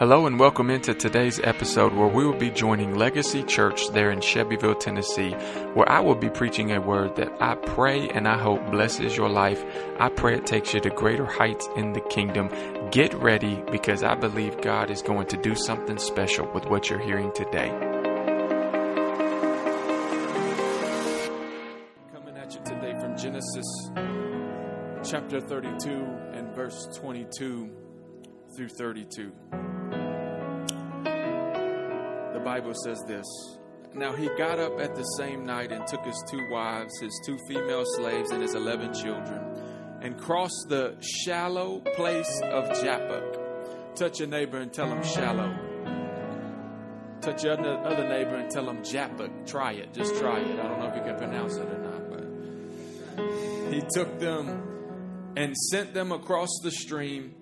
Hello 0.00 0.26
and 0.26 0.40
welcome 0.40 0.70
into 0.70 0.94
today's 0.94 1.38
episode 1.40 1.92
where 1.92 2.08
we 2.08 2.24
will 2.24 2.38
be 2.38 2.48
joining 2.48 2.94
Legacy 2.94 3.42
Church 3.42 3.86
there 3.88 4.10
in 4.10 4.22
Shelbyville, 4.22 4.76
Tennessee, 4.76 5.32
where 5.74 5.86
I 5.86 6.00
will 6.00 6.14
be 6.14 6.30
preaching 6.30 6.72
a 6.72 6.80
word 6.80 7.16
that 7.16 7.30
I 7.38 7.54
pray 7.54 8.08
and 8.08 8.26
I 8.26 8.38
hope 8.38 8.70
blesses 8.70 9.14
your 9.14 9.28
life. 9.28 9.62
I 9.98 10.08
pray 10.08 10.38
it 10.38 10.46
takes 10.46 10.72
you 10.72 10.80
to 10.80 10.88
greater 10.88 11.26
heights 11.26 11.68
in 11.76 11.92
the 11.92 12.00
kingdom. 12.00 12.48
Get 12.90 13.12
ready 13.12 13.62
because 13.70 14.02
I 14.02 14.14
believe 14.14 14.62
God 14.62 14.90
is 14.90 15.02
going 15.02 15.26
to 15.26 15.36
do 15.36 15.54
something 15.54 15.98
special 15.98 16.50
with 16.54 16.64
what 16.64 16.88
you're 16.88 16.98
hearing 16.98 17.30
today. 17.34 17.68
Coming 22.10 22.38
at 22.38 22.54
you 22.54 22.60
today 22.64 22.94
from 22.98 23.18
Genesis 23.18 23.90
chapter 25.04 25.42
32 25.42 25.90
and 26.32 26.54
verse 26.54 26.88
22 26.96 27.70
through 28.56 28.68
32 28.68 29.30
the 32.40 32.44
Bible 32.44 32.72
says 32.74 33.02
this 33.06 33.26
Now 33.94 34.12
he 34.12 34.28
got 34.38 34.58
up 34.58 34.80
at 34.80 34.94
the 34.94 35.02
same 35.18 35.44
night 35.44 35.72
and 35.72 35.86
took 35.86 36.04
his 36.04 36.24
two 36.30 36.48
wives, 36.50 36.98
his 37.00 37.20
two 37.26 37.38
female 37.46 37.84
slaves, 37.84 38.30
and 38.30 38.42
his 38.42 38.54
eleven 38.54 38.94
children, 38.94 39.40
and 40.00 40.18
crossed 40.18 40.66
the 40.68 40.96
shallow 41.00 41.80
place 41.96 42.40
of 42.44 42.64
Jabbok. 42.80 43.94
Touch 43.94 44.20
your 44.20 44.28
neighbor 44.28 44.58
and 44.58 44.72
tell 44.72 44.88
him 44.88 45.02
shallow. 45.02 45.54
Touch 47.20 47.44
your 47.44 47.60
other 47.60 48.08
neighbor 48.08 48.36
and 48.36 48.50
tell 48.50 48.68
him 48.68 48.82
Jabbok. 48.82 49.46
Try 49.46 49.72
it. 49.72 49.92
Just 49.92 50.16
try 50.16 50.40
it. 50.40 50.58
I 50.58 50.62
don't 50.62 50.78
know 50.78 50.88
if 50.88 50.96
you 50.96 51.02
can 51.02 51.18
pronounce 51.18 51.56
it 51.56 51.68
or 51.68 51.78
not, 51.78 52.10
but 52.10 53.74
he 53.74 53.82
took 53.92 54.18
them 54.18 55.32
and 55.36 55.54
sent 55.54 55.92
them 55.92 56.12
across 56.12 56.48
the 56.62 56.70
stream 56.70 57.34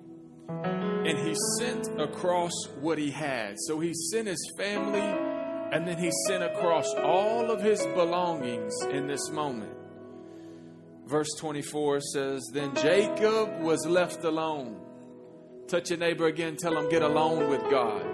and 1.09 1.19
he 1.27 1.35
sent 1.59 1.99
across 1.99 2.53
what 2.81 2.99
he 2.99 3.11
had. 3.11 3.55
So 3.61 3.81
he 3.81 3.95
sent 3.95 4.29
his 4.29 4.53
family 4.59 5.01
and 5.01 5.89
then 5.89 5.97
he 5.97 6.11
sent 6.27 6.43
across 6.43 6.93
all 6.97 7.51
of 7.51 7.63
his 7.63 7.81
belongings 7.95 8.75
in 8.91 9.07
this 9.07 9.31
moment. 9.31 9.73
Verse 11.07 11.29
24 11.39 12.01
says, 12.01 12.51
Then 12.53 12.75
Jacob 12.75 13.63
was 13.63 13.87
left 13.87 14.23
alone. 14.25 14.81
Touch 15.67 15.89
your 15.89 15.99
neighbor 15.99 16.27
again, 16.27 16.57
tell 16.57 16.77
him, 16.77 16.91
get 16.91 17.01
alone 17.01 17.49
with 17.49 17.63
God. 17.71 18.05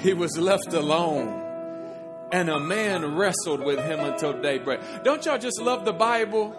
He 0.00 0.14
was 0.14 0.38
left 0.38 0.72
alone. 0.72 1.42
And 2.30 2.48
a 2.48 2.60
man 2.60 3.16
wrestled 3.16 3.64
with 3.64 3.80
him 3.84 3.98
until 4.00 4.40
daybreak. 4.40 4.80
Don't 5.02 5.24
y'all 5.24 5.38
just 5.38 5.60
love 5.60 5.84
the 5.84 5.92
Bible? 5.92 6.54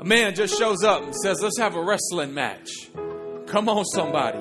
A 0.00 0.04
man 0.04 0.34
just 0.34 0.58
shows 0.58 0.82
up 0.82 1.02
and 1.02 1.14
says, 1.14 1.40
Let's 1.42 1.58
have 1.58 1.76
a 1.76 1.82
wrestling 1.82 2.34
match. 2.34 2.68
Come 3.52 3.68
on, 3.68 3.84
somebody. 3.84 4.38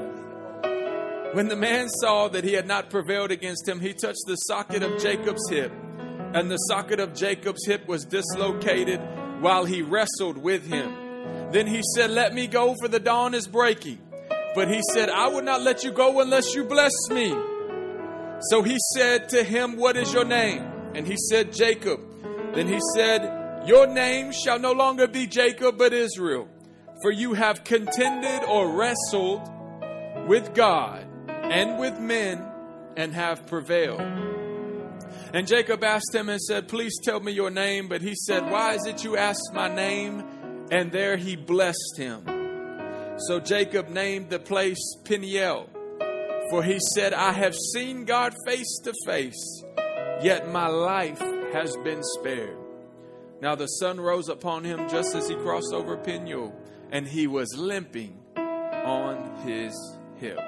When 1.34 1.50
the 1.50 1.58
man 1.58 1.90
saw 1.90 2.30
that 2.30 2.45
he 2.45 2.54
had 2.54 2.66
not 2.66 2.90
prevailed 2.90 3.30
against 3.30 3.67
him, 3.67 3.81
he 3.81 3.92
touched 3.94 4.23
the 4.26 4.38
socket 4.38 4.84
of 4.84 5.02
Jacob's 5.02 5.50
hip, 5.50 5.73
and 6.34 6.50
the 6.50 6.56
socket 6.56 7.02
of 7.02 7.14
Jacob's 7.14 7.66
hip 7.66 7.86
was 7.89 8.06
dislocated 8.06 9.02
while 9.42 9.66
he 9.66 9.82
wrestled 9.82 10.38
with 10.38 10.66
him. 10.66 10.95
Then 11.52 11.67
he 11.67 11.82
said, 11.94 12.12
Let 12.12 12.34
me 12.34 12.48
go, 12.48 12.73
for 12.80 12.88
the 12.88 13.02
dawn 13.02 13.34
is 13.34 13.50
breaking. 13.50 14.00
But 14.56 14.70
he 14.70 14.82
said, 14.94 15.09
I 15.09 15.28
will 15.28 15.44
not 15.44 15.62
let 15.62 15.84
you 15.84 15.92
go 15.92 16.22
unless 16.22 16.56
you 16.56 16.64
bless 16.64 16.94
me. 17.09 17.32
So 18.50 18.62
he 18.64 18.78
said 18.95 19.28
to 19.32 19.44
him, 19.44 19.76
What 19.76 19.98
is 19.98 20.14
your 20.14 20.23
name? 20.23 20.64
And 20.95 21.06
he 21.06 21.17
said, 21.30 21.52
Jacob. 21.52 22.00
Then 22.56 22.70
he 22.70 22.80
said, 22.95 23.67
Your 23.67 23.88
name 23.88 24.32
shall 24.32 24.58
no 24.58 24.72
longer 24.72 25.06
be 25.06 25.28
Jacob, 25.28 25.78
but 25.78 25.92
Israel 25.92 26.48
for 27.02 27.12
you 27.12 27.34
have 27.34 27.64
contended 27.64 28.44
or 28.44 28.72
wrestled 28.76 29.42
with 30.28 30.54
God 30.54 31.06
and 31.28 31.80
with 31.80 32.00
men 32.00 32.46
and 32.96 33.14
have 33.14 33.48
prevailed. 33.48 34.02
And 35.34 35.48
Jacob 35.48 35.84
asked 35.84 36.14
him 36.14 36.30
and 36.30 36.42
said, 36.42 36.68
Please 36.68 36.94
tell 37.04 37.20
me 37.20 37.32
your 37.32 37.50
name. 37.50 37.88
But 37.88 38.02
he 38.02 38.16
said, 38.16 38.50
Why 38.52 38.76
is 38.76 38.86
it 38.86 39.04
you 39.04 39.17
ask 39.17 39.40
my 39.54 39.73
name? 39.73 40.23
And 40.72 40.92
there 40.92 41.17
he 41.17 41.36
blessed 41.36 41.98
him. 41.98 42.26
So 43.28 43.40
Jacob 43.40 43.90
named 43.90 44.30
the 44.30 44.40
place 44.40 44.80
Peniel, 45.04 45.70
for 46.50 46.64
he 46.64 46.80
said, 46.94 47.14
I 47.14 47.34
have 47.34 47.56
seen 47.73 48.06
God 48.06 48.34
face 48.45 48.80
to 48.84 48.94
face, 49.06 49.64
yet 50.22 50.50
my 50.50 50.67
life 50.67 51.20
has 51.54 51.76
been 51.84 52.02
spared. 52.04 52.58
Now 53.42 53.56
the 53.56 53.67
sun 53.67 54.00
rose 54.00 54.28
upon 54.30 54.64
him 54.64 54.90
just 54.90 55.14
as 55.16 55.28
he 55.28 55.36
crossed 55.36 55.73
over 55.73 55.98
Peniel 55.98 56.56
and 56.92 57.08
he 57.08 57.28
was 57.28 57.48
limping 57.58 58.18
on 58.36 59.38
his 59.46 59.74
hip. 60.18 60.40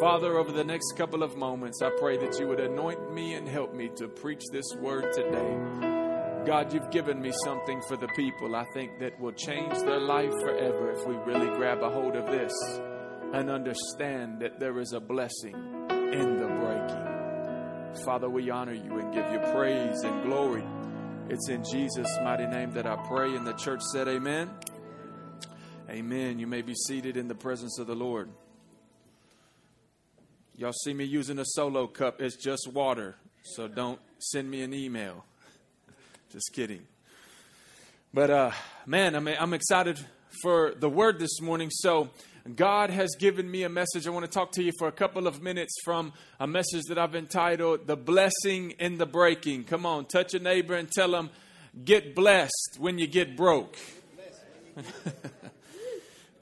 Father, 0.00 0.38
over 0.38 0.50
the 0.50 0.64
next 0.64 0.92
couple 0.96 1.22
of 1.22 1.36
moments, 1.36 1.80
I 1.82 1.90
pray 1.98 2.16
that 2.18 2.38
you 2.38 2.48
would 2.48 2.60
anoint 2.60 3.12
me 3.12 3.34
and 3.34 3.48
help 3.48 3.74
me 3.74 3.90
to 3.96 4.08
preach 4.08 4.42
this 4.50 4.66
word 4.80 5.12
today. 5.12 5.84
God, 6.46 6.74
you've 6.74 6.90
given 6.90 7.20
me 7.22 7.32
something 7.44 7.80
for 7.88 7.96
the 7.96 8.08
people 8.08 8.54
I 8.54 8.64
think 8.74 8.98
that 8.98 9.18
will 9.18 9.32
change 9.32 9.72
their 9.78 10.00
life 10.00 10.32
forever 10.40 10.90
if 10.92 11.06
we 11.06 11.14
really 11.14 11.46
grab 11.56 11.82
a 11.82 11.90
hold 11.90 12.16
of 12.16 12.26
this 12.26 12.52
and 13.32 13.50
understand 13.50 14.40
that 14.40 14.60
there 14.60 14.78
is 14.78 14.92
a 14.92 15.00
blessing 15.00 15.54
in 15.54 16.36
the 16.36 16.46
breaking. 16.60 18.04
Father, 18.04 18.28
we 18.28 18.50
honor 18.50 18.74
you 18.74 18.98
and 18.98 19.14
give 19.14 19.30
you 19.32 19.38
praise 19.52 20.02
and 20.02 20.24
glory. 20.24 20.64
It's 21.28 21.48
in 21.48 21.64
Jesus' 21.64 22.18
mighty 22.22 22.46
name 22.46 22.72
that 22.72 22.86
I 22.86 22.96
pray, 23.06 23.34
and 23.34 23.46
the 23.46 23.54
church 23.54 23.80
said, 23.92 24.08
Amen. 24.08 24.50
Amen. 25.90 26.38
You 26.38 26.46
may 26.46 26.62
be 26.62 26.74
seated 26.74 27.18
in 27.18 27.28
the 27.28 27.34
presence 27.34 27.78
of 27.78 27.86
the 27.86 27.94
Lord. 27.94 28.30
Y'all 30.56 30.72
see 30.72 30.94
me 30.94 31.04
using 31.04 31.38
a 31.38 31.44
solo 31.44 31.86
cup. 31.86 32.22
It's 32.22 32.36
just 32.36 32.68
water. 32.72 33.16
So 33.42 33.68
don't 33.68 34.00
send 34.18 34.50
me 34.50 34.62
an 34.62 34.72
email. 34.72 35.26
just 36.32 36.54
kidding. 36.54 36.86
But 38.14 38.30
uh, 38.30 38.50
man, 38.86 39.14
I'm, 39.14 39.28
I'm 39.28 39.52
excited 39.52 40.00
for 40.40 40.72
the 40.74 40.88
word 40.88 41.18
this 41.18 41.42
morning. 41.42 41.68
So 41.70 42.08
God 42.56 42.88
has 42.88 43.14
given 43.18 43.50
me 43.50 43.64
a 43.64 43.68
message. 43.68 44.06
I 44.06 44.10
want 44.10 44.24
to 44.24 44.30
talk 44.30 44.52
to 44.52 44.62
you 44.62 44.72
for 44.78 44.88
a 44.88 44.92
couple 44.92 45.26
of 45.26 45.42
minutes 45.42 45.74
from 45.84 46.14
a 46.40 46.46
message 46.46 46.84
that 46.88 46.96
I've 46.96 47.14
entitled 47.14 47.86
The 47.86 47.96
Blessing 47.96 48.70
in 48.78 48.96
the 48.96 49.06
Breaking. 49.06 49.64
Come 49.64 49.84
on, 49.84 50.06
touch 50.06 50.32
a 50.32 50.38
neighbor 50.38 50.74
and 50.76 50.90
tell 50.90 51.10
them, 51.10 51.28
get 51.84 52.14
blessed 52.14 52.78
when 52.78 52.98
you 52.98 53.06
get 53.06 53.36
broke. 53.36 53.76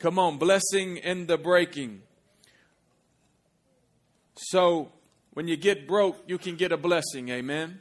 Come 0.03 0.19
on, 0.19 0.37
blessing 0.37 0.97
in 0.97 1.29
the 1.29 1.39
breaking. 1.39 2.03
So, 4.35 4.91
when 5.33 5.47
you 5.47 5.57
get 5.57 5.87
broke, 5.87 6.25
you 6.27 6.39
can 6.39 6.57
get 6.57 6.73
a 6.73 6.77
blessing. 6.77 7.29
Amen. 7.29 7.81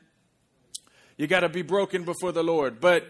You 1.18 1.26
got 1.26 1.40
to 1.40 1.50
be 1.50 1.64
broken 1.64 2.04
before 2.04 2.32
the 2.32 2.44
Lord. 2.44 2.80
But 2.80 3.08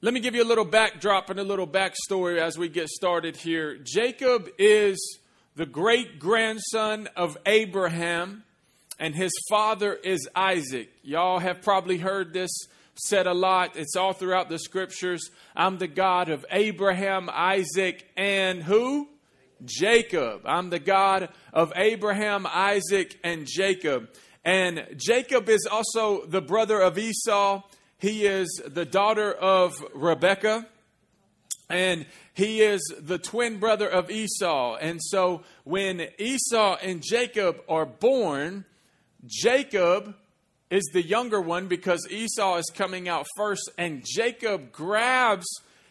let 0.00 0.14
me 0.14 0.20
give 0.20 0.34
you 0.34 0.42
a 0.42 0.48
little 0.48 0.64
backdrop 0.64 1.28
and 1.28 1.38
a 1.38 1.44
little 1.44 1.66
backstory 1.66 2.38
as 2.38 2.56
we 2.56 2.70
get 2.70 2.88
started 2.88 3.36
here. 3.36 3.76
Jacob 3.76 4.48
is 4.58 5.18
the 5.56 5.66
great 5.66 6.18
grandson 6.18 7.10
of 7.16 7.36
Abraham, 7.44 8.44
and 8.98 9.14
his 9.14 9.32
father 9.50 9.92
is 9.92 10.26
Isaac. 10.34 10.88
Y'all 11.02 11.38
have 11.38 11.60
probably 11.60 11.98
heard 11.98 12.32
this 12.32 12.50
said 12.96 13.26
a 13.26 13.34
lot. 13.34 13.76
It's 13.76 13.96
all 13.96 14.12
throughout 14.12 14.48
the 14.48 14.58
scriptures. 14.58 15.30
I'm 15.54 15.78
the 15.78 15.88
God 15.88 16.28
of 16.28 16.44
Abraham, 16.50 17.28
Isaac, 17.32 18.08
and 18.16 18.62
who? 18.62 19.08
Jacob. 19.64 20.42
I'm 20.44 20.70
the 20.70 20.78
God 20.78 21.28
of 21.52 21.72
Abraham, 21.76 22.46
Isaac, 22.46 23.18
and 23.24 23.46
Jacob. 23.46 24.10
And 24.44 24.86
Jacob 24.96 25.48
is 25.48 25.66
also 25.70 26.26
the 26.26 26.42
brother 26.42 26.80
of 26.80 26.98
Esau. 26.98 27.62
He 27.98 28.26
is 28.26 28.60
the 28.66 28.84
daughter 28.84 29.32
of 29.32 29.74
Rebekah. 29.94 30.66
And 31.70 32.04
he 32.34 32.60
is 32.60 32.82
the 33.00 33.18
twin 33.18 33.58
brother 33.58 33.88
of 33.88 34.10
Esau. 34.10 34.76
And 34.76 35.00
so 35.02 35.42
when 35.64 36.08
Esau 36.18 36.76
and 36.82 37.02
Jacob 37.02 37.62
are 37.68 37.86
born, 37.86 38.66
Jacob 39.26 40.14
is 40.74 40.90
the 40.92 41.02
younger 41.02 41.40
one 41.40 41.68
because 41.68 42.04
Esau 42.10 42.56
is 42.56 42.70
coming 42.74 43.08
out 43.08 43.26
first, 43.36 43.70
and 43.78 44.04
Jacob 44.04 44.72
grabs 44.72 45.46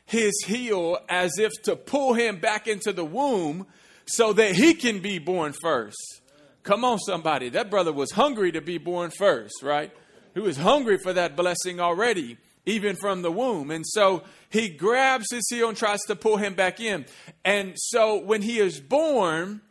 his 0.06 0.34
heel 0.46 0.98
as 1.08 1.40
if 1.40 1.54
to 1.64 1.78
pull 1.78 2.14
him 2.14 2.38
back 2.40 2.68
into 2.68 2.92
the 2.92 3.06
womb 3.06 3.66
so 4.06 4.34
that 4.34 4.56
he 4.56 4.74
can 4.74 5.00
be 5.00 5.20
born 5.20 5.54
first. 5.62 6.22
Come 6.64 6.84
on, 6.84 7.00
somebody. 7.00 7.48
That 7.48 7.70
brother 7.70 7.94
was 7.94 8.12
hungry 8.12 8.52
to 8.52 8.60
be 8.60 8.78
born 8.78 9.12
first, 9.12 9.64
right? 9.64 9.90
He 10.34 10.42
was 10.42 10.58
hungry 10.58 10.98
for 10.98 11.14
that 11.14 11.38
blessing 11.38 11.80
already, 11.80 12.38
even 12.66 12.98
from 12.98 13.22
the 13.22 13.32
womb. 13.32 13.72
And 13.72 13.86
so 13.88 14.24
he 14.50 14.68
grabs 14.68 15.28
his 15.32 15.48
heel 15.50 15.70
and 15.70 15.78
tries 15.78 16.02
to 16.08 16.16
pull 16.16 16.36
him 16.36 16.56
back 16.56 16.82
in. 16.82 17.06
And 17.46 17.74
so 17.78 18.20
when 18.20 18.42
he 18.42 18.60
is 18.60 18.82
born, 18.82 19.62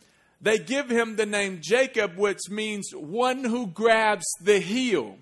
they 0.43 0.59
give 0.59 0.91
him 0.91 1.17
the 1.17 1.25
name 1.25 1.61
Jacob, 1.63 2.17
which 2.17 2.51
means 2.51 2.91
one 2.93 3.45
who 3.45 3.69
grabs 3.69 4.27
the 4.43 4.59
heel. 4.59 5.17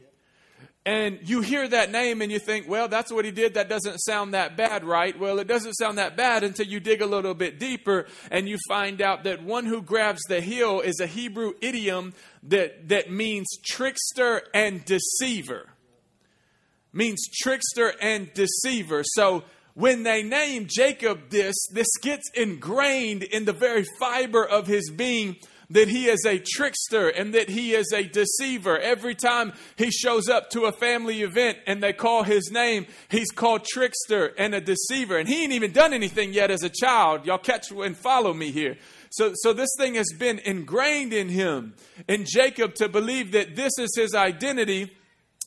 And 0.87 1.19
you 1.23 1.43
hear 1.43 1.69
that 1.69 1.93
name 1.93 2.23
and 2.23 2.33
you 2.33 2.39
think, 2.39 2.67
well, 2.67 2.89
that's 2.89 3.13
what 3.13 3.27
he 3.27 3.31
did. 3.31 3.53
That 3.55 3.69
doesn't 3.69 3.99
sound 3.99 4.33
that 4.33 4.57
bad, 4.57 4.83
right? 4.83 5.17
Well, 5.19 5.39
it 5.39 5.47
doesn't 5.47 5.75
sound 5.75 5.99
that 5.99 6.17
bad 6.17 6.43
until 6.43 6.67
you 6.67 6.81
dig 6.81 7.03
a 7.03 7.07
little 7.07 7.35
bit 7.35 7.59
deeper 7.59 8.07
and 8.31 8.49
you 8.49 8.57
find 8.67 9.03
out 9.03 9.25
that 9.25 9.43
one 9.43 9.67
who 9.67 9.83
grabs 9.83 10.23
the 10.29 10.41
heel 10.41 10.81
is 10.81 10.99
a 10.99 11.07
Hebrew 11.07 11.53
idiom 11.61 12.15
that, 12.45 12.89
that 12.89 13.11
means 13.11 13.47
trickster 13.63 14.43
and 14.55 14.83
deceiver. 14.87 15.69
Means 16.95 17.29
trickster 17.43 17.93
and 18.01 18.33
deceiver. 18.33 19.03
So 19.05 19.45
when 19.81 20.03
they 20.03 20.23
name 20.23 20.67
Jacob 20.69 21.31
this, 21.31 21.57
this 21.73 21.89
gets 22.03 22.31
ingrained 22.35 23.23
in 23.23 23.47
the 23.47 23.53
very 23.55 23.85
fiber 23.99 24.47
of 24.47 24.67
his 24.67 24.91
being 24.91 25.37
that 25.71 25.89
he 25.89 26.07
is 26.07 26.27
a 26.27 26.39
trickster 26.39 27.09
and 27.09 27.33
that 27.33 27.49
he 27.49 27.73
is 27.73 27.91
a 27.95 28.03
deceiver. 28.03 28.77
Every 28.79 29.15
time 29.15 29.53
he 29.77 29.91
shows 29.91 30.29
up 30.29 30.51
to 30.51 30.65
a 30.65 30.73
family 30.73 31.23
event 31.23 31.59
and 31.67 31.83
they 31.83 31.95
call 31.95 32.25
his 32.25 32.51
name, 32.53 32.87
he's 33.09 33.31
called 33.31 33.65
trickster 33.65 34.35
and 34.37 34.55
a 34.55 34.61
deceiver. 34.61 35.17
And 35.17 35.27
he 35.27 35.45
ain't 35.45 35.53
even 35.53 35.73
done 35.73 35.95
anything 35.95 36.35
yet 36.35 36.51
as 36.51 36.63
a 36.63 36.69
child. 36.69 37.25
Y'all 37.25 37.39
catch 37.39 37.71
and 37.71 37.97
follow 37.97 38.35
me 38.35 38.51
here. 38.51 38.77
So, 39.11 39.33
so 39.35 39.55
this 39.55 39.71
thing 39.79 39.95
has 39.95 40.13
been 40.19 40.41
ingrained 40.41 41.15
in 41.15 41.31
him, 41.31 41.75
in 42.07 42.27
Jacob, 42.27 42.75
to 42.75 42.89
believe 42.89 43.33
that 43.33 43.57
this 43.57 43.73
is 43.79 43.95
his 43.97 44.15
identity 44.15 44.91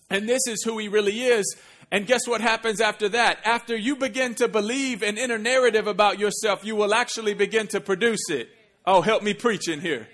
and 0.10 0.28
this 0.28 0.48
is 0.48 0.64
who 0.64 0.78
he 0.78 0.88
really 0.88 1.22
is. 1.22 1.56
And 1.92 2.08
guess 2.08 2.22
what 2.28 2.42
happens 2.42 2.82
after 2.82 3.10
that? 3.10 3.40
After 3.46 3.76
you 3.76 3.96
begin 3.96 4.36
to 4.36 4.48
believe 4.48 5.04
an 5.04 5.18
inner 5.18 5.38
narrative 5.38 5.88
about 5.88 6.20
yourself, 6.20 6.66
you 6.66 6.76
will 6.76 6.94
actually 6.94 7.34
begin 7.34 7.68
to 7.68 7.80
produce 7.80 8.30
it. 8.30 8.50
Oh, 8.86 9.02
help 9.02 9.24
me 9.24 9.34
preach 9.34 9.68
in 9.68 9.80
here. 9.80 10.08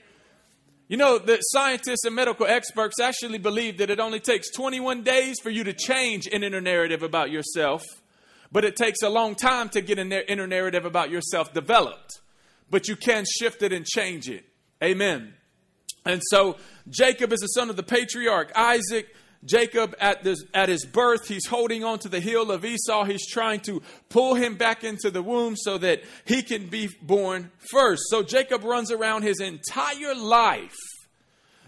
You 0.89 0.97
know 0.97 1.19
that 1.19 1.39
scientists 1.43 2.03
and 2.05 2.15
medical 2.15 2.47
experts 2.47 2.99
actually 2.99 3.37
believe 3.37 3.77
that 3.77 3.91
it 3.91 3.99
only 3.99 4.19
takes 4.19 4.49
21 4.51 5.03
days 5.03 5.37
for 5.39 5.51
you 5.51 5.63
to 5.63 5.73
change 5.73 6.27
an 6.27 6.43
inner 6.43 6.61
narrative 6.61 7.03
about 7.03 7.29
yourself, 7.29 7.83
but 8.51 8.65
it 8.65 8.75
takes 8.75 9.03
a 9.03 9.09
long 9.09 9.35
time 9.35 9.69
to 9.69 9.81
get 9.81 9.99
an 9.99 10.11
inner 10.11 10.47
narrative 10.47 10.85
about 10.85 11.11
yourself 11.11 11.53
developed. 11.53 12.21
But 12.71 12.87
you 12.87 12.95
can 12.95 13.25
shift 13.39 13.61
it 13.61 13.71
and 13.71 13.85
change 13.85 14.27
it. 14.29 14.45
Amen. 14.83 15.35
And 16.05 16.21
so 16.31 16.57
Jacob 16.89 17.33
is 17.33 17.39
the 17.41 17.47
son 17.47 17.69
of 17.69 17.75
the 17.75 17.83
patriarch 17.83 18.51
Isaac. 18.55 19.15
Jacob, 19.45 19.95
at, 19.99 20.23
this, 20.23 20.43
at 20.53 20.67
his 20.67 20.85
birth, 20.85 21.27
he's 21.27 21.45
holding 21.47 21.83
on 21.83 21.99
to 21.99 22.09
the 22.09 22.19
heel 22.19 22.51
of 22.51 22.65
Esau. 22.65 23.05
He's 23.05 23.25
trying 23.25 23.61
to 23.61 23.81
pull 24.09 24.35
him 24.35 24.55
back 24.55 24.83
into 24.83 25.09
the 25.09 25.21
womb 25.21 25.55
so 25.55 25.77
that 25.77 26.01
he 26.25 26.41
can 26.41 26.67
be 26.67 26.89
born 27.01 27.51
first. 27.71 28.03
So 28.09 28.21
Jacob 28.21 28.63
runs 28.63 28.91
around 28.91 29.23
his 29.23 29.39
entire 29.39 30.13
life. 30.13 30.75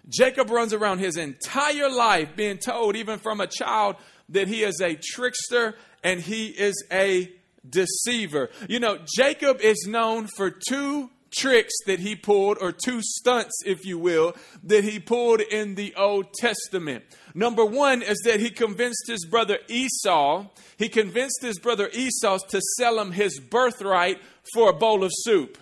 Jacob 0.09 0.49
runs 0.49 0.73
around 0.73 0.99
his 0.99 1.15
entire 1.15 1.89
life 1.89 2.35
being 2.35 2.57
told, 2.57 2.97
even 2.97 3.19
from 3.19 3.39
a 3.39 3.47
child, 3.47 3.95
that 4.29 4.49
he 4.49 4.63
is 4.63 4.81
a 4.81 4.95
trickster 4.95 5.75
and 6.03 6.19
he 6.19 6.47
is 6.47 6.83
a 6.91 7.31
deceiver. 7.67 8.49
You 8.67 8.79
know, 8.79 8.99
Jacob 9.15 9.61
is 9.61 9.85
known 9.87 10.27
for 10.35 10.49
two 10.51 11.09
tricks 11.31 11.73
that 11.85 11.99
he 11.99 12.15
pulled, 12.15 12.57
or 12.59 12.71
two 12.71 13.01
stunts, 13.01 13.53
if 13.65 13.85
you 13.85 13.97
will, 13.97 14.35
that 14.63 14.83
he 14.83 14.99
pulled 14.99 15.41
in 15.41 15.75
the 15.75 15.95
Old 15.95 16.33
Testament. 16.33 17.03
Number 17.33 17.65
one 17.65 18.01
is 18.01 18.19
that 18.25 18.39
he 18.39 18.49
convinced 18.49 19.05
his 19.07 19.25
brother 19.25 19.59
Esau, 19.67 20.45
he 20.77 20.89
convinced 20.89 21.41
his 21.41 21.59
brother 21.59 21.89
Esau 21.93 22.37
to 22.49 22.61
sell 22.77 22.99
him 22.99 23.13
his 23.13 23.39
birthright 23.39 24.19
for 24.53 24.69
a 24.69 24.73
bowl 24.73 25.03
of 25.03 25.11
soup. 25.13 25.57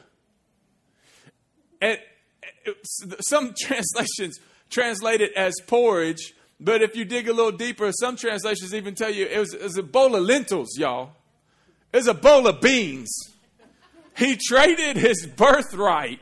And 1.82 2.00
uh, 2.68 2.72
some 3.22 3.54
translations 3.60 4.40
translate 4.70 5.22
it 5.22 5.34
as 5.34 5.54
porridge, 5.68 6.34
but 6.60 6.82
if 6.82 6.96
you 6.96 7.06
dig 7.06 7.28
a 7.28 7.34
little 7.34 7.52
deeper, 7.52 7.92
some 7.92 8.16
translations 8.16 8.74
even 8.74 8.96
tell 8.96 9.10
you 9.10 9.26
it 9.26 9.40
was, 9.40 9.54
it 9.54 9.64
was 9.64 9.78
a 9.78 9.84
bowl 9.84 10.16
of 10.16 10.24
lentils, 10.24 10.78
y'all. 10.78 11.12
It 11.94 11.98
was 11.98 12.08
a 12.08 12.14
bowl 12.14 12.48
of 12.48 12.62
beans. 12.62 13.10
He 14.20 14.36
traded 14.36 14.98
his 14.98 15.26
birthright 15.26 16.20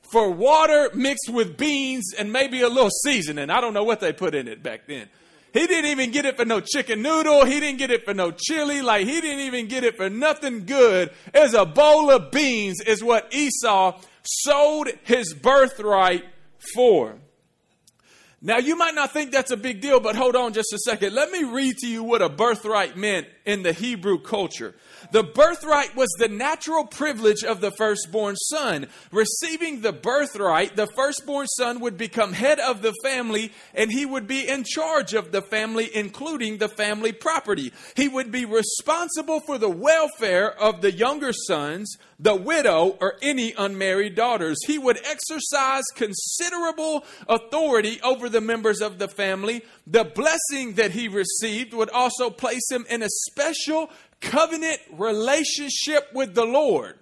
for 0.00 0.30
water 0.30 0.90
mixed 0.94 1.28
with 1.28 1.58
beans 1.58 2.14
and 2.18 2.32
maybe 2.32 2.62
a 2.62 2.68
little 2.68 2.90
seasoning. 3.02 3.50
I 3.50 3.60
don't 3.60 3.74
know 3.74 3.84
what 3.84 4.00
they 4.00 4.14
put 4.14 4.34
in 4.34 4.48
it 4.48 4.62
back 4.62 4.86
then. 4.86 5.08
He 5.52 5.66
didn't 5.66 5.90
even 5.90 6.10
get 6.10 6.24
it 6.24 6.38
for 6.38 6.46
no 6.46 6.60
chicken 6.60 7.02
noodle. 7.02 7.44
He 7.44 7.60
didn't 7.60 7.78
get 7.78 7.90
it 7.90 8.06
for 8.06 8.14
no 8.14 8.30
chili. 8.30 8.80
Like 8.80 9.06
he 9.06 9.20
didn't 9.20 9.40
even 9.40 9.68
get 9.68 9.84
it 9.84 9.96
for 9.96 10.08
nothing 10.08 10.64
good. 10.64 11.10
As 11.34 11.52
a 11.52 11.66
bowl 11.66 12.10
of 12.10 12.30
beans 12.30 12.80
is 12.80 13.04
what 13.04 13.32
Esau 13.34 14.00
sold 14.22 14.88
his 15.02 15.34
birthright 15.34 16.24
for. 16.74 17.16
Now, 18.40 18.58
you 18.58 18.76
might 18.76 18.94
not 18.94 19.12
think 19.12 19.32
that's 19.32 19.50
a 19.52 19.56
big 19.56 19.80
deal, 19.80 20.00
but 20.00 20.16
hold 20.16 20.36
on 20.36 20.52
just 20.52 20.72
a 20.72 20.78
second. 20.78 21.14
Let 21.14 21.30
me 21.30 21.44
read 21.44 21.76
to 21.78 21.86
you 21.86 22.02
what 22.02 22.20
a 22.20 22.28
birthright 22.28 22.94
meant 22.94 23.26
in 23.46 23.62
the 23.62 23.72
Hebrew 23.72 24.18
culture. 24.18 24.74
The 25.14 25.22
birthright 25.22 25.94
was 25.94 26.08
the 26.18 26.26
natural 26.26 26.84
privilege 26.84 27.44
of 27.44 27.60
the 27.60 27.70
firstborn 27.70 28.34
son. 28.34 28.88
Receiving 29.12 29.80
the 29.80 29.92
birthright, 29.92 30.74
the 30.74 30.88
firstborn 30.88 31.46
son 31.56 31.78
would 31.78 31.96
become 31.96 32.32
head 32.32 32.58
of 32.58 32.82
the 32.82 32.92
family 33.04 33.52
and 33.74 33.92
he 33.92 34.04
would 34.04 34.26
be 34.26 34.48
in 34.48 34.64
charge 34.64 35.14
of 35.14 35.30
the 35.30 35.40
family, 35.40 35.88
including 35.94 36.58
the 36.58 36.68
family 36.68 37.12
property. 37.12 37.72
He 37.94 38.08
would 38.08 38.32
be 38.32 38.44
responsible 38.44 39.38
for 39.38 39.56
the 39.56 39.70
welfare 39.70 40.50
of 40.50 40.80
the 40.80 40.90
younger 40.90 41.32
sons, 41.32 41.96
the 42.18 42.34
widow, 42.34 42.98
or 43.00 43.14
any 43.22 43.54
unmarried 43.56 44.16
daughters. 44.16 44.58
He 44.66 44.78
would 44.78 44.98
exercise 45.06 45.84
considerable 45.94 47.04
authority 47.28 48.00
over 48.02 48.28
the 48.28 48.40
members 48.40 48.80
of 48.80 48.98
the 48.98 49.06
family. 49.06 49.62
The 49.86 50.04
blessing 50.04 50.72
that 50.74 50.90
he 50.90 51.06
received 51.06 51.72
would 51.72 51.90
also 51.90 52.30
place 52.30 52.68
him 52.68 52.84
in 52.90 53.00
a 53.00 53.08
special 53.30 53.90
covenant 54.24 54.80
relationship 54.92 56.08
with 56.12 56.34
the 56.34 56.44
Lord. 56.44 56.98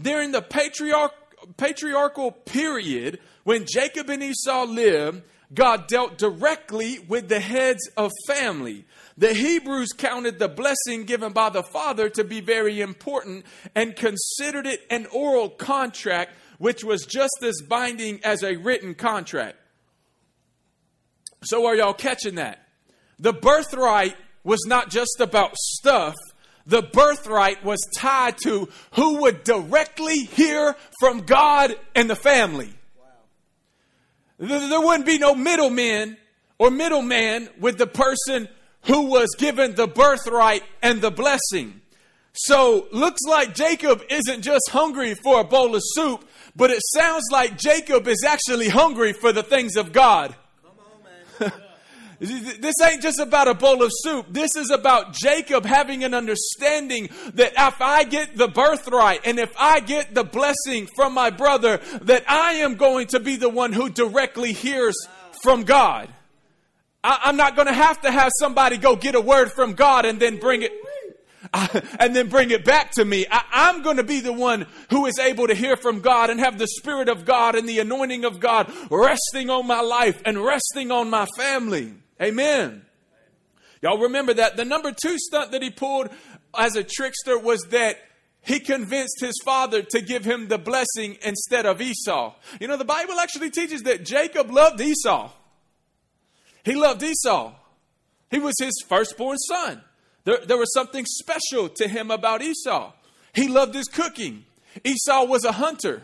During 0.00 0.32
the 0.32 0.42
patriarch, 0.42 1.12
patriarchal 1.56 2.32
period, 2.32 3.18
when 3.44 3.66
Jacob 3.66 4.08
and 4.08 4.22
Esau 4.22 4.64
lived, 4.64 5.22
God 5.52 5.88
dealt 5.88 6.16
directly 6.16 7.00
with 7.00 7.28
the 7.28 7.40
heads 7.40 7.88
of 7.96 8.12
family. 8.26 8.84
The 9.18 9.34
Hebrews 9.34 9.92
counted 9.96 10.38
the 10.38 10.48
blessing 10.48 11.04
given 11.04 11.32
by 11.32 11.50
the 11.50 11.64
father 11.64 12.08
to 12.10 12.24
be 12.24 12.40
very 12.40 12.80
important 12.80 13.44
and 13.74 13.96
considered 13.96 14.66
it 14.66 14.86
an 14.90 15.06
oral 15.06 15.50
contract, 15.50 16.32
which 16.58 16.84
was 16.84 17.04
just 17.04 17.42
as 17.42 17.60
binding 17.68 18.20
as 18.22 18.42
a 18.42 18.56
written 18.56 18.94
contract. 18.94 19.56
So, 21.42 21.66
are 21.66 21.74
y'all 21.74 21.94
catching 21.94 22.36
that? 22.36 22.66
The 23.18 23.32
birthright 23.32 24.16
was 24.44 24.60
not 24.66 24.90
just 24.90 25.20
about 25.20 25.56
stuff, 25.56 26.14
the 26.70 26.82
birthright 26.82 27.64
was 27.64 27.80
tied 27.96 28.38
to 28.44 28.68
who 28.92 29.22
would 29.22 29.42
directly 29.42 30.18
hear 30.18 30.76
from 31.00 31.22
God 31.22 31.74
and 31.96 32.08
the 32.08 32.14
family. 32.14 32.72
Wow. 32.96 34.68
There 34.68 34.80
wouldn't 34.80 35.04
be 35.04 35.18
no 35.18 35.34
middlemen 35.34 36.16
or 36.58 36.70
middleman 36.70 37.48
with 37.58 37.76
the 37.76 37.88
person 37.88 38.48
who 38.82 39.10
was 39.10 39.30
given 39.36 39.74
the 39.74 39.88
birthright 39.88 40.62
and 40.80 41.02
the 41.02 41.10
blessing. 41.10 41.80
So, 42.32 42.86
looks 42.92 43.22
like 43.26 43.56
Jacob 43.56 44.02
isn't 44.08 44.42
just 44.42 44.70
hungry 44.70 45.14
for 45.14 45.40
a 45.40 45.44
bowl 45.44 45.74
of 45.74 45.82
soup, 45.84 46.24
but 46.54 46.70
it 46.70 46.80
sounds 46.94 47.24
like 47.32 47.58
Jacob 47.58 48.06
is 48.06 48.24
actually 48.24 48.68
hungry 48.68 49.12
for 49.12 49.32
the 49.32 49.42
things 49.42 49.76
of 49.76 49.92
God. 49.92 50.36
Come 50.62 50.72
on, 50.78 51.50
man. 51.50 51.52
This 52.20 52.74
ain't 52.82 53.00
just 53.00 53.18
about 53.18 53.48
a 53.48 53.54
bowl 53.54 53.82
of 53.82 53.90
soup. 54.02 54.26
This 54.28 54.54
is 54.54 54.70
about 54.70 55.14
Jacob 55.14 55.64
having 55.64 56.04
an 56.04 56.12
understanding 56.12 57.08
that 57.34 57.54
if 57.56 57.80
I 57.80 58.04
get 58.04 58.36
the 58.36 58.46
birthright 58.46 59.22
and 59.24 59.38
if 59.38 59.50
I 59.58 59.80
get 59.80 60.14
the 60.14 60.24
blessing 60.24 60.86
from 60.94 61.14
my 61.14 61.30
brother, 61.30 61.78
that 62.02 62.24
I 62.28 62.54
am 62.54 62.74
going 62.74 63.06
to 63.08 63.20
be 63.20 63.36
the 63.36 63.48
one 63.48 63.72
who 63.72 63.88
directly 63.88 64.52
hears 64.52 64.96
from 65.42 65.62
God. 65.64 66.12
I, 67.02 67.30
am 67.30 67.38
not 67.38 67.56
going 67.56 67.68
to 67.68 67.74
have 67.74 68.02
to 68.02 68.10
have 68.10 68.30
somebody 68.38 68.76
go 68.76 68.96
get 68.96 69.14
a 69.14 69.20
word 69.20 69.50
from 69.52 69.72
God 69.72 70.04
and 70.04 70.20
then 70.20 70.36
bring 70.36 70.62
it. 70.62 70.72
and 71.98 72.14
then 72.14 72.28
bring 72.28 72.50
it 72.50 72.66
back 72.66 72.90
to 72.92 73.04
me. 73.04 73.24
I, 73.30 73.70
am 73.70 73.80
going 73.82 73.96
to 73.96 74.04
be 74.04 74.20
the 74.20 74.32
one 74.32 74.66
who 74.90 75.06
is 75.06 75.18
able 75.18 75.46
to 75.46 75.54
hear 75.54 75.74
from 75.74 76.00
God 76.00 76.28
and 76.28 76.38
have 76.38 76.58
the 76.58 76.66
Spirit 76.66 77.08
of 77.08 77.24
God 77.24 77.54
and 77.54 77.66
the 77.66 77.78
anointing 77.78 78.26
of 78.26 78.40
God 78.40 78.70
resting 78.90 79.48
on 79.48 79.66
my 79.66 79.80
life 79.80 80.20
and 80.26 80.38
resting 80.38 80.90
on 80.90 81.08
my 81.08 81.26
family. 81.38 81.94
Amen. 82.20 82.82
Y'all 83.82 83.98
remember 83.98 84.34
that. 84.34 84.56
The 84.56 84.64
number 84.64 84.92
two 84.92 85.16
stunt 85.18 85.52
that 85.52 85.62
he 85.62 85.70
pulled 85.70 86.10
as 86.58 86.76
a 86.76 86.84
trickster 86.84 87.38
was 87.38 87.62
that 87.70 87.96
he 88.42 88.60
convinced 88.60 89.20
his 89.20 89.34
father 89.44 89.82
to 89.82 90.00
give 90.00 90.24
him 90.24 90.48
the 90.48 90.58
blessing 90.58 91.16
instead 91.22 91.66
of 91.66 91.80
Esau. 91.80 92.34
You 92.60 92.68
know, 92.68 92.76
the 92.76 92.84
Bible 92.84 93.18
actually 93.20 93.50
teaches 93.50 93.82
that 93.82 94.04
Jacob 94.04 94.50
loved 94.50 94.80
Esau. 94.80 95.30
He 96.64 96.74
loved 96.74 97.02
Esau. 97.02 97.54
He 98.30 98.38
was 98.38 98.54
his 98.58 98.72
firstborn 98.86 99.38
son. 99.38 99.82
There, 100.24 100.38
there 100.46 100.58
was 100.58 100.72
something 100.74 101.04
special 101.06 101.68
to 101.70 101.88
him 101.88 102.10
about 102.10 102.42
Esau. 102.42 102.92
He 103.34 103.48
loved 103.48 103.74
his 103.74 103.86
cooking. 103.86 104.44
Esau 104.84 105.24
was 105.24 105.44
a 105.44 105.52
hunter. 105.52 106.02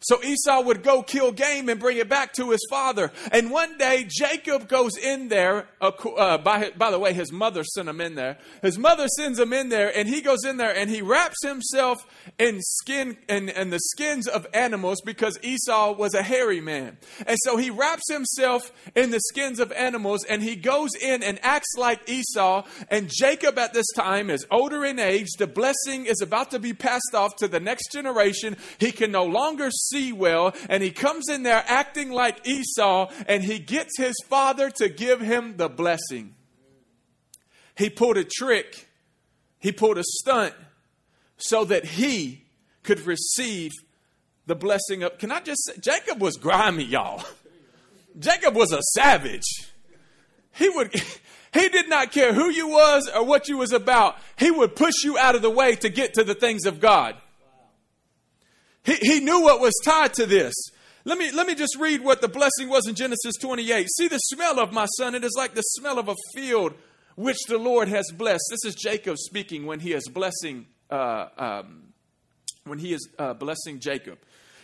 So 0.00 0.22
Esau 0.22 0.62
would 0.62 0.82
go 0.82 1.02
kill 1.02 1.30
game 1.32 1.68
and 1.68 1.78
bring 1.78 1.98
it 1.98 2.08
back 2.08 2.32
to 2.34 2.50
his 2.50 2.66
father. 2.70 3.12
And 3.32 3.50
one 3.50 3.76
day 3.76 4.06
Jacob 4.08 4.66
goes 4.68 4.96
in 4.96 5.28
there. 5.28 5.68
Uh, 5.80 6.38
by, 6.38 6.70
by 6.76 6.90
the 6.90 6.98
way, 6.98 7.12
his 7.12 7.30
mother 7.32 7.64
sent 7.64 7.88
him 7.88 8.00
in 8.00 8.14
there. 8.14 8.38
His 8.62 8.78
mother 8.78 9.08
sends 9.08 9.38
him 9.38 9.52
in 9.52 9.68
there, 9.68 9.94
and 9.94 10.08
he 10.08 10.20
goes 10.22 10.44
in 10.44 10.56
there 10.56 10.74
and 10.74 10.88
he 10.88 11.02
wraps 11.02 11.42
himself 11.42 11.98
in 12.38 12.60
skin 12.60 13.16
and, 13.28 13.50
and 13.50 13.72
the 13.72 13.80
skins 13.90 14.26
of 14.26 14.46
animals 14.54 15.00
because 15.04 15.38
Esau 15.42 15.92
was 15.92 16.14
a 16.14 16.22
hairy 16.22 16.60
man. 16.60 16.96
And 17.26 17.36
so 17.42 17.56
he 17.56 17.70
wraps 17.70 18.10
himself 18.10 18.72
in 18.94 19.10
the 19.10 19.20
skins 19.20 19.60
of 19.60 19.72
animals 19.72 20.24
and 20.24 20.42
he 20.42 20.56
goes 20.56 20.90
in 21.00 21.22
and 21.22 21.38
acts 21.42 21.74
like 21.76 22.08
Esau. 22.08 22.64
And 22.88 23.10
Jacob 23.12 23.58
at 23.58 23.74
this 23.74 23.86
time 23.94 24.30
is 24.30 24.46
older 24.50 24.84
in 24.84 24.98
age. 24.98 25.28
The 25.38 25.46
blessing 25.46 26.06
is 26.06 26.20
about 26.20 26.50
to 26.52 26.58
be 26.58 26.72
passed 26.72 27.14
off 27.14 27.36
to 27.36 27.48
the 27.48 27.60
next 27.60 27.92
generation. 27.92 28.56
He 28.78 28.92
can 28.92 29.12
no 29.12 29.24
longer 29.24 29.68
see 29.90 30.12
well, 30.12 30.54
and 30.68 30.82
he 30.82 30.90
comes 30.90 31.28
in 31.28 31.42
there 31.42 31.64
acting 31.66 32.10
like 32.10 32.46
Esau, 32.46 33.10
and 33.26 33.42
he 33.42 33.58
gets 33.58 33.96
his 33.98 34.14
father 34.28 34.70
to 34.76 34.88
give 34.88 35.20
him 35.20 35.56
the 35.56 35.68
blessing. 35.68 36.34
He 37.76 37.90
pulled 37.90 38.16
a 38.16 38.24
trick, 38.24 38.88
he 39.58 39.72
pulled 39.72 39.98
a 39.98 40.04
stunt 40.04 40.54
so 41.36 41.64
that 41.64 41.84
he 41.84 42.44
could 42.82 43.06
receive 43.06 43.72
the 44.46 44.54
blessing 44.54 45.02
of. 45.02 45.18
Can 45.18 45.32
I 45.32 45.40
just 45.40 45.64
say, 45.64 45.74
Jacob 45.80 46.20
was 46.20 46.36
grimy, 46.36 46.84
y'all. 46.84 47.24
Jacob 48.18 48.54
was 48.54 48.72
a 48.72 48.82
savage. 48.94 49.70
He 50.52 50.68
would. 50.68 50.92
He 51.52 51.68
did 51.68 51.88
not 51.88 52.12
care 52.12 52.32
who 52.32 52.48
you 52.48 52.68
was 52.68 53.10
or 53.12 53.24
what 53.24 53.48
you 53.48 53.58
was 53.58 53.72
about. 53.72 54.16
He 54.38 54.52
would 54.52 54.76
push 54.76 54.94
you 55.02 55.18
out 55.18 55.34
of 55.34 55.42
the 55.42 55.50
way 55.50 55.74
to 55.74 55.88
get 55.88 56.14
to 56.14 56.22
the 56.22 56.34
things 56.34 56.64
of 56.64 56.78
God. 56.78 57.16
He, 58.90 58.96
he 59.14 59.20
knew 59.20 59.42
what 59.42 59.60
was 59.60 59.74
tied 59.84 60.14
to 60.14 60.26
this. 60.26 60.54
Let 61.04 61.16
me, 61.16 61.30
let 61.30 61.46
me 61.46 61.54
just 61.54 61.76
read 61.78 62.02
what 62.02 62.20
the 62.20 62.28
blessing 62.28 62.68
was 62.68 62.88
in 62.88 62.94
Genesis 62.94 63.36
28. 63.40 63.86
See 63.96 64.08
the 64.08 64.18
smell 64.18 64.58
of 64.58 64.72
my 64.72 64.86
son, 64.98 65.14
it 65.14 65.24
is 65.24 65.34
like 65.36 65.54
the 65.54 65.62
smell 65.62 65.98
of 65.98 66.08
a 66.08 66.16
field 66.34 66.74
which 67.14 67.38
the 67.48 67.58
Lord 67.58 67.88
has 67.88 68.10
blessed. 68.12 68.42
This 68.50 68.64
is 68.64 68.74
Jacob 68.74 69.16
speaking 69.16 69.64
when 69.64 69.80
he 69.80 69.92
is 69.92 70.08
blessing, 70.08 70.66
uh, 70.90 71.26
um, 71.38 71.92
when 72.64 72.78
he 72.78 72.92
is 72.92 73.08
uh, 73.18 73.34
blessing 73.34 73.78
Jacob. 73.78 74.18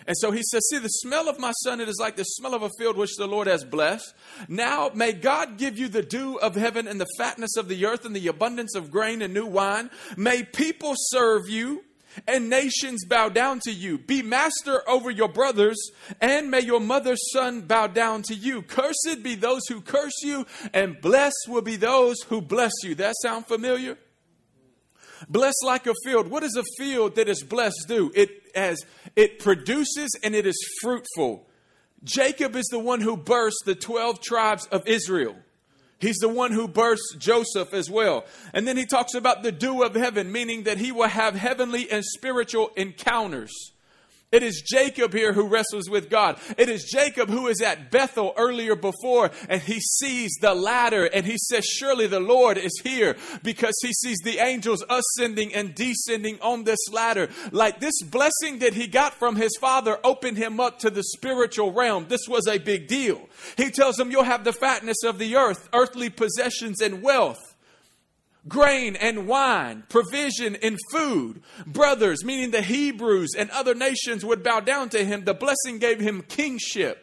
And 0.08 0.16
so 0.16 0.30
he 0.30 0.42
says, 0.42 0.62
See, 0.70 0.78
the 0.78 0.88
smell 0.88 1.28
of 1.28 1.38
my 1.38 1.52
son, 1.64 1.80
it 1.80 1.88
is 1.88 1.98
like 2.00 2.16
the 2.16 2.24
smell 2.24 2.54
of 2.54 2.62
a 2.62 2.70
field 2.78 2.96
which 2.96 3.16
the 3.16 3.26
Lord 3.26 3.46
has 3.46 3.64
blessed. 3.64 4.12
Now 4.48 4.90
may 4.94 5.12
God 5.12 5.56
give 5.56 5.78
you 5.78 5.88
the 5.88 6.02
dew 6.02 6.38
of 6.38 6.54
heaven 6.54 6.86
and 6.86 7.00
the 7.00 7.08
fatness 7.16 7.56
of 7.56 7.68
the 7.68 7.86
earth 7.86 8.04
and 8.04 8.14
the 8.14 8.28
abundance 8.28 8.74
of 8.74 8.90
grain 8.90 9.22
and 9.22 9.32
new 9.32 9.46
wine. 9.46 9.90
May 10.16 10.42
people 10.42 10.94
serve 10.96 11.48
you 11.48 11.84
and 12.26 12.48
nations 12.50 13.04
bow 13.04 13.28
down 13.28 13.60
to 13.64 13.72
you. 13.72 13.98
Be 13.98 14.22
master 14.22 14.88
over 14.88 15.10
your 15.10 15.28
brothers, 15.28 15.76
and 16.20 16.50
may 16.50 16.60
your 16.60 16.80
mother's 16.80 17.20
son 17.32 17.62
bow 17.62 17.86
down 17.86 18.22
to 18.22 18.34
you. 18.34 18.62
Cursed 18.62 19.22
be 19.22 19.34
those 19.34 19.66
who 19.68 19.80
curse 19.80 20.22
you, 20.22 20.46
and 20.72 21.00
blessed 21.00 21.48
will 21.48 21.62
be 21.62 21.76
those 21.76 22.16
who 22.28 22.40
bless 22.40 22.72
you. 22.82 22.94
That 22.94 23.14
sound 23.22 23.46
familiar? 23.46 23.98
Blessed 25.28 25.64
like 25.64 25.86
a 25.86 25.94
field. 26.04 26.28
What 26.28 26.42
does 26.42 26.56
a 26.56 26.64
field 26.82 27.16
that 27.16 27.28
is 27.28 27.42
blessed 27.42 27.86
do? 27.88 28.12
It 28.14 28.30
as 28.54 28.84
it 29.14 29.38
produces 29.38 30.10
and 30.22 30.34
it 30.34 30.46
is 30.46 30.56
fruitful. 30.80 31.46
Jacob 32.04 32.54
is 32.56 32.66
the 32.66 32.78
one 32.78 33.00
who 33.00 33.16
burst 33.16 33.56
the 33.64 33.74
12 33.74 34.20
tribes 34.20 34.66
of 34.66 34.86
Israel. 34.86 35.36
He's 35.98 36.18
the 36.18 36.28
one 36.28 36.52
who 36.52 36.68
births 36.68 37.14
Joseph 37.16 37.72
as 37.72 37.88
well. 37.88 38.26
And 38.52 38.68
then 38.68 38.76
he 38.76 38.84
talks 38.84 39.14
about 39.14 39.42
the 39.42 39.52
dew 39.52 39.82
of 39.82 39.94
heaven, 39.94 40.30
meaning 40.30 40.64
that 40.64 40.78
he 40.78 40.92
will 40.92 41.08
have 41.08 41.34
heavenly 41.34 41.90
and 41.90 42.04
spiritual 42.04 42.70
encounters. 42.76 43.72
It 44.32 44.42
is 44.42 44.60
Jacob 44.60 45.12
here 45.12 45.32
who 45.32 45.46
wrestles 45.46 45.88
with 45.88 46.10
God. 46.10 46.38
It 46.58 46.68
is 46.68 46.90
Jacob 46.92 47.30
who 47.30 47.46
is 47.46 47.62
at 47.62 47.92
Bethel 47.92 48.34
earlier 48.36 48.74
before 48.74 49.30
and 49.48 49.62
he 49.62 49.78
sees 49.78 50.32
the 50.40 50.52
ladder 50.52 51.04
and 51.04 51.24
he 51.24 51.36
says, 51.38 51.64
Surely 51.64 52.08
the 52.08 52.18
Lord 52.18 52.58
is 52.58 52.80
here 52.82 53.16
because 53.44 53.74
he 53.82 53.92
sees 53.92 54.18
the 54.24 54.38
angels 54.38 54.84
ascending 54.90 55.54
and 55.54 55.76
descending 55.76 56.40
on 56.40 56.64
this 56.64 56.80
ladder. 56.92 57.28
Like 57.52 57.78
this 57.78 58.02
blessing 58.02 58.58
that 58.58 58.74
he 58.74 58.88
got 58.88 59.14
from 59.14 59.36
his 59.36 59.56
father 59.60 59.98
opened 60.02 60.38
him 60.38 60.58
up 60.58 60.80
to 60.80 60.90
the 60.90 61.04
spiritual 61.04 61.72
realm. 61.72 62.06
This 62.08 62.26
was 62.28 62.48
a 62.48 62.58
big 62.58 62.88
deal. 62.88 63.28
He 63.56 63.70
tells 63.70 63.98
him, 63.98 64.10
You'll 64.10 64.24
have 64.24 64.42
the 64.42 64.52
fatness 64.52 65.04
of 65.04 65.18
the 65.20 65.36
earth, 65.36 65.68
earthly 65.72 66.10
possessions, 66.10 66.80
and 66.80 67.00
wealth 67.00 67.45
grain 68.48 68.96
and 68.96 69.26
wine, 69.26 69.84
provision 69.88 70.56
and 70.62 70.78
food. 70.92 71.42
Brothers, 71.66 72.24
meaning 72.24 72.50
the 72.50 72.62
Hebrews 72.62 73.30
and 73.36 73.50
other 73.50 73.74
nations, 73.74 74.24
would 74.24 74.42
bow 74.42 74.60
down 74.60 74.88
to 74.90 75.04
him. 75.04 75.24
The 75.24 75.34
blessing 75.34 75.78
gave 75.78 76.00
him 76.00 76.22
kingship. 76.22 77.02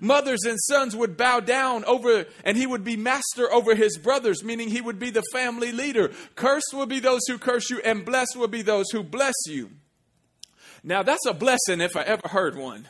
Mothers 0.00 0.44
and 0.44 0.58
sons 0.58 0.96
would 0.96 1.16
bow 1.16 1.40
down 1.40 1.84
over, 1.84 2.24
and 2.44 2.56
he 2.56 2.66
would 2.66 2.84
be 2.84 2.96
master 2.96 3.52
over 3.52 3.74
his 3.74 3.98
brothers, 3.98 4.42
meaning 4.42 4.70
he 4.70 4.80
would 4.80 4.98
be 4.98 5.10
the 5.10 5.22
family 5.32 5.70
leader. 5.72 6.10
Cursed 6.34 6.72
will 6.72 6.86
be 6.86 7.00
those 7.00 7.20
who 7.28 7.38
curse 7.38 7.68
you, 7.68 7.80
and 7.84 8.04
blessed 8.04 8.36
will 8.36 8.48
be 8.48 8.62
those 8.62 8.90
who 8.90 9.02
bless 9.02 9.34
you. 9.46 9.70
Now, 10.82 11.02
that's 11.02 11.26
a 11.26 11.34
blessing 11.34 11.80
if 11.80 11.96
I 11.96 12.02
ever 12.02 12.28
heard 12.28 12.56
one. 12.56 12.88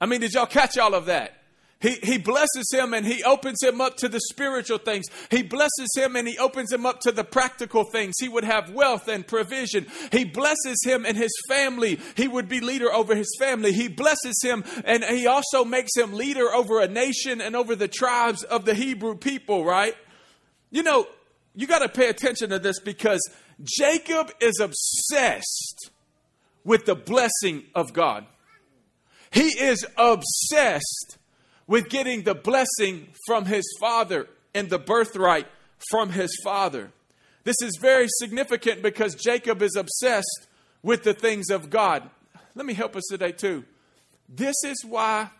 I 0.00 0.06
mean, 0.06 0.20
did 0.20 0.34
y'all 0.34 0.46
catch 0.46 0.78
all 0.78 0.94
of 0.94 1.06
that? 1.06 1.37
He, 1.80 1.94
he 2.02 2.18
blesses 2.18 2.68
him 2.72 2.92
and 2.92 3.06
he 3.06 3.22
opens 3.22 3.62
him 3.62 3.80
up 3.80 3.96
to 3.98 4.08
the 4.08 4.18
spiritual 4.30 4.78
things. 4.78 5.06
He 5.30 5.42
blesses 5.42 5.88
him 5.96 6.16
and 6.16 6.26
he 6.26 6.36
opens 6.36 6.72
him 6.72 6.84
up 6.84 7.00
to 7.02 7.12
the 7.12 7.22
practical 7.22 7.84
things. 7.84 8.16
He 8.18 8.28
would 8.28 8.42
have 8.42 8.70
wealth 8.70 9.06
and 9.06 9.24
provision. 9.24 9.86
He 10.10 10.24
blesses 10.24 10.78
him 10.84 11.06
and 11.06 11.16
his 11.16 11.30
family. 11.48 12.00
He 12.16 12.26
would 12.26 12.48
be 12.48 12.60
leader 12.60 12.92
over 12.92 13.14
his 13.14 13.32
family. 13.38 13.72
He 13.72 13.86
blesses 13.86 14.40
him 14.42 14.64
and 14.84 15.04
he 15.04 15.28
also 15.28 15.64
makes 15.64 15.96
him 15.96 16.14
leader 16.14 16.52
over 16.52 16.80
a 16.80 16.88
nation 16.88 17.40
and 17.40 17.54
over 17.54 17.76
the 17.76 17.88
tribes 17.88 18.42
of 18.42 18.64
the 18.64 18.74
Hebrew 18.74 19.14
people, 19.14 19.64
right? 19.64 19.94
You 20.70 20.82
know, 20.82 21.06
you 21.54 21.68
got 21.68 21.80
to 21.80 21.88
pay 21.88 22.08
attention 22.08 22.50
to 22.50 22.58
this 22.58 22.80
because 22.80 23.20
Jacob 23.62 24.32
is 24.40 24.58
obsessed 24.58 25.90
with 26.64 26.86
the 26.86 26.96
blessing 26.96 27.64
of 27.74 27.92
God. 27.92 28.26
He 29.30 29.48
is 29.48 29.86
obsessed 29.96 31.17
with 31.68 31.88
getting 31.88 32.22
the 32.22 32.34
blessing 32.34 33.06
from 33.26 33.44
his 33.44 33.64
father 33.78 34.26
and 34.54 34.68
the 34.68 34.78
birthright 34.78 35.46
from 35.90 36.10
his 36.10 36.36
father. 36.42 36.90
This 37.44 37.62
is 37.62 37.78
very 37.80 38.08
significant 38.18 38.82
because 38.82 39.14
Jacob 39.14 39.62
is 39.62 39.76
obsessed 39.76 40.48
with 40.82 41.04
the 41.04 41.14
things 41.14 41.50
of 41.50 41.70
God. 41.70 42.10
Let 42.56 42.66
me 42.66 42.74
help 42.74 42.96
us 42.96 43.04
today, 43.08 43.32
too. 43.32 43.64
This 44.28 44.56
is 44.64 44.84
why 44.84 45.30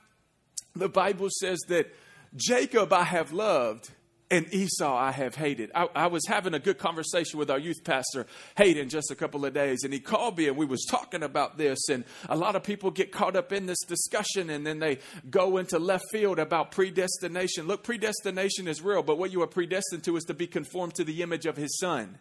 the 0.76 0.88
Bible 0.88 1.28
says 1.40 1.58
that 1.68 1.92
Jacob 2.36 2.92
I 2.92 3.04
have 3.04 3.32
loved 3.32 3.90
and 4.30 4.52
Esau 4.52 4.94
I 4.94 5.10
have 5.12 5.34
hated. 5.34 5.70
I, 5.74 5.88
I, 5.94 6.06
was 6.08 6.26
having 6.26 6.54
a 6.54 6.58
good 6.58 6.78
conversation 6.78 7.38
with 7.38 7.50
our 7.50 7.58
youth 7.58 7.82
pastor, 7.84 8.26
Hayden, 8.56 8.88
just 8.88 9.10
a 9.10 9.14
couple 9.14 9.44
of 9.44 9.54
days, 9.54 9.84
and 9.84 9.92
he 9.92 10.00
called 10.00 10.36
me 10.36 10.48
and 10.48 10.56
we 10.56 10.66
was 10.66 10.84
talking 10.88 11.22
about 11.22 11.56
this. 11.56 11.88
And 11.88 12.04
a 12.28 12.36
lot 12.36 12.54
of 12.56 12.62
people 12.62 12.90
get 12.90 13.12
caught 13.12 13.36
up 13.36 13.52
in 13.52 13.66
this 13.66 13.82
discussion 13.86 14.50
and 14.50 14.66
then 14.66 14.78
they 14.78 14.98
go 15.30 15.56
into 15.56 15.78
left 15.78 16.04
field 16.12 16.38
about 16.38 16.72
predestination. 16.72 17.66
Look, 17.66 17.84
predestination 17.84 18.68
is 18.68 18.82
real, 18.82 19.02
but 19.02 19.18
what 19.18 19.32
you 19.32 19.42
are 19.42 19.46
predestined 19.46 20.04
to 20.04 20.16
is 20.16 20.24
to 20.24 20.34
be 20.34 20.46
conformed 20.46 20.94
to 20.96 21.04
the 21.04 21.22
image 21.22 21.46
of 21.46 21.56
his 21.56 21.78
son. 21.78 22.18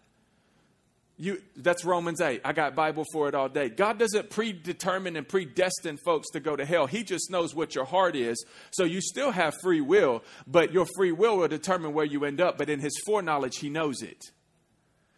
You, 1.20 1.42
that's 1.56 1.84
Romans 1.84 2.22
8. 2.22 2.42
I 2.46 2.54
got 2.54 2.76
Bible 2.76 3.04
for 3.12 3.28
it 3.28 3.34
all 3.34 3.50
day. 3.50 3.70
God 3.70 3.98
doesn't 3.98 4.30
predetermine 4.30 5.16
and 5.16 5.28
predestine 5.28 5.98
folks 5.98 6.30
to 6.32 6.40
go 6.40 6.56
to 6.56 6.64
hell. 6.64 6.86
He 6.86 7.04
just 7.04 7.32
knows 7.32 7.56
what 7.56 7.74
your 7.74 7.86
heart 7.86 8.16
is. 8.16 8.46
So 8.70 8.84
you 8.84 9.02
still 9.02 9.32
have 9.32 9.56
free 9.64 9.82
will, 9.82 10.24
but 10.46 10.72
your 10.72 10.86
free 10.96 11.12
will 11.12 11.38
will 11.38 11.48
determine 11.48 11.94
where 11.94 12.06
you 12.06 12.24
end 12.24 12.40
up. 12.40 12.60
But 12.60 12.70
in 12.70 12.80
his 12.80 12.94
foreknowledge, 13.06 13.58
he 13.58 13.70
knows 13.70 14.04
it. 14.04 14.24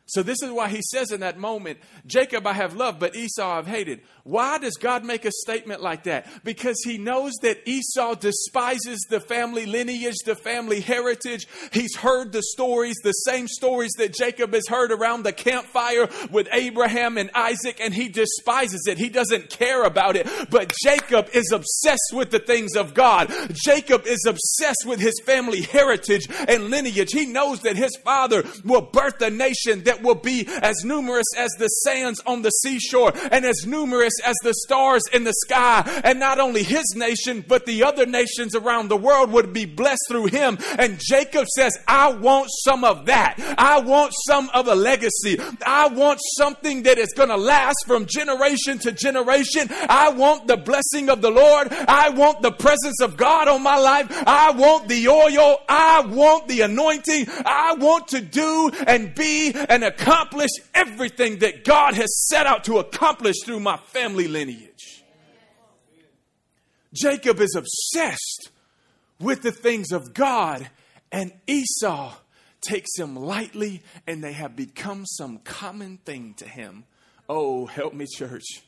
So 0.09 0.23
this 0.23 0.41
is 0.41 0.51
why 0.51 0.69
he 0.69 0.81
says 0.81 1.11
in 1.11 1.21
that 1.21 1.37
moment, 1.37 1.79
Jacob 2.05 2.45
I 2.47 2.53
have 2.53 2.75
loved, 2.75 2.99
but 2.99 3.15
Esau 3.15 3.57
I've 3.57 3.67
hated. 3.67 4.01
Why 4.23 4.59
does 4.59 4.75
God 4.75 5.03
make 5.03 5.25
a 5.25 5.31
statement 5.31 5.81
like 5.81 6.03
that? 6.03 6.27
Because 6.43 6.77
he 6.83 6.97
knows 6.97 7.33
that 7.41 7.67
Esau 7.67 8.15
despises 8.15 8.99
the 9.09 9.19
family 9.19 9.65
lineage, 9.65 10.17
the 10.25 10.35
family 10.35 10.81
heritage. 10.81 11.47
He's 11.71 11.95
heard 11.95 12.31
the 12.31 12.43
stories, 12.43 12.95
the 13.03 13.11
same 13.11 13.47
stories 13.47 13.91
that 13.97 14.13
Jacob 14.13 14.53
has 14.53 14.67
heard 14.67 14.91
around 14.91 15.23
the 15.23 15.33
campfire 15.33 16.09
with 16.31 16.47
Abraham 16.51 17.17
and 17.17 17.31
Isaac, 17.33 17.79
and 17.81 17.93
he 17.93 18.07
despises 18.07 18.85
it. 18.87 18.97
He 18.97 19.09
doesn't 19.09 19.49
care 19.49 19.83
about 19.83 20.15
it. 20.15 20.27
But 20.51 20.73
Jacob 20.83 21.29
is 21.33 21.51
obsessed 21.51 22.13
with 22.13 22.29
the 22.29 22.39
things 22.39 22.75
of 22.75 22.93
God. 22.93 23.33
Jacob 23.51 24.05
is 24.05 24.25
obsessed 24.27 24.85
with 24.85 24.99
his 24.99 25.19
family 25.25 25.61
heritage 25.61 26.27
and 26.47 26.69
lineage. 26.69 27.11
He 27.11 27.25
knows 27.25 27.61
that 27.61 27.77
his 27.77 27.97
father 28.03 28.43
will 28.63 28.81
birth 28.81 29.21
a 29.21 29.29
nation 29.29 29.83
that 29.85 29.98
will 30.01 30.15
be 30.15 30.47
as 30.61 30.83
numerous 30.83 31.27
as 31.37 31.51
the 31.57 31.67
sands 31.67 32.21
on 32.25 32.41
the 32.41 32.49
seashore 32.49 33.11
and 33.31 33.45
as 33.45 33.65
numerous 33.65 34.13
as 34.25 34.35
the 34.43 34.53
stars 34.53 35.03
in 35.13 35.23
the 35.23 35.33
sky. 35.45 36.01
And 36.03 36.19
not 36.19 36.39
only 36.39 36.63
his 36.63 36.93
nation, 36.95 37.43
but 37.47 37.65
the 37.65 37.83
other 37.83 38.05
nations 38.05 38.55
around 38.55 38.87
the 38.87 38.97
world 38.97 39.31
would 39.31 39.53
be 39.53 39.65
blessed 39.65 40.05
through 40.07 40.27
him. 40.27 40.57
And 40.77 40.99
Jacob 40.99 41.47
says, 41.47 41.77
I 41.87 42.13
want 42.13 42.49
some 42.63 42.83
of 42.83 43.05
that. 43.07 43.35
I 43.57 43.79
want 43.79 44.13
some 44.27 44.49
of 44.53 44.67
a 44.67 44.75
legacy. 44.75 45.39
I 45.65 45.87
want 45.87 46.19
something 46.37 46.83
that 46.83 46.97
is 46.97 47.13
going 47.13 47.29
to 47.29 47.37
last 47.37 47.77
from 47.85 48.05
generation 48.05 48.79
to 48.79 48.91
generation. 48.91 49.67
I 49.89 50.09
want 50.09 50.47
the 50.47 50.57
blessing 50.57 51.09
of 51.09 51.21
the 51.21 51.31
Lord. 51.31 51.67
I 51.71 52.09
want 52.09 52.41
the 52.41 52.51
presence 52.51 53.01
of 53.01 53.17
God 53.17 53.47
on 53.47 53.63
my 53.63 53.77
life. 53.77 54.07
I 54.27 54.51
want 54.51 54.87
the 54.87 55.07
oil. 55.07 55.57
I 55.67 56.01
want 56.01 56.47
the 56.47 56.61
anointing. 56.61 57.25
I 57.45 57.75
want 57.75 58.09
to 58.09 58.21
do 58.21 58.71
and 58.87 59.13
be 59.15 59.53
and 59.53 59.83
accomplish 59.89 60.49
everything 60.73 61.39
that 61.39 61.65
God 61.65 61.93
has 61.95 62.27
set 62.27 62.45
out 62.45 62.63
to 62.65 62.77
accomplish 62.77 63.35
through 63.43 63.59
my 63.59 63.77
family 63.77 64.27
lineage. 64.27 65.03
Jacob 66.93 67.39
is 67.39 67.55
obsessed 67.55 68.49
with 69.19 69.41
the 69.41 69.51
things 69.51 69.91
of 69.91 70.13
God, 70.13 70.69
and 71.11 71.31
Esau 71.45 72.13
takes 72.61 72.97
him 72.97 73.15
lightly, 73.15 73.81
and 74.07 74.23
they 74.23 74.33
have 74.33 74.55
become 74.55 75.05
some 75.05 75.39
common 75.39 75.97
thing 75.97 76.33
to 76.35 76.45
him. 76.47 76.85
Oh, 77.27 77.65
help 77.65 77.93
me, 77.93 78.05
church. 78.07 78.63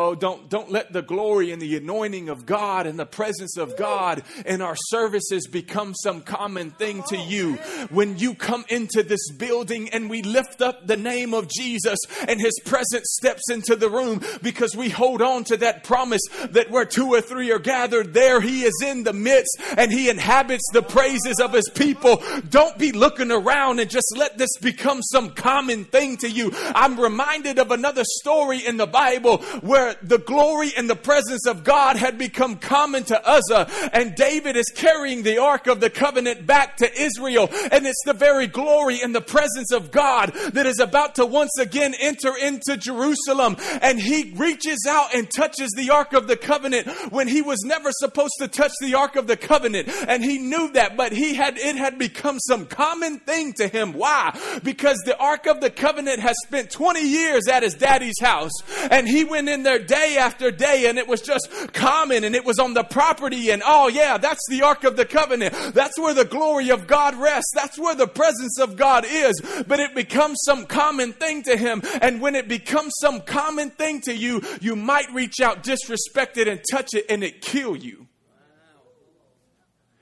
Oh, 0.00 0.14
don't, 0.14 0.48
don't 0.48 0.70
let 0.70 0.92
the 0.92 1.02
glory 1.02 1.50
and 1.50 1.60
the 1.60 1.76
anointing 1.76 2.28
of 2.28 2.46
God 2.46 2.86
and 2.86 2.96
the 2.96 3.04
presence 3.04 3.56
of 3.56 3.76
God 3.76 4.22
in 4.46 4.62
our 4.62 4.76
services 4.76 5.48
become 5.48 5.92
some 5.92 6.20
common 6.20 6.70
thing 6.70 7.02
to 7.08 7.16
you. 7.16 7.54
When 7.90 8.16
you 8.16 8.34
come 8.34 8.64
into 8.68 9.02
this 9.02 9.32
building 9.32 9.88
and 9.88 10.08
we 10.08 10.22
lift 10.22 10.62
up 10.62 10.86
the 10.86 10.96
name 10.96 11.34
of 11.34 11.48
Jesus 11.48 11.98
and 12.28 12.40
his 12.40 12.60
presence 12.64 13.08
steps 13.20 13.50
into 13.50 13.74
the 13.74 13.90
room 13.90 14.22
because 14.40 14.76
we 14.76 14.88
hold 14.88 15.20
on 15.20 15.42
to 15.44 15.56
that 15.56 15.82
promise 15.82 16.22
that 16.50 16.70
where 16.70 16.84
two 16.84 17.08
or 17.08 17.20
three 17.20 17.50
are 17.50 17.58
gathered, 17.58 18.14
there 18.14 18.40
he 18.40 18.62
is 18.62 18.80
in 18.86 19.02
the 19.02 19.12
midst 19.12 19.60
and 19.76 19.90
he 19.90 20.08
inhabits 20.08 20.64
the 20.72 20.82
praises 20.82 21.40
of 21.40 21.52
his 21.52 21.68
people. 21.70 22.22
Don't 22.50 22.78
be 22.78 22.92
looking 22.92 23.32
around 23.32 23.80
and 23.80 23.90
just 23.90 24.16
let 24.16 24.38
this 24.38 24.56
become 24.58 25.02
some 25.02 25.30
common 25.30 25.86
thing 25.86 26.18
to 26.18 26.30
you. 26.30 26.52
I'm 26.54 27.00
reminded 27.00 27.58
of 27.58 27.72
another 27.72 28.04
story 28.20 28.64
in 28.64 28.76
the 28.76 28.86
Bible 28.86 29.38
where 29.62 29.87
the 30.02 30.18
glory 30.18 30.72
and 30.76 30.88
the 30.88 30.96
presence 30.96 31.46
of 31.46 31.64
God 31.64 31.96
had 31.96 32.18
become 32.18 32.56
common 32.56 33.04
to 33.04 33.28
Uzzah, 33.28 33.58
uh, 33.58 33.88
and 33.92 34.14
David 34.14 34.56
is 34.56 34.66
carrying 34.74 35.22
the 35.22 35.38
Ark 35.38 35.66
of 35.66 35.80
the 35.80 35.90
Covenant 35.90 36.46
back 36.46 36.76
to 36.78 37.00
Israel, 37.00 37.48
and 37.72 37.86
it's 37.86 38.02
the 38.04 38.12
very 38.12 38.46
glory 38.46 39.00
and 39.02 39.14
the 39.14 39.20
presence 39.20 39.72
of 39.72 39.90
God 39.90 40.32
that 40.52 40.66
is 40.66 40.78
about 40.78 41.16
to 41.16 41.26
once 41.26 41.58
again 41.58 41.94
enter 42.00 42.36
into 42.36 42.76
Jerusalem, 42.76 43.56
and 43.82 44.00
he 44.00 44.32
reaches 44.36 44.86
out 44.88 45.14
and 45.14 45.28
touches 45.30 45.70
the 45.76 45.90
Ark 45.90 46.12
of 46.12 46.28
the 46.28 46.36
Covenant 46.36 46.88
when 47.10 47.28
he 47.28 47.42
was 47.42 47.60
never 47.64 47.90
supposed 47.92 48.34
to 48.38 48.48
touch 48.48 48.72
the 48.80 48.94
Ark 48.94 49.16
of 49.16 49.26
the 49.26 49.36
Covenant, 49.36 49.88
and 50.06 50.24
he 50.24 50.38
knew 50.38 50.70
that, 50.72 50.96
but 50.96 51.12
he 51.12 51.34
had 51.34 51.58
it 51.58 51.76
had 51.76 51.98
become 51.98 52.38
some 52.40 52.66
common 52.66 53.18
thing 53.20 53.52
to 53.54 53.68
him. 53.68 53.92
Why? 53.92 54.38
Because 54.62 54.98
the 55.04 55.18
Ark 55.18 55.46
of 55.46 55.60
the 55.60 55.70
Covenant 55.70 56.20
has 56.20 56.36
spent 56.46 56.70
20 56.70 57.00
years 57.00 57.48
at 57.48 57.62
his 57.62 57.74
daddy's 57.74 58.20
house, 58.20 58.52
and 58.90 59.08
he 59.08 59.24
went 59.24 59.48
in 59.48 59.62
there 59.68 59.78
day 59.78 60.16
after 60.18 60.50
day 60.50 60.86
and 60.86 60.98
it 60.98 61.06
was 61.06 61.20
just 61.20 61.48
common 61.74 62.24
and 62.24 62.34
it 62.34 62.44
was 62.44 62.58
on 62.58 62.72
the 62.72 62.82
property 62.82 63.50
and 63.50 63.62
oh 63.64 63.88
yeah, 63.88 64.16
that's 64.16 64.40
the 64.48 64.62
Ark 64.62 64.84
of 64.84 64.96
the 64.96 65.04
Covenant. 65.04 65.54
That's 65.74 65.98
where 65.98 66.14
the 66.14 66.24
glory 66.24 66.70
of 66.70 66.86
God 66.86 67.14
rests. 67.16 67.52
That's 67.54 67.78
where 67.78 67.94
the 67.94 68.06
presence 68.06 68.58
of 68.58 68.76
God 68.76 69.04
is. 69.06 69.40
But 69.66 69.78
it 69.80 69.94
becomes 69.94 70.38
some 70.44 70.64
common 70.64 71.12
thing 71.12 71.42
to 71.42 71.56
him. 71.56 71.82
And 72.00 72.20
when 72.20 72.34
it 72.34 72.48
becomes 72.48 72.94
some 73.00 73.20
common 73.20 73.70
thing 73.70 74.00
to 74.02 74.14
you, 74.14 74.40
you 74.60 74.74
might 74.74 75.12
reach 75.12 75.40
out, 75.40 75.62
disrespect 75.62 76.38
it 76.38 76.48
and 76.48 76.60
touch 76.70 76.94
it 76.94 77.04
and 77.10 77.22
it 77.22 77.42
kill 77.42 77.76
you. 77.76 78.06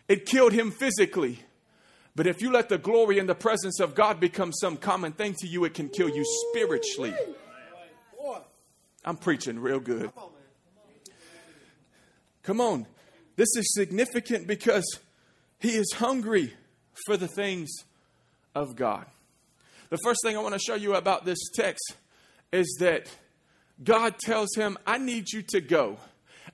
It 0.09 0.27
killed 0.27 0.53
him 0.53 0.71
physically. 0.71 1.41
But 2.15 2.27
if 2.27 2.41
you 2.41 2.53
let 2.53 2.69
the 2.69 2.79
glory 2.79 3.19
and 3.19 3.29
the 3.29 3.35
presence 3.35 3.81
of 3.81 3.95
God 3.95 4.21
become 4.21 4.53
some 4.53 4.77
common 4.77 5.13
thing 5.13 5.35
to 5.41 5.47
you, 5.47 5.65
it 5.65 5.75
can 5.75 5.89
kill 5.89 6.09
you 6.09 6.25
spiritually. 6.51 7.15
I'm 9.07 9.17
preaching 9.17 9.61
real 9.61 9.79
good. 9.79 10.11
Come 12.43 12.61
on. 12.61 12.87
This 13.37 13.49
is 13.57 13.73
significant 13.75 14.47
because 14.47 14.85
he 15.61 15.71
is 15.71 15.93
hungry 15.95 16.55
for 17.07 17.17
the 17.17 17.29
things 17.29 17.71
of 18.55 18.75
God. 18.75 19.07
The 19.91 19.99
first 20.03 20.21
thing 20.25 20.37
I 20.37 20.41
want 20.41 20.55
to 20.55 20.61
show 20.61 20.75
you 20.75 20.95
about 20.97 21.25
this 21.25 21.39
text 21.55 21.95
is 22.53 22.77
that 22.81 23.09
God 23.83 24.19
tells 24.19 24.55
him, 24.57 24.77
I 24.87 24.99
need 24.99 25.31
you 25.33 25.43
to 25.51 25.61
go. 25.61 25.99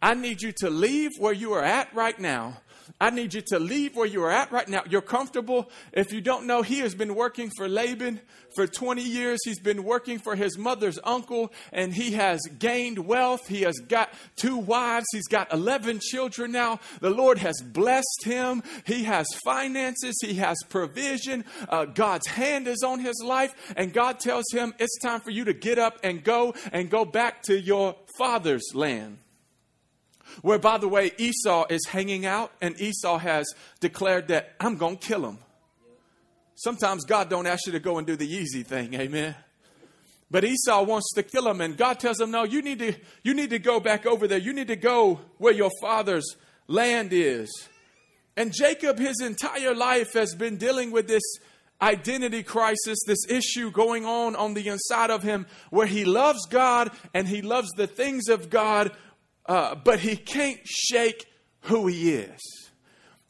I 0.03 0.15
need 0.15 0.43
you 0.43 0.53
to 0.59 0.69
leave 0.69 1.13
where 1.19 1.33
you 1.33 1.53
are 1.55 1.63
at 1.63 1.95
right 1.95 2.19
now 2.19 2.59
I 3.01 3.11
need 3.11 3.35
you 3.35 3.41
to 3.49 3.59
leave 3.59 3.97
where 3.97 4.07
you 4.07 4.23
are 4.23 4.31
at 4.31 4.53
right 4.53 4.69
now. 4.69 4.83
You're 4.89 5.03
comfortable. 5.03 5.71
If 5.93 6.13
you 6.13 6.21
don't 6.21 6.47
know, 6.47 6.63
he 6.63 6.79
has 6.81 6.95
been 6.95 7.15
working 7.15 7.51
for 7.57 7.69
Laban 7.69 8.21
for 8.55 8.67
20 8.67 9.03
years. 9.03 9.41
He's 9.45 9.59
been 9.59 9.85
working 9.85 10.19
for 10.19 10.37
his 10.37 10.57
mother's 10.59 10.99
uncle 11.05 11.53
and 11.73 11.93
he 11.93 12.13
has 12.13 12.41
gained 12.59 12.99
wealth. 12.99 13.49
He 13.49 13.63
has 13.63 13.79
got 13.79 14.13
two 14.37 14.57
wives. 14.57 15.07
He's 15.13 15.29
got 15.29 15.53
11 15.53 16.01
children 16.01 16.53
now. 16.53 16.81
The 17.01 17.11
Lord 17.11 17.39
has 17.39 17.61
blessed 17.61 18.25
him. 18.25 18.63
He 18.85 19.05
has 19.05 19.27
finances. 19.45 20.17
He 20.21 20.35
has 20.35 20.59
provision. 20.69 21.45
Uh, 21.69 21.87
God's 21.87 22.27
hand 22.27 22.69
is 22.69 22.83
on 22.83 23.01
his 23.01 23.23
life. 23.25 23.55
And 23.77 23.93
God 23.93 24.21
tells 24.21 24.45
him, 24.53 24.75
it's 24.79 24.99
time 25.01 25.21
for 25.21 25.31
you 25.31 25.45
to 25.45 25.55
get 25.55 25.79
up 25.79 25.99
and 26.03 26.23
go 26.23 26.55
and 26.73 26.91
go 26.91 27.05
back 27.05 27.43
to 27.45 27.59
your 27.59 27.97
father's 28.17 28.75
land 28.75 29.19
where, 30.43 30.59
by 30.59 30.79
the 30.79 30.89
way, 30.89 31.13
Esau 31.19 31.67
is 31.69 31.87
hanging 31.89 32.27
out 32.27 32.53
and 32.61 32.81
Esau 32.81 33.19
has 33.19 33.47
declared 33.81 34.29
that 34.29 34.55
I'm 34.61 34.77
going 34.77 34.99
to 34.99 35.07
kill 35.07 35.27
him. 35.27 35.39
Sometimes 36.55 37.05
God 37.05 37.29
don't 37.29 37.47
ask 37.47 37.67
you 37.67 37.73
to 37.73 37.81
go 37.81 37.99
and 37.99 38.07
do 38.07 38.17
the 38.17 38.29
easy 38.29 38.63
thing, 38.63 38.95
amen. 38.95 39.35
But 40.31 40.45
Esau 40.45 40.85
wants 40.85 41.13
to 41.15 41.23
kill 41.23 41.47
him, 41.49 41.61
and 41.61 41.77
God 41.77 42.01
tells 42.01 42.21
him, 42.21 42.31
No, 42.31 42.45
you 42.45 42.63
need 42.63 42.79
to 42.79 42.95
you 43.23 43.35
need 43.35 43.51
to 43.51 43.59
go 43.59 43.81
back 43.81 44.07
over 44.07 44.27
there. 44.27 44.39
You 44.39 44.55
need 44.55 44.69
to 44.69 44.77
go 44.77 45.21
where 45.37 45.53
your 45.53 45.71
father's 45.81 46.37
land 46.69 47.13
is. 47.13 47.51
And 48.35 48.51
Jacob, 48.53 48.99
his 48.99 49.21
entire 49.21 49.75
life, 49.75 50.15
has 50.15 50.35
been 50.35 50.57
dealing 50.57 50.91
with 50.91 51.07
this 51.07 51.23
identity 51.83 52.43
crisis, 52.43 52.99
this 53.07 53.27
issue 53.29 53.71
going 53.71 54.07
on 54.07 54.37
on 54.37 54.55
the 54.55 54.69
inside 54.69 55.11
of 55.11 55.23
him 55.23 55.47
where 55.71 55.87
he 55.87 56.05
loves 56.05 56.47
God 56.47 56.91
and 57.13 57.29
he 57.29 57.43
loves 57.43 57.69
the 57.77 57.87
things 57.87 58.29
of 58.29 58.49
God, 58.49 58.93
uh, 59.47 59.75
but 59.75 60.01
he 60.01 60.17
can't 60.17 60.61
shake 60.65 61.27
who 61.63 61.87
he 61.87 62.15
is. 62.15 62.41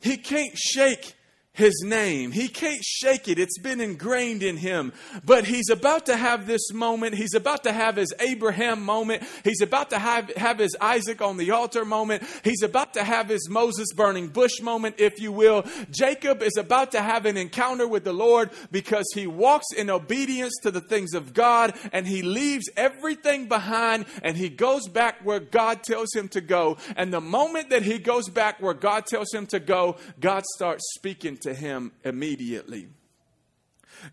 He 0.00 0.16
can't 0.16 0.56
shake 0.56 1.14
his 1.54 1.82
name. 1.84 2.32
He 2.32 2.48
can't 2.48 2.82
shake 2.82 3.28
it. 3.28 3.38
It's 3.38 3.58
been 3.58 3.80
ingrained 3.80 4.42
in 4.42 4.56
him. 4.56 4.92
But 5.22 5.44
he's 5.44 5.68
about 5.68 6.06
to 6.06 6.16
have 6.16 6.46
this 6.46 6.72
moment. 6.72 7.14
He's 7.14 7.34
about 7.34 7.64
to 7.64 7.72
have 7.72 7.96
his 7.96 8.12
Abraham 8.20 8.82
moment. 8.82 9.22
He's 9.44 9.60
about 9.60 9.90
to 9.90 9.98
have, 9.98 10.30
have 10.36 10.58
his 10.58 10.74
Isaac 10.80 11.20
on 11.20 11.36
the 11.36 11.50
altar 11.50 11.84
moment. 11.84 12.22
He's 12.42 12.62
about 12.62 12.94
to 12.94 13.04
have 13.04 13.28
his 13.28 13.50
Moses 13.50 13.92
burning 13.94 14.28
bush 14.28 14.62
moment, 14.62 14.94
if 14.98 15.20
you 15.20 15.30
will. 15.30 15.64
Jacob 15.90 16.42
is 16.42 16.56
about 16.56 16.92
to 16.92 17.02
have 17.02 17.26
an 17.26 17.36
encounter 17.36 17.86
with 17.86 18.04
the 18.04 18.14
Lord 18.14 18.48
because 18.70 19.06
he 19.14 19.26
walks 19.26 19.66
in 19.76 19.90
obedience 19.90 20.54
to 20.62 20.70
the 20.70 20.80
things 20.80 21.12
of 21.12 21.34
God 21.34 21.76
and 21.92 22.06
he 22.06 22.22
leaves 22.22 22.70
everything 22.78 23.46
behind 23.46 24.06
and 24.22 24.38
he 24.38 24.48
goes 24.48 24.88
back 24.88 25.20
where 25.22 25.40
God 25.40 25.82
tells 25.82 26.14
him 26.14 26.28
to 26.28 26.40
go. 26.40 26.78
And 26.96 27.12
the 27.12 27.20
moment 27.20 27.68
that 27.70 27.82
he 27.82 27.98
goes 27.98 28.30
back 28.30 28.62
where 28.62 28.72
God 28.72 29.04
tells 29.04 29.34
him 29.34 29.46
to 29.48 29.60
go, 29.60 29.98
God 30.18 30.44
starts 30.56 30.82
speaking 30.94 31.36
to 31.42 31.54
him 31.54 31.92
immediately. 32.04 32.88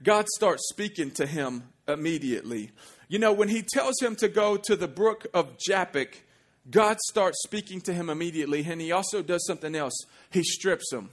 God 0.03 0.27
starts 0.35 0.67
speaking 0.69 1.11
to 1.11 1.25
him 1.25 1.63
immediately. 1.87 2.71
You 3.07 3.19
know, 3.19 3.33
when 3.33 3.49
he 3.49 3.63
tells 3.73 3.99
him 4.01 4.15
to 4.17 4.27
go 4.27 4.57
to 4.57 4.75
the 4.75 4.87
brook 4.87 5.25
of 5.33 5.57
Jabbok, 5.57 6.23
God 6.69 6.97
starts 7.07 7.41
speaking 7.43 7.81
to 7.81 7.93
him 7.93 8.09
immediately, 8.09 8.63
and 8.67 8.79
he 8.79 8.91
also 8.91 9.21
does 9.21 9.45
something 9.45 9.75
else. 9.75 9.97
He 10.29 10.43
strips 10.43 10.91
him. 10.93 11.09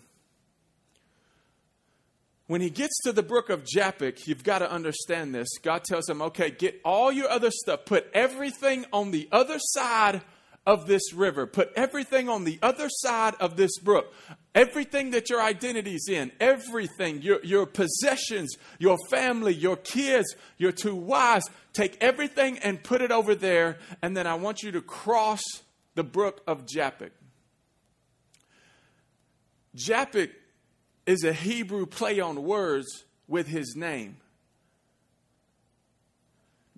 When 2.48 2.60
he 2.60 2.70
gets 2.70 3.02
to 3.02 3.12
the 3.12 3.22
brook 3.22 3.50
of 3.50 3.64
Jabbok, 3.64 4.28
you've 4.28 4.44
got 4.44 4.60
to 4.60 4.70
understand 4.70 5.34
this. 5.34 5.48
God 5.62 5.82
tells 5.84 6.08
him, 6.08 6.22
okay, 6.22 6.50
get 6.50 6.80
all 6.84 7.10
your 7.10 7.28
other 7.28 7.50
stuff, 7.50 7.86
put 7.86 8.08
everything 8.12 8.84
on 8.92 9.10
the 9.10 9.28
other 9.32 9.58
side 9.58 10.22
of 10.66 10.86
this 10.86 11.12
river. 11.12 11.46
Put 11.46 11.72
everything 11.76 12.28
on 12.28 12.44
the 12.44 12.58
other 12.60 12.88
side 12.88 13.34
of 13.38 13.56
this 13.56 13.78
brook. 13.78 14.12
Everything 14.54 15.12
that 15.12 15.30
your 15.30 15.40
identity's 15.40 16.08
in, 16.08 16.32
everything, 16.40 17.22
your, 17.22 17.42
your 17.44 17.66
possessions, 17.66 18.56
your 18.78 18.98
family, 19.08 19.54
your 19.54 19.76
kids, 19.76 20.34
your 20.58 20.72
two 20.72 20.96
wives, 20.96 21.48
take 21.72 21.96
everything 22.00 22.58
and 22.58 22.82
put 22.82 23.00
it 23.00 23.12
over 23.12 23.34
there. 23.34 23.78
And 24.02 24.16
then 24.16 24.26
I 24.26 24.34
want 24.34 24.62
you 24.62 24.72
to 24.72 24.82
cross 24.82 25.42
the 25.94 26.04
brook 26.04 26.42
of 26.46 26.66
Jabbok. 26.66 27.12
Jabbok 29.74 30.30
is 31.06 31.22
a 31.22 31.32
Hebrew 31.32 31.86
play 31.86 32.18
on 32.18 32.42
words 32.42 32.86
with 33.28 33.46
his 33.46 33.76
name. 33.76 34.16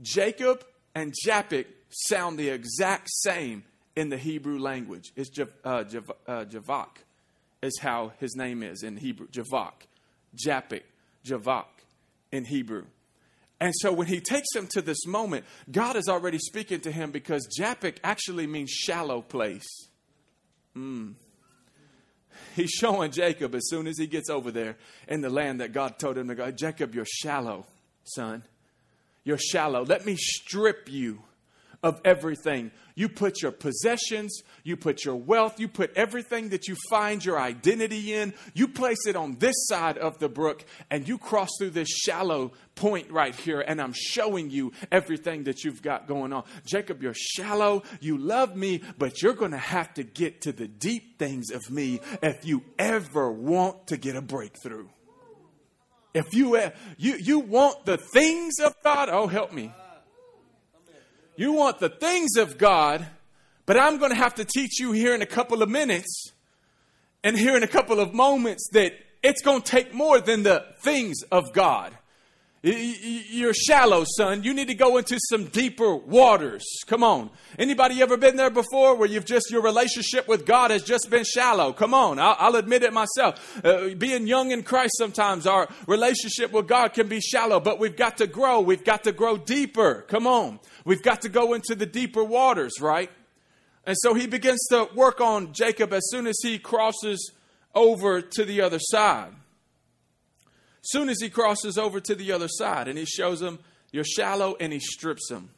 Jacob 0.03 0.65
and 0.95 1.15
Japheth 1.25 1.67
sound 1.91 2.39
the 2.39 2.51
exact 2.51 3.09
same 3.11 3.65
in 3.99 4.11
the 4.11 4.17
Hebrew 4.17 4.61
language. 4.61 5.13
It's 5.17 5.29
Jav, 5.29 5.49
uh, 5.65 5.83
Jav, 5.83 6.13
uh, 6.29 6.45
Javak, 6.45 6.99
is 7.61 7.81
how 7.81 8.13
his 8.21 8.37
name 8.37 8.63
is 8.63 8.85
in 8.85 8.97
Hebrew. 8.97 9.27
Javak, 9.27 9.73
Japheth, 10.37 10.85
Javak 11.27 11.67
in 12.31 12.45
Hebrew. 12.45 12.85
And 13.61 13.75
so 13.81 13.93
when 13.93 14.07
he 14.07 14.21
takes 14.21 14.55
him 14.55 14.69
to 14.69 14.83
this 14.83 15.05
moment, 15.05 15.47
God 15.69 15.97
is 15.97 16.09
already 16.09 16.39
speaking 16.39 16.79
to 16.83 16.93
him 16.93 17.11
because 17.11 17.49
Japheth 17.59 17.99
actually 18.05 18.47
means 18.47 18.71
shallow 18.71 19.21
place. 19.21 19.67
Mm. 20.77 21.15
He's 22.55 22.71
showing 22.71 23.11
Jacob 23.11 23.57
as 23.57 23.69
soon 23.69 23.89
as 23.89 23.99
he 23.99 24.07
gets 24.07 24.31
over 24.31 24.53
there 24.53 24.77
in 25.09 25.23
the 25.23 25.31
land 25.31 25.61
that 25.61 25.73
God 25.73 25.99
told 25.99 26.17
him 26.17 26.29
to 26.29 26.37
go, 26.37 26.53
Jacob, 26.53 26.95
you're 26.95 27.05
shallow, 27.05 27.67
son. 28.05 28.45
You're 29.25 29.39
shallow. 29.39 29.85
Let 29.85 30.07
me 30.07 30.15
strip 30.15 30.89
you 30.89 31.19
of 31.83 32.01
everything. 32.05 32.71
You 32.95 33.09
put 33.09 33.43
your 33.43 33.53
possessions, 33.53 34.43
you 34.65 34.77
put 34.77 35.05
your 35.05 35.15
wealth, 35.15 35.61
you 35.61 35.69
put 35.69 35.93
everything 35.95 36.49
that 36.49 36.67
you 36.67 36.77
find 36.91 37.25
your 37.25 37.39
identity 37.39 38.13
in, 38.13 38.35
you 38.55 38.67
place 38.67 39.07
it 39.07 39.15
on 39.15 39.37
this 39.39 39.55
side 39.69 39.99
of 39.99 40.19
the 40.19 40.29
brook, 40.29 40.65
and 40.91 41.07
you 41.07 41.19
cross 41.19 41.51
through 41.59 41.71
this 41.71 41.89
shallow 41.89 42.53
point 42.75 43.11
right 43.13 43.35
here, 43.35 43.61
and 43.61 43.81
I'm 43.81 43.95
showing 43.95 44.51
you 44.51 44.73
everything 44.91 45.45
that 45.45 45.63
you've 45.63 45.83
got 45.83 46.09
going 46.09 46.33
on. 46.33 46.45
Jacob, 46.67 47.03
you're 47.03 47.15
shallow, 47.15 47.85
you 48.01 48.19
love 48.19 48.57
me, 48.57 48.83
but 48.99 49.23
you're 49.23 49.35
going 49.35 49.53
to 49.53 49.59
have 49.59 49.95
to 49.95 50.03
get 50.03 50.41
to 50.43 50.53
the 50.53 50.67
deep 50.67 51.19
things 51.19 51.51
of 51.51 51.71
me 51.71 52.01
if 52.21 52.45
you 52.45 52.65
ever 52.79 53.31
want 53.31 53.87
to 53.89 53.97
get 53.97 54.17
a 54.17 54.23
breakthrough. 54.23 54.89
If 56.15 56.35
you, 56.35 56.57
you, 56.97 57.17
you 57.17 57.39
want 57.39 57.85
the 57.85 57.97
things 57.97 58.59
of 58.59 58.75
God, 58.83 59.09
oh, 59.09 59.29
help 59.29 59.53
me. 59.53 59.73
You 61.39 61.53
want 61.53 61.79
the 61.79 61.89
things 61.89 62.37
of 62.37 62.59
God, 62.59 63.07
but 63.65 63.79
I'm 63.79 63.99
going 63.99 64.11
to 64.11 64.17
have 64.17 64.35
to 64.35 64.45
teach 64.45 64.81
you 64.81 64.91
here 64.91 65.15
in 65.15 65.23
a 65.23 65.27
couple 65.27 65.63
of 65.63 65.69
minutes 65.69 66.33
and 67.23 67.39
here 67.39 67.57
in 67.57 67.63
a 67.63 67.69
couple 67.69 68.01
of 68.01 68.13
moments 68.13 68.69
that 68.73 68.95
it's 69.23 69.41
going 69.41 69.63
to 69.63 69.71
take 69.71 69.95
more 69.95 70.19
than 70.19 70.43
the 70.43 70.65
things 70.81 71.23
of 71.31 71.53
God. 71.53 71.97
You're 72.61 73.55
shallow, 73.55 74.05
son. 74.17 74.43
You 74.43 74.53
need 74.53 74.67
to 74.67 74.75
go 74.75 74.97
into 74.99 75.17
some 75.31 75.45
deeper 75.45 75.95
waters. 75.95 76.67
Come 76.89 77.05
on. 77.05 77.31
Anybody 77.57 78.03
ever 78.03 78.17
been 78.17 78.35
there 78.35 78.51
before 78.51 78.97
where 78.97 79.09
you've 79.09 79.25
just, 79.25 79.53
your 79.53 79.63
relationship 79.63 80.27
with 80.27 80.45
God 80.45 80.73
has 80.73 80.83
just 80.83 81.09
been 81.09 81.23
shallow? 81.23 81.73
Come 81.73 81.95
on. 81.95 82.19
I'll, 82.19 82.35
I'll 82.37 82.57
admit 82.57 82.83
it 82.83 82.93
myself. 82.93 83.65
Uh, 83.65 83.95
being 83.97 84.27
young 84.27 84.51
in 84.51 84.65
Christ, 84.65 84.95
sometimes 84.99 85.47
our 85.47 85.69
relationship 85.87 86.51
with 86.51 86.67
God 86.67 86.95
can 86.95 87.07
be 87.07 87.21
shallow, 87.21 87.61
but 87.61 87.79
we've 87.79 87.97
got 87.97 88.17
to 88.17 88.27
grow. 88.27 88.61
We've 88.61 88.85
got 88.85 89.05
to 89.05 89.13
grow 89.13 89.37
deeper. 89.37 90.05
Come 90.09 90.27
on. 90.27 90.59
We've 90.89 91.03
got 91.03 91.21
to 91.21 91.29
go 91.29 91.53
into 91.53 91.75
the 91.75 91.85
deeper 91.85 92.25
waters, 92.25 92.81
right? 92.81 93.11
And 93.85 93.95
so 94.01 94.15
he 94.15 94.27
begins 94.27 94.67
to 94.71 94.89
work 94.95 95.21
on 95.21 95.53
Jacob 95.53 95.93
as 95.93 96.01
soon 96.09 96.27
as 96.27 96.39
he 96.43 96.59
crosses 96.59 97.31
over 97.75 98.23
to 98.23 98.45
the 98.47 98.63
other 98.63 98.79
side. 98.81 99.35
Soon 100.81 101.11
as 101.11 101.19
he 101.21 101.29
crosses 101.29 101.77
over 101.77 102.01
to 102.01 102.15
the 102.15 102.33
other 102.33 102.49
side 102.49 102.89
and 102.89 102.97
he 102.97 103.05
shows 103.05 103.43
him, 103.43 103.59
You're 103.93 104.03
shallow, 104.03 104.57
and 104.59 104.73
he 104.73 104.81
strips 104.81 105.31
him. 105.31 105.51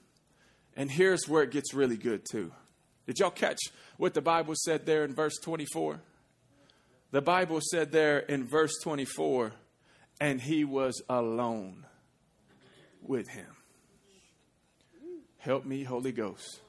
And 0.77 0.91
here's 0.91 1.29
where 1.29 1.45
it 1.45 1.53
gets 1.53 1.75
really 1.75 1.97
good, 1.97 2.23
too. 2.29 2.51
Did 3.07 3.21
y'all 3.21 3.31
catch 3.31 3.61
what 3.99 4.15
the 4.15 4.21
Bible 4.21 4.55
said 4.57 4.85
there 4.85 5.05
in 5.05 5.15
verse 5.15 5.39
24? 5.45 6.01
The 7.13 7.23
Bible 7.23 7.61
said 7.71 7.93
there 7.93 8.19
in 8.19 8.49
verse 8.49 8.73
24, 8.83 9.53
and 10.21 10.41
he 10.41 10.65
was 10.65 11.01
alone 11.09 11.87
with 13.01 13.29
him. 13.29 13.47
Help 15.41 15.65
me, 15.65 15.85
Holy 15.85 16.13
Ghost. 16.13 16.61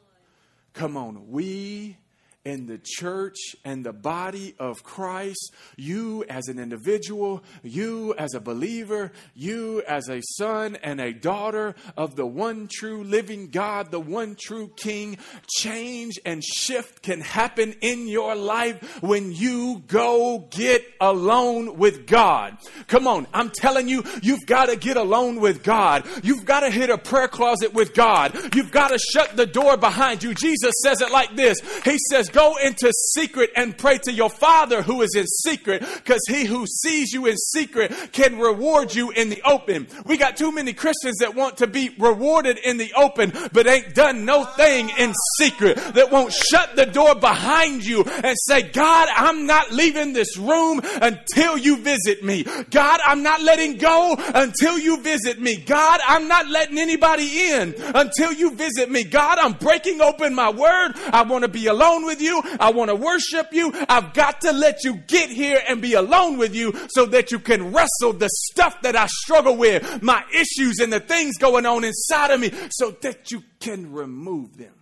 Come 0.71 0.95
on. 0.95 1.29
We 1.29 1.97
in 2.43 2.65
the 2.65 2.79
church 2.83 3.55
and 3.63 3.85
the 3.85 3.93
body 3.93 4.55
of 4.57 4.83
Christ, 4.83 5.53
you 5.75 6.25
as 6.29 6.47
an 6.47 6.59
individual, 6.59 7.43
you 7.61 8.15
as 8.17 8.33
a 8.33 8.39
believer, 8.39 9.11
you 9.35 9.83
as 9.87 10.09
a 10.09 10.21
son 10.37 10.77
and 10.81 10.99
a 10.99 11.13
daughter 11.13 11.75
of 11.95 12.15
the 12.15 12.25
one 12.25 12.67
true 12.71 13.03
living 13.03 13.49
God, 13.49 13.91
the 13.91 13.99
one 13.99 14.35
true 14.39 14.71
King, 14.75 15.17
change 15.47 16.19
and 16.25 16.43
shift 16.43 17.03
can 17.03 17.21
happen 17.21 17.75
in 17.81 18.07
your 18.07 18.35
life 18.35 19.01
when 19.03 19.31
you 19.31 19.83
go 19.87 20.47
get 20.49 20.83
alone 20.99 21.77
with 21.77 22.07
God. 22.07 22.57
Come 22.87 23.07
on, 23.07 23.27
I'm 23.33 23.51
telling 23.51 23.87
you, 23.87 24.03
you've 24.23 24.45
got 24.47 24.67
to 24.67 24.75
get 24.75 24.97
alone 24.97 25.39
with 25.39 25.63
God. 25.63 26.07
You've 26.23 26.45
got 26.45 26.61
to 26.61 26.71
hit 26.71 26.89
a 26.89 26.97
prayer 26.97 27.27
closet 27.27 27.73
with 27.73 27.93
God. 27.93 28.55
You've 28.55 28.71
got 28.71 28.87
to 28.89 28.97
shut 28.97 29.35
the 29.37 29.45
door 29.45 29.77
behind 29.77 30.23
you. 30.23 30.33
Jesus 30.33 30.73
says 30.83 31.01
it 31.01 31.11
like 31.11 31.35
this 31.35 31.59
He 31.83 31.97
says, 32.09 32.30
Go 32.31 32.55
into 32.57 32.91
secret 33.13 33.51
and 33.55 33.77
pray 33.77 33.97
to 33.99 34.11
your 34.11 34.29
Father 34.29 34.81
who 34.81 35.01
is 35.01 35.15
in 35.15 35.25
secret, 35.27 35.81
because 35.81 36.21
he 36.27 36.45
who 36.45 36.65
sees 36.65 37.11
you 37.13 37.25
in 37.27 37.37
secret 37.37 37.93
can 38.11 38.39
reward 38.39 38.93
you 38.93 39.11
in 39.11 39.29
the 39.29 39.41
open. 39.43 39.87
We 40.05 40.17
got 40.17 40.37
too 40.37 40.51
many 40.51 40.73
Christians 40.73 41.17
that 41.19 41.35
want 41.35 41.57
to 41.57 41.67
be 41.67 41.89
rewarded 41.97 42.57
in 42.57 42.77
the 42.77 42.93
open, 42.93 43.33
but 43.51 43.67
ain't 43.67 43.93
done 43.93 44.25
no 44.25 44.45
thing 44.45 44.89
in 44.97 45.13
secret, 45.37 45.77
that 45.93 46.11
won't 46.11 46.33
shut 46.33 46.75
the 46.75 46.85
door 46.85 47.15
behind 47.15 47.85
you 47.85 48.03
and 48.03 48.35
say, 48.45 48.61
God, 48.61 49.09
I'm 49.15 49.45
not 49.45 49.71
leaving 49.71 50.13
this 50.13 50.37
room 50.37 50.81
until 50.83 51.57
you 51.57 51.77
visit 51.77 52.23
me. 52.23 52.43
God, 52.69 52.99
I'm 53.05 53.23
not 53.23 53.41
letting 53.41 53.77
go 53.77 54.15
until 54.17 54.77
you 54.77 55.01
visit 55.01 55.39
me. 55.41 55.57
God, 55.57 55.99
I'm 56.07 56.27
not 56.27 56.47
letting 56.47 56.77
anybody 56.77 57.51
in 57.51 57.75
until 57.77 58.33
you 58.33 58.55
visit 58.55 58.89
me. 58.89 59.03
God, 59.03 59.37
I'm 59.39 59.53
breaking 59.53 60.01
open 60.01 60.33
my 60.33 60.49
word. 60.49 60.93
I 61.11 61.23
want 61.23 61.43
to 61.43 61.47
be 61.47 61.67
alone 61.67 62.05
with 62.21 62.45
you. 62.45 62.57
I 62.59 62.71
want 62.71 62.89
to 62.89 62.95
worship 62.95 63.47
you. 63.51 63.71
I've 63.89 64.13
got 64.13 64.41
to 64.41 64.51
let 64.51 64.83
you 64.83 64.95
get 64.95 65.29
here 65.29 65.61
and 65.67 65.81
be 65.81 65.93
alone 65.93 66.37
with 66.37 66.55
you 66.55 66.73
so 66.89 67.05
that 67.07 67.31
you 67.31 67.39
can 67.39 67.71
wrestle 67.71 68.13
the 68.13 68.29
stuff 68.29 68.81
that 68.81 68.95
I 68.95 69.07
struggle 69.07 69.57
with, 69.57 70.01
my 70.01 70.23
issues 70.33 70.79
and 70.79 70.91
the 70.91 70.99
things 70.99 71.37
going 71.37 71.65
on 71.65 71.83
inside 71.83 72.31
of 72.31 72.39
me, 72.39 72.51
so 72.69 72.91
that 73.01 73.31
you 73.31 73.43
can 73.59 73.91
remove 73.91 74.57
them. 74.57 74.73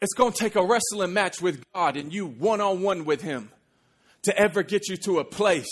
It's 0.00 0.14
going 0.14 0.32
to 0.32 0.38
take 0.38 0.54
a 0.54 0.64
wrestling 0.64 1.12
match 1.12 1.42
with 1.42 1.62
God 1.74 1.96
and 1.96 2.12
you 2.12 2.26
one 2.26 2.60
on 2.60 2.82
one 2.82 3.04
with 3.04 3.22
Him 3.22 3.50
to 4.22 4.38
ever 4.38 4.62
get 4.62 4.88
you 4.88 4.96
to 4.96 5.18
a 5.18 5.24
place 5.24 5.66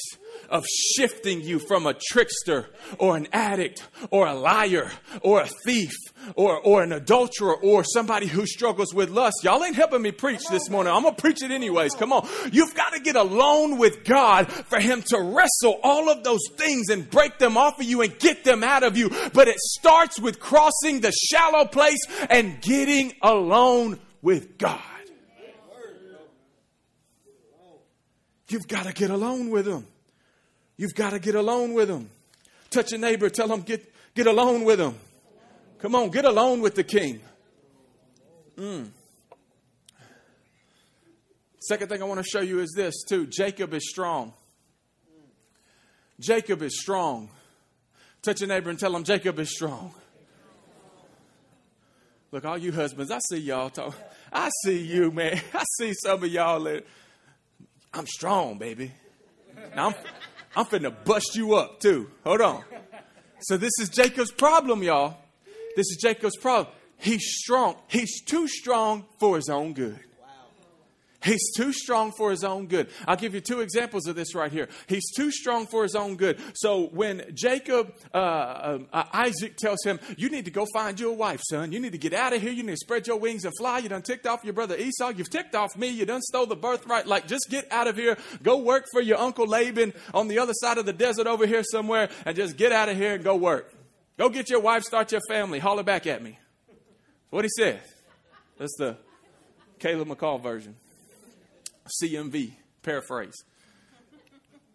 of 0.48 0.64
shifting 0.66 1.40
you 1.40 1.58
from 1.58 1.86
a 1.86 1.94
trickster 1.94 2.66
or 2.98 3.16
an 3.16 3.28
addict 3.32 3.86
or 4.10 4.26
a 4.26 4.34
liar 4.34 4.90
or 5.22 5.40
a 5.40 5.48
thief 5.64 5.94
or, 6.34 6.58
or 6.58 6.82
an 6.82 6.92
adulterer 6.92 7.54
or 7.54 7.84
somebody 7.84 8.26
who 8.26 8.46
struggles 8.46 8.94
with 8.94 9.10
lust. 9.10 9.36
Y'all 9.42 9.64
ain't 9.64 9.76
helping 9.76 10.02
me 10.02 10.12
preach 10.12 10.42
this 10.50 10.68
morning. 10.70 10.92
I'm 10.92 11.02
going 11.02 11.14
to 11.14 11.20
preach 11.20 11.42
it 11.42 11.50
anyways. 11.50 11.94
Come 11.94 12.12
on. 12.12 12.28
You've 12.52 12.74
got 12.74 12.92
to 12.92 13.00
get 13.00 13.16
alone 13.16 13.78
with 13.78 14.04
God 14.04 14.50
for 14.50 14.80
Him 14.80 15.02
to 15.08 15.20
wrestle 15.20 15.80
all 15.82 16.10
of 16.10 16.24
those 16.24 16.46
things 16.56 16.88
and 16.90 17.08
break 17.08 17.38
them 17.38 17.56
off 17.56 17.78
of 17.78 17.86
you 17.86 18.02
and 18.02 18.18
get 18.18 18.44
them 18.44 18.64
out 18.64 18.82
of 18.82 18.96
you. 18.96 19.10
But 19.32 19.48
it 19.48 19.58
starts 19.58 20.20
with 20.20 20.40
crossing 20.40 21.00
the 21.00 21.12
shallow 21.12 21.66
place 21.66 22.00
and 22.28 22.60
getting 22.60 23.12
alone 23.22 24.00
with 24.22 24.58
God. 24.58 24.80
You've 28.48 28.68
got 28.68 28.86
to 28.86 28.92
get 28.92 29.10
alone 29.10 29.50
with 29.50 29.66
Him. 29.66 29.86
You've 30.76 30.94
got 30.94 31.10
to 31.10 31.18
get 31.18 31.34
alone 31.34 31.74
with 31.74 31.88
Him. 31.88 32.10
Touch 32.70 32.92
a 32.92 32.98
neighbor, 32.98 33.28
tell 33.30 33.48
them, 33.48 33.62
get, 33.62 33.92
get 34.14 34.26
alone 34.26 34.64
with 34.64 34.80
Him. 34.80 34.94
Come 35.78 35.94
on, 35.94 36.10
get 36.10 36.24
alone 36.24 36.60
with 36.60 36.74
the 36.74 36.84
King. 36.84 37.20
Mm. 38.56 38.88
Second 41.60 41.88
thing 41.88 42.02
I 42.02 42.04
want 42.04 42.22
to 42.22 42.28
show 42.28 42.40
you 42.40 42.60
is 42.60 42.72
this, 42.76 43.04
too. 43.08 43.26
Jacob 43.26 43.74
is 43.74 43.88
strong. 43.88 44.32
Jacob 46.20 46.62
is 46.62 46.80
strong. 46.80 47.28
Touch 48.22 48.40
your 48.40 48.48
neighbor 48.48 48.70
and 48.70 48.78
tell 48.78 48.94
him 48.94 49.04
Jacob 49.04 49.38
is 49.38 49.50
strong. 49.50 49.94
Look, 52.32 52.44
all 52.44 52.58
you 52.58 52.72
husbands, 52.72 53.10
I 53.10 53.18
see 53.30 53.38
y'all 53.38 53.70
talk. 53.70 53.94
I 54.32 54.50
see 54.64 54.82
you, 54.82 55.10
man. 55.10 55.40
I 55.54 55.64
see 55.78 55.92
some 55.94 56.22
of 56.22 56.30
y'all. 56.30 56.64
That, 56.64 56.84
I'm 57.92 58.06
strong, 58.06 58.58
baby. 58.58 58.92
Now 59.74 59.88
I'm, 59.88 59.94
I'm 60.56 60.64
finna 60.64 60.92
bust 61.04 61.36
you 61.36 61.54
up 61.54 61.80
too. 61.80 62.10
Hold 62.24 62.40
on. 62.40 62.64
So 63.40 63.58
this 63.58 63.72
is 63.78 63.90
Jacob's 63.90 64.32
problem, 64.32 64.82
y'all. 64.82 65.18
This 65.76 65.86
is 65.90 65.98
Jacob's 66.00 66.38
problem. 66.38 66.74
He's 66.96 67.22
strong. 67.22 67.76
He's 67.88 68.24
too 68.24 68.48
strong 68.48 69.04
for 69.20 69.36
his 69.36 69.50
own 69.50 69.74
good. 69.74 70.00
He's 71.26 71.52
too 71.56 71.72
strong 71.72 72.12
for 72.12 72.30
his 72.30 72.44
own 72.44 72.66
good. 72.68 72.88
I'll 73.06 73.16
give 73.16 73.34
you 73.34 73.40
two 73.40 73.60
examples 73.60 74.06
of 74.06 74.14
this 74.14 74.32
right 74.32 74.52
here. 74.52 74.68
He's 74.86 75.10
too 75.12 75.32
strong 75.32 75.66
for 75.66 75.82
his 75.82 75.96
own 75.96 76.14
good. 76.16 76.38
So 76.54 76.86
when 76.86 77.24
Jacob, 77.34 77.92
uh, 78.14 78.16
uh, 78.16 78.78
uh, 78.92 79.04
Isaac 79.12 79.56
tells 79.56 79.82
him, 79.84 79.98
You 80.16 80.28
need 80.30 80.44
to 80.44 80.52
go 80.52 80.66
find 80.72 81.00
you 81.00 81.10
a 81.10 81.12
wife, 81.12 81.40
son. 81.50 81.72
You 81.72 81.80
need 81.80 81.92
to 81.92 81.98
get 81.98 82.12
out 82.12 82.32
of 82.32 82.40
here. 82.40 82.52
You 82.52 82.62
need 82.62 82.72
to 82.72 82.76
spread 82.76 83.08
your 83.08 83.18
wings 83.18 83.44
and 83.44 83.52
fly. 83.58 83.78
You 83.78 83.88
done 83.88 84.02
ticked 84.02 84.26
off 84.26 84.44
your 84.44 84.52
brother 84.52 84.76
Esau. 84.76 85.08
You've 85.08 85.28
ticked 85.28 85.56
off 85.56 85.76
me. 85.76 85.88
You 85.88 86.06
done 86.06 86.22
stole 86.22 86.46
the 86.46 86.54
birthright. 86.54 87.08
Like, 87.08 87.26
just 87.26 87.50
get 87.50 87.70
out 87.72 87.88
of 87.88 87.96
here. 87.96 88.16
Go 88.44 88.58
work 88.58 88.84
for 88.92 89.00
your 89.00 89.18
uncle 89.18 89.48
Laban 89.48 89.94
on 90.14 90.28
the 90.28 90.38
other 90.38 90.54
side 90.54 90.78
of 90.78 90.86
the 90.86 90.92
desert 90.92 91.26
over 91.26 91.44
here 91.44 91.64
somewhere 91.64 92.08
and 92.24 92.36
just 92.36 92.56
get 92.56 92.70
out 92.70 92.88
of 92.88 92.96
here 92.96 93.14
and 93.14 93.24
go 93.24 93.34
work. 93.34 93.74
Go 94.16 94.28
get 94.28 94.48
your 94.48 94.60
wife, 94.60 94.84
start 94.84 95.10
your 95.10 95.20
family, 95.28 95.58
holler 95.58 95.82
back 95.82 96.06
at 96.06 96.22
me. 96.22 96.38
That's 96.68 96.78
what 97.30 97.44
he 97.44 97.50
said. 97.56 97.80
That's 98.58 98.76
the 98.78 98.96
Caleb 99.78 100.08
McCall 100.08 100.40
version. 100.40 100.76
CMV, 102.02 102.52
paraphrase. 102.82 103.44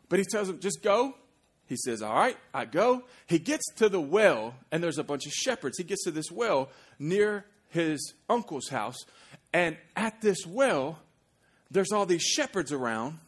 But 0.10 0.20
he 0.20 0.26
tells 0.26 0.50
him, 0.50 0.60
just 0.60 0.84
go. 0.84 1.16
He 1.68 1.78
says, 1.78 2.02
All 2.02 2.14
right, 2.14 2.36
I 2.54 2.66
go. 2.66 3.04
He 3.28 3.40
gets 3.40 3.64
to 3.78 3.88
the 3.88 4.02
well, 4.02 4.56
and 4.72 4.84
there's 4.84 4.98
a 4.98 5.06
bunch 5.06 5.26
of 5.26 5.32
shepherds. 5.32 5.78
He 5.78 5.86
gets 5.86 6.04
to 6.04 6.12
this 6.12 6.30
well 6.30 6.70
near 7.00 7.46
his 7.70 8.14
uncle's 8.30 8.68
house. 8.68 8.98
And 9.54 9.78
at 9.96 10.22
this 10.22 10.46
well, 10.46 11.00
there's 11.70 11.94
all 11.94 12.06
these 12.06 12.24
shepherds 12.24 12.74
around. 12.74 13.20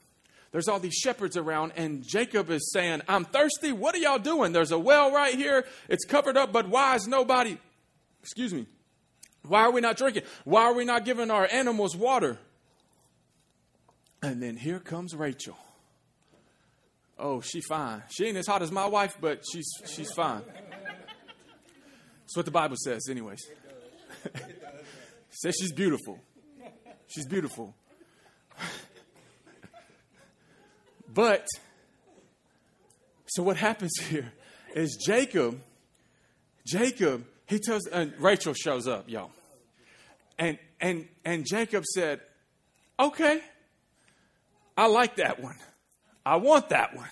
There's 0.52 0.68
all 0.68 0.80
these 0.80 0.94
shepherds 0.94 1.36
around, 1.36 1.72
and 1.78 2.04
Jacob 2.06 2.52
is 2.52 2.72
saying, 2.72 3.02
I'm 3.08 3.26
thirsty. 3.26 3.72
What 3.72 3.96
are 3.96 4.00
y'all 4.00 4.20
doing? 4.20 4.52
There's 4.52 4.72
a 4.72 4.78
well 4.78 5.12
right 5.12 5.34
here. 5.34 5.66
It's 5.90 6.06
covered 6.06 6.38
up, 6.38 6.52
but 6.52 6.68
why 6.68 6.96
is 6.96 7.08
nobody, 7.08 7.58
excuse 8.22 8.54
me, 8.54 8.68
why 9.48 9.62
are 9.62 9.72
we 9.72 9.82
not 9.82 9.98
drinking? 9.98 10.24
Why 10.44 10.64
are 10.64 10.74
we 10.74 10.86
not 10.86 11.06
giving 11.06 11.32
our 11.32 11.48
animals 11.52 11.96
water? 11.96 12.38
And 14.24 14.42
then 14.42 14.56
here 14.56 14.80
comes 14.80 15.14
Rachel. 15.14 15.58
Oh, 17.20 17.42
she 17.42 17.60
fine. 17.60 18.04
She 18.10 18.26
ain't 18.26 18.38
as 18.38 18.48
hot 18.48 18.62
as 18.62 18.72
my 18.72 18.86
wife, 18.86 19.18
but 19.20 19.44
she's 19.52 19.70
she's 19.86 20.14
fine. 20.14 20.42
That's 20.48 22.38
what 22.38 22.46
the 22.46 22.52
Bible 22.52 22.78
says, 22.78 23.10
anyways. 23.10 23.42
says 25.30 25.56
she's 25.60 25.74
beautiful. 25.74 26.20
She's 27.08 27.28
beautiful. 27.28 27.76
but 31.14 31.46
so 33.28 33.44
what 33.44 33.58
happens 33.58 33.92
here 34.10 34.32
is 34.74 34.98
Jacob, 35.06 35.60
Jacob, 36.66 37.26
he 37.46 37.60
tells 37.60 37.88
and 37.88 38.14
Rachel 38.20 38.54
shows 38.54 38.88
up, 38.88 39.10
y'all. 39.10 39.32
And 40.40 40.58
and 40.80 41.10
and 41.26 41.46
Jacob 41.46 41.84
said, 41.84 42.22
Okay, 42.98 43.42
I 44.78 44.88
like 44.88 45.18
that 45.18 45.42
one. 45.42 45.58
I 46.26 46.38
want 46.38 46.70
that 46.70 46.96
one. 46.96 47.10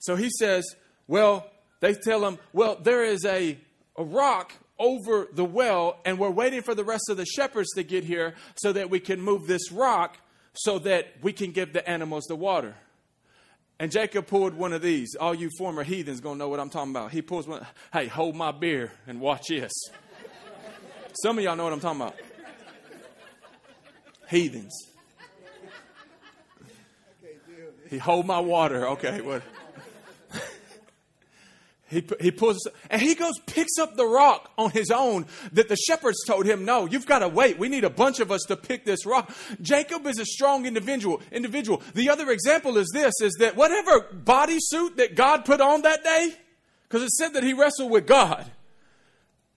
So 0.00 0.16
he 0.16 0.30
says, 0.30 0.64
Well, 1.06 1.46
they 1.80 1.94
tell 1.94 2.24
him, 2.26 2.38
Well, 2.52 2.78
there 2.80 3.04
is 3.04 3.24
a, 3.24 3.58
a 3.96 4.04
rock 4.04 4.52
over 4.78 5.28
the 5.32 5.44
well, 5.44 6.00
and 6.04 6.18
we're 6.18 6.30
waiting 6.30 6.62
for 6.62 6.74
the 6.74 6.84
rest 6.84 7.10
of 7.10 7.16
the 7.16 7.26
shepherds 7.26 7.68
to 7.74 7.82
get 7.82 8.02
here 8.02 8.34
so 8.56 8.72
that 8.72 8.90
we 8.90 8.98
can 8.98 9.20
move 9.20 9.46
this 9.46 9.70
rock 9.70 10.16
so 10.54 10.78
that 10.80 11.06
we 11.22 11.32
can 11.32 11.52
give 11.52 11.72
the 11.72 11.88
animals 11.88 12.24
the 12.24 12.34
water. 12.34 12.74
And 13.78 13.90
Jacob 13.90 14.26
pulled 14.26 14.54
one 14.54 14.72
of 14.72 14.82
these. 14.82 15.14
All 15.18 15.34
you 15.34 15.48
former 15.56 15.82
heathens 15.82 16.20
gonna 16.20 16.36
know 16.36 16.48
what 16.48 16.60
I'm 16.60 16.70
talking 16.70 16.90
about. 16.90 17.12
He 17.12 17.22
pulls 17.22 17.46
one. 17.46 17.66
Hey, 17.92 18.06
hold 18.06 18.36
my 18.36 18.52
beer 18.52 18.92
and 19.06 19.20
watch 19.20 19.48
this. 19.48 19.72
Some 21.22 21.38
of 21.38 21.44
y'all 21.44 21.56
know 21.56 21.64
what 21.64 21.72
I'm 21.72 21.80
talking 21.80 22.00
about. 22.00 22.16
Heathens. 24.28 24.89
He 27.90 27.98
hold 27.98 28.24
my 28.24 28.38
water. 28.38 28.88
Okay, 28.90 29.20
what? 29.20 29.42
He, 31.88 32.04
he 32.20 32.30
pulls, 32.30 32.68
and 32.88 33.02
he 33.02 33.16
goes, 33.16 33.32
picks 33.46 33.76
up 33.80 33.96
the 33.96 34.06
rock 34.06 34.52
on 34.56 34.70
his 34.70 34.92
own 34.92 35.26
that 35.50 35.68
the 35.68 35.74
shepherds 35.74 36.18
told 36.24 36.46
him, 36.46 36.64
no, 36.64 36.86
you've 36.86 37.04
got 37.04 37.18
to 37.18 37.28
wait. 37.28 37.58
We 37.58 37.68
need 37.68 37.82
a 37.82 37.90
bunch 37.90 38.20
of 38.20 38.30
us 38.30 38.42
to 38.46 38.56
pick 38.56 38.84
this 38.84 39.04
rock. 39.04 39.34
Jacob 39.60 40.06
is 40.06 40.20
a 40.20 40.24
strong 40.24 40.66
individual, 40.66 41.20
individual. 41.32 41.82
The 41.94 42.08
other 42.08 42.30
example 42.30 42.78
is 42.78 42.88
this, 42.94 43.12
is 43.20 43.34
that 43.40 43.56
whatever 43.56 44.06
bodysuit 44.14 44.98
that 44.98 45.16
God 45.16 45.44
put 45.44 45.60
on 45.60 45.82
that 45.82 46.04
day, 46.04 46.32
because 46.88 47.02
it 47.02 47.10
said 47.10 47.32
that 47.32 47.42
he 47.42 47.54
wrestled 47.54 47.90
with 47.90 48.06
God, 48.06 48.48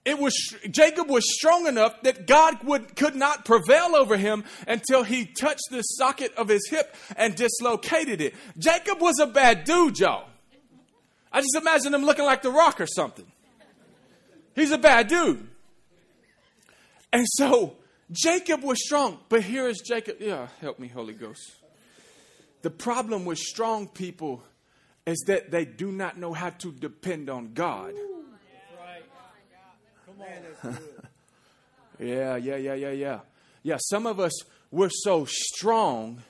it 0.04 0.18
was, 0.18 0.34
Jacob 0.70 1.08
was 1.08 1.24
strong 1.34 1.66
enough 1.66 2.02
that 2.02 2.26
God 2.26 2.62
would, 2.64 2.94
could 2.94 3.14
not 3.14 3.44
prevail 3.44 3.96
over 3.96 4.16
him 4.16 4.44
until 4.68 5.02
he 5.02 5.24
touched 5.24 5.68
the 5.70 5.80
socket 5.82 6.34
of 6.34 6.48
his 6.48 6.68
hip 6.68 6.94
and 7.16 7.34
dislocated 7.34 8.20
it. 8.20 8.34
Jacob 8.58 9.00
was 9.00 9.18
a 9.18 9.26
bad 9.26 9.64
dude, 9.64 9.98
y'all. 9.98 10.28
I 11.32 11.40
just 11.40 11.56
imagine 11.56 11.94
him 11.94 12.04
looking 12.04 12.24
like 12.24 12.42
The 12.42 12.50
Rock 12.50 12.80
or 12.80 12.86
something. 12.86 13.26
He's 14.54 14.70
a 14.70 14.78
bad 14.78 15.08
dude. 15.08 15.48
And 17.12 17.26
so 17.26 17.76
Jacob 18.12 18.62
was 18.62 18.84
strong, 18.84 19.18
but 19.28 19.42
here 19.42 19.66
is 19.68 19.80
Jacob. 19.80 20.16
Yeah, 20.20 20.48
help 20.60 20.78
me, 20.78 20.88
Holy 20.88 21.14
Ghost. 21.14 21.56
The 22.62 22.70
problem 22.70 23.24
with 23.24 23.38
strong 23.38 23.88
people 23.88 24.42
is 25.06 25.24
that 25.26 25.50
they 25.50 25.64
do 25.64 25.90
not 25.90 26.18
know 26.18 26.32
how 26.32 26.50
to 26.50 26.72
depend 26.72 27.30
on 27.30 27.52
God. 27.54 27.94
yeah, 31.98 32.36
yeah, 32.36 32.56
yeah, 32.56 32.74
yeah, 32.74 32.90
yeah. 32.90 33.20
Yeah, 33.62 33.76
some 33.78 34.06
of 34.06 34.20
us, 34.20 34.32
we're 34.70 34.90
so 34.90 35.24
strong 35.26 36.22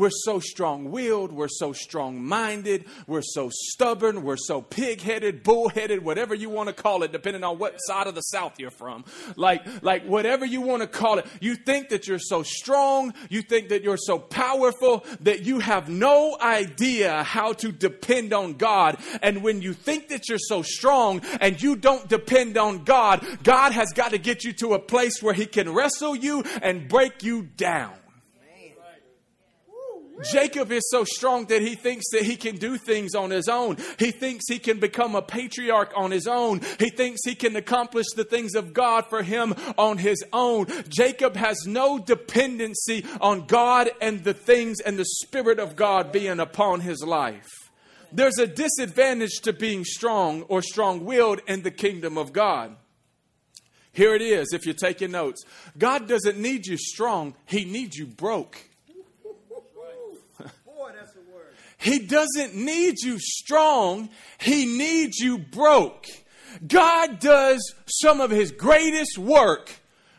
we're 0.00 0.08
so 0.10 0.40
strong 0.40 0.90
willed, 0.90 1.30
we're 1.30 1.46
so 1.46 1.74
strong 1.74 2.24
minded, 2.24 2.86
we're 3.06 3.20
so 3.20 3.50
stubborn, 3.52 4.22
we're 4.22 4.38
so 4.38 4.62
pig 4.62 5.02
headed, 5.02 5.42
bull 5.42 5.68
headed, 5.68 6.02
whatever 6.02 6.34
you 6.34 6.48
want 6.48 6.68
to 6.68 6.72
call 6.72 7.02
it, 7.02 7.12
depending 7.12 7.44
on 7.44 7.58
what 7.58 7.76
side 7.76 8.06
of 8.06 8.14
the 8.14 8.22
South 8.22 8.58
you're 8.58 8.70
from. 8.70 9.04
Like, 9.36 9.60
like 9.82 10.06
whatever 10.06 10.46
you 10.46 10.62
want 10.62 10.80
to 10.80 10.88
call 10.88 11.18
it. 11.18 11.26
You 11.38 11.54
think 11.54 11.90
that 11.90 12.08
you're 12.08 12.18
so 12.18 12.42
strong, 12.42 13.12
you 13.28 13.42
think 13.42 13.68
that 13.68 13.82
you're 13.82 13.98
so 13.98 14.18
powerful 14.18 15.04
that 15.20 15.44
you 15.44 15.58
have 15.58 15.90
no 15.90 16.34
idea 16.40 17.22
how 17.22 17.52
to 17.52 17.70
depend 17.70 18.32
on 18.32 18.54
God. 18.54 18.96
And 19.20 19.42
when 19.42 19.60
you 19.60 19.74
think 19.74 20.08
that 20.08 20.30
you're 20.30 20.38
so 20.38 20.62
strong 20.62 21.20
and 21.42 21.60
you 21.60 21.76
don't 21.76 22.08
depend 22.08 22.56
on 22.56 22.84
God, 22.84 23.22
God 23.42 23.72
has 23.72 23.92
got 23.92 24.12
to 24.12 24.18
get 24.18 24.44
you 24.44 24.54
to 24.54 24.72
a 24.72 24.78
place 24.78 25.22
where 25.22 25.34
He 25.34 25.44
can 25.44 25.74
wrestle 25.74 26.16
you 26.16 26.42
and 26.62 26.88
break 26.88 27.22
you 27.22 27.42
down. 27.42 27.99
Jacob 30.32 30.72
is 30.72 30.88
so 30.90 31.04
strong 31.04 31.46
that 31.46 31.62
he 31.62 31.74
thinks 31.74 32.04
that 32.12 32.22
he 32.22 32.36
can 32.36 32.56
do 32.56 32.76
things 32.76 33.14
on 33.14 33.30
his 33.30 33.48
own. 33.48 33.76
He 33.98 34.10
thinks 34.10 34.44
he 34.48 34.58
can 34.58 34.78
become 34.78 35.14
a 35.14 35.22
patriarch 35.22 35.92
on 35.96 36.10
his 36.10 36.26
own. 36.26 36.60
He 36.78 36.90
thinks 36.90 37.20
he 37.24 37.34
can 37.34 37.56
accomplish 37.56 38.06
the 38.14 38.24
things 38.24 38.54
of 38.54 38.72
God 38.74 39.06
for 39.08 39.22
him 39.22 39.54
on 39.78 39.98
his 39.98 40.24
own. 40.32 40.66
Jacob 40.88 41.36
has 41.36 41.66
no 41.66 41.98
dependency 41.98 43.04
on 43.20 43.46
God 43.46 43.90
and 44.00 44.24
the 44.24 44.34
things 44.34 44.80
and 44.80 44.98
the 44.98 45.04
Spirit 45.04 45.58
of 45.58 45.76
God 45.76 46.12
being 46.12 46.40
upon 46.40 46.80
his 46.80 47.02
life. 47.02 47.48
There's 48.12 48.38
a 48.38 48.46
disadvantage 48.46 49.40
to 49.42 49.52
being 49.52 49.84
strong 49.84 50.42
or 50.42 50.62
strong 50.62 51.04
willed 51.04 51.40
in 51.46 51.62
the 51.62 51.70
kingdom 51.70 52.18
of 52.18 52.32
God. 52.32 52.76
Here 53.92 54.14
it 54.14 54.22
is, 54.22 54.52
if 54.52 54.66
you're 54.66 54.74
taking 54.74 55.12
notes. 55.12 55.42
God 55.76 56.08
doesn't 56.08 56.38
need 56.38 56.66
you 56.66 56.76
strong, 56.76 57.34
He 57.46 57.64
needs 57.64 57.96
you 57.96 58.06
broke. 58.06 58.69
He 61.80 61.98
doesn't 61.98 62.54
need 62.54 62.96
you 63.02 63.18
strong, 63.18 64.10
He 64.38 64.66
needs 64.66 65.18
you 65.18 65.38
broke. 65.38 66.06
God 66.66 67.20
does 67.20 67.74
some 67.86 68.20
of 68.20 68.30
His 68.30 68.52
greatest 68.52 69.16
work 69.16 69.72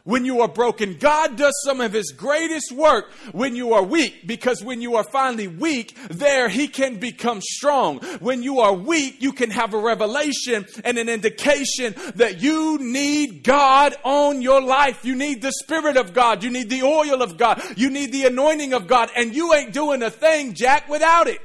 when 0.04 0.26
you 0.26 0.42
are 0.42 0.48
broken. 0.48 0.98
God 0.98 1.36
does 1.36 1.54
some 1.64 1.80
of 1.80 1.94
His 1.94 2.12
greatest 2.12 2.72
work 2.72 3.12
when 3.32 3.56
you 3.56 3.74
are 3.74 3.84
weak, 3.84 4.26
because 4.26 4.64
when 4.64 4.82
you 4.82 4.96
are 4.96 5.04
finally 5.04 5.48
weak, 5.48 5.96
there 6.10 6.50
He 6.50 6.68
can 6.68 6.98
become 6.98 7.42
strong. 7.42 8.00
When 8.20 8.42
you 8.42 8.62
are 8.62 8.74
weak, 8.74 9.22
you 9.22 9.32
can 9.32 9.52
have 9.52 9.76
a 9.76 9.80
revelation 9.80 10.66
and 10.84 10.98
an 10.98 11.10
indication 11.10 11.94
that 12.16 12.42
you 12.42 12.80
need 12.80 13.44
God 13.44 13.96
on 14.04 14.42
your 14.42 14.62
life. 14.62 15.06
You 15.06 15.14
need 15.14 15.44
the 15.44 15.54
Spirit 15.64 15.98
of 15.98 16.14
God. 16.14 16.44
You 16.44 16.50
need 16.50 16.72
the 16.72 16.82
oil 16.82 17.22
of 17.22 17.38
God. 17.38 17.62
You 17.78 17.92
need 17.92 18.12
the 18.12 18.26
anointing 18.26 18.74
of 18.74 18.88
God. 18.88 19.12
And 19.16 19.36
you 19.36 19.54
ain't 19.54 19.74
doing 19.74 20.02
a 20.02 20.10
thing, 20.10 20.56
Jack, 20.56 20.90
without 20.90 21.28
it. 21.28 21.40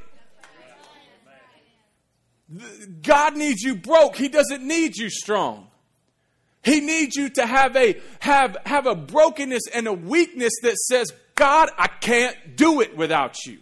God 3.03 3.37
needs 3.37 3.63
you 3.63 3.75
broke. 3.75 4.17
He 4.17 4.29
doesn't 4.29 4.63
need 4.63 4.97
you 4.97 5.11
strong. 5.11 5.69
He 6.63 6.81
needs 6.81 7.17
you 7.17 7.29
to 7.31 7.47
have 7.47 7.77
a 7.77 8.01
have 8.21 8.57
have 8.67 8.87
a 8.87 8.95
brokenness 8.95 9.69
and 9.73 9.87
a 9.87 9.93
weakness 9.93 10.53
that 10.63 10.77
says, 10.77 11.13
God, 11.35 11.71
I 11.79 11.87
can't 11.87 12.57
do 12.57 12.81
it 12.81 12.97
without 12.97 13.45
you. 13.47 13.59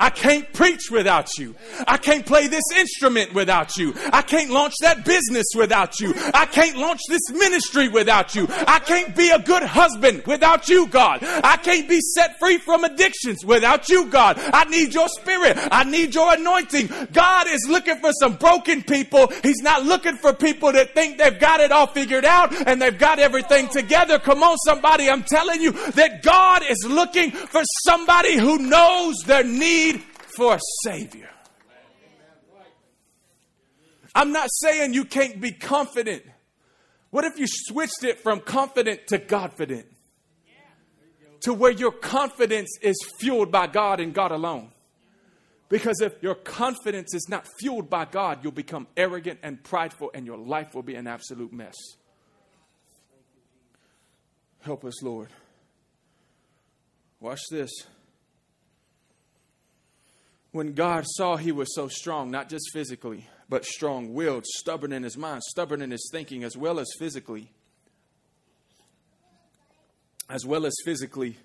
I 0.00 0.08
can't 0.08 0.50
preach 0.54 0.90
without 0.90 1.28
you. 1.38 1.54
I 1.86 1.98
can't 1.98 2.24
play 2.24 2.46
this 2.46 2.64
instrument 2.74 3.34
without 3.34 3.76
you. 3.76 3.94
I 4.12 4.22
can't 4.22 4.50
launch 4.50 4.72
that 4.80 5.04
business 5.04 5.46
without 5.54 6.00
you. 6.00 6.14
I 6.32 6.46
can't 6.46 6.78
launch 6.78 7.00
this 7.08 7.30
ministry 7.30 7.88
without 7.88 8.34
you. 8.34 8.46
I 8.48 8.78
can't 8.78 9.14
be 9.14 9.28
a 9.28 9.38
good 9.38 9.62
husband 9.62 10.22
without 10.26 10.70
you, 10.70 10.86
God. 10.86 11.20
I 11.22 11.58
can't 11.58 11.86
be 11.86 12.00
set 12.00 12.38
free 12.38 12.56
from 12.56 12.84
addictions 12.84 13.44
without 13.44 13.90
you, 13.90 14.06
God. 14.06 14.38
I 14.38 14.64
need 14.64 14.94
your 14.94 15.08
spirit. 15.08 15.58
I 15.70 15.84
need 15.84 16.14
your 16.14 16.32
anointing. 16.32 16.88
God 17.12 17.46
is 17.48 17.66
looking 17.68 17.98
for 17.98 18.12
some 18.12 18.36
broken 18.36 18.82
people. 18.82 19.30
He's 19.42 19.60
not 19.60 19.84
looking 19.84 20.16
for 20.16 20.32
people 20.32 20.72
that 20.72 20.94
think 20.94 21.18
they've 21.18 21.38
got 21.38 21.60
it 21.60 21.72
all 21.72 21.88
figured 21.88 22.24
out 22.24 22.54
and 22.66 22.80
they've 22.80 22.98
got 22.98 23.18
everything 23.18 23.68
together. 23.68 24.18
Come 24.18 24.42
on, 24.42 24.56
somebody. 24.64 25.10
I'm 25.10 25.24
telling 25.24 25.60
you 25.60 25.72
that 25.92 26.22
God 26.22 26.62
is 26.66 26.78
looking 26.88 27.32
for 27.32 27.62
somebody 27.84 28.38
who 28.38 28.56
knows 28.58 29.16
their 29.26 29.44
need 29.44 29.89
for 30.40 30.54
a 30.54 30.60
Savior. 30.84 31.28
I'm 34.14 34.32
not 34.32 34.48
saying 34.50 34.94
you 34.94 35.04
can't 35.04 35.38
be 35.38 35.52
confident. 35.52 36.22
What 37.10 37.26
if 37.26 37.38
you 37.38 37.44
switched 37.46 38.04
it 38.04 38.20
from 38.20 38.40
confident 38.40 39.06
to 39.08 39.18
Godfident? 39.18 39.84
To 41.42 41.52
where 41.52 41.70
your 41.70 41.92
confidence 41.92 42.70
is 42.80 42.96
fueled 43.18 43.52
by 43.52 43.66
God 43.66 44.00
and 44.00 44.14
God 44.14 44.32
alone. 44.32 44.70
Because 45.68 46.00
if 46.00 46.14
your 46.22 46.36
confidence 46.36 47.14
is 47.14 47.28
not 47.28 47.46
fueled 47.60 47.90
by 47.90 48.06
God, 48.06 48.38
you'll 48.42 48.52
become 48.52 48.86
arrogant 48.96 49.40
and 49.42 49.62
prideful, 49.62 50.10
and 50.14 50.24
your 50.24 50.38
life 50.38 50.74
will 50.74 50.82
be 50.82 50.94
an 50.94 51.06
absolute 51.06 51.52
mess. 51.52 51.76
Help 54.62 54.86
us, 54.86 55.02
Lord. 55.02 55.28
Watch 57.20 57.42
this. 57.50 57.70
When 60.52 60.72
God 60.72 61.04
saw 61.06 61.36
he 61.36 61.52
was 61.52 61.74
so 61.74 61.88
strong, 61.88 62.30
not 62.30 62.48
just 62.48 62.70
physically, 62.72 63.28
but 63.48 63.64
strong 63.64 64.14
willed, 64.14 64.46
stubborn 64.46 64.92
in 64.92 65.02
his 65.02 65.16
mind, 65.16 65.42
stubborn 65.44 65.82
in 65.82 65.90
his 65.90 66.08
thinking, 66.10 66.42
as 66.42 66.56
well 66.56 66.80
as 66.80 66.88
physically, 66.98 67.50
as 70.28 70.44
well 70.44 70.66
as 70.66 70.74
physically, 70.84 71.36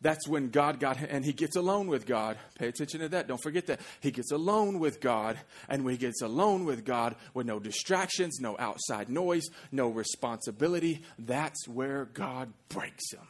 that's 0.00 0.28
when 0.28 0.50
God 0.50 0.78
got, 0.78 0.98
and 1.00 1.24
he 1.24 1.32
gets 1.32 1.56
alone 1.56 1.88
with 1.88 2.06
God. 2.06 2.36
Pay 2.58 2.68
attention 2.68 3.00
to 3.00 3.08
that. 3.08 3.26
Don't 3.26 3.42
forget 3.42 3.66
that. 3.66 3.80
He 4.00 4.10
gets 4.10 4.30
alone 4.30 4.78
with 4.78 5.00
God, 5.00 5.38
and 5.68 5.84
when 5.84 5.92
he 5.92 5.98
gets 5.98 6.22
alone 6.22 6.64
with 6.64 6.84
God 6.84 7.16
with 7.34 7.46
no 7.46 7.58
distractions, 7.58 8.38
no 8.40 8.56
outside 8.58 9.08
noise, 9.08 9.48
no 9.72 9.88
responsibility, 9.88 11.02
that's 11.18 11.66
where 11.66 12.04
God 12.04 12.52
breaks 12.68 13.12
him. 13.12 13.26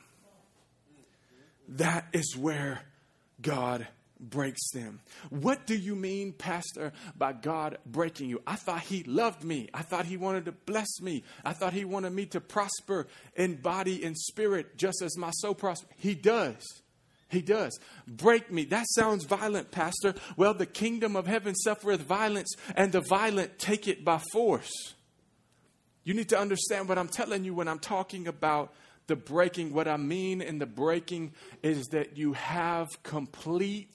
That 1.68 2.06
is 2.12 2.36
where 2.36 2.82
God 3.40 3.86
breaks 4.20 4.70
them. 4.70 5.00
What 5.30 5.66
do 5.66 5.76
you 5.76 5.94
mean, 5.94 6.32
Pastor, 6.32 6.92
by 7.16 7.32
God 7.32 7.78
breaking 7.86 8.30
you? 8.30 8.42
I 8.46 8.56
thought 8.56 8.80
He 8.80 9.02
loved 9.04 9.44
me. 9.44 9.68
I 9.74 9.82
thought 9.82 10.06
He 10.06 10.16
wanted 10.16 10.46
to 10.46 10.52
bless 10.52 11.00
me. 11.00 11.24
I 11.44 11.52
thought 11.52 11.72
He 11.72 11.84
wanted 11.84 12.12
me 12.12 12.26
to 12.26 12.40
prosper 12.40 13.06
in 13.34 13.56
body 13.56 14.04
and 14.04 14.16
spirit 14.16 14.76
just 14.76 15.02
as 15.02 15.16
my 15.16 15.30
soul 15.30 15.54
prospers. 15.54 15.88
He 15.96 16.14
does. 16.14 16.62
He 17.28 17.42
does. 17.42 17.78
Break 18.06 18.52
me. 18.52 18.64
That 18.64 18.86
sounds 18.90 19.24
violent, 19.24 19.70
Pastor. 19.70 20.14
Well, 20.36 20.54
the 20.54 20.66
kingdom 20.66 21.16
of 21.16 21.26
heaven 21.26 21.54
suffereth 21.54 22.02
violence, 22.02 22.54
and 22.76 22.92
the 22.92 23.00
violent 23.00 23.58
take 23.58 23.88
it 23.88 24.04
by 24.04 24.20
force. 24.32 24.94
You 26.04 26.14
need 26.14 26.28
to 26.28 26.38
understand 26.38 26.88
what 26.88 26.98
I'm 26.98 27.08
telling 27.08 27.44
you 27.44 27.52
when 27.52 27.66
I'm 27.66 27.80
talking 27.80 28.28
about 28.28 28.72
the 29.06 29.16
breaking, 29.16 29.72
what 29.72 29.88
I 29.88 29.96
mean 29.96 30.40
in 30.40 30.58
the 30.58 30.66
breaking 30.66 31.32
is 31.62 31.86
that 31.88 32.16
you 32.16 32.32
have 32.32 32.88
complete 33.02 33.94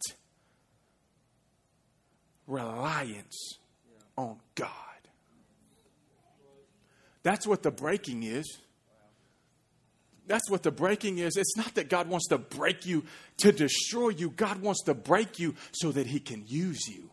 reliance 2.47 3.57
on 4.17 4.37
God. 4.55 4.69
That's 7.23 7.45
what 7.45 7.61
the 7.63 7.71
breaking 7.71 8.23
is. 8.23 8.59
That's 10.27 10.49
what 10.49 10.63
the 10.63 10.71
breaking 10.71 11.17
is. 11.17 11.35
It's 11.35 11.57
not 11.57 11.75
that 11.75 11.89
God 11.89 12.07
wants 12.07 12.27
to 12.29 12.37
break 12.37 12.85
you 12.85 13.03
to 13.37 13.51
destroy 13.51 14.09
you, 14.09 14.29
God 14.29 14.61
wants 14.61 14.83
to 14.83 14.93
break 14.93 15.39
you 15.39 15.55
so 15.71 15.91
that 15.91 16.07
He 16.07 16.19
can 16.19 16.43
use 16.47 16.87
you. 16.87 17.10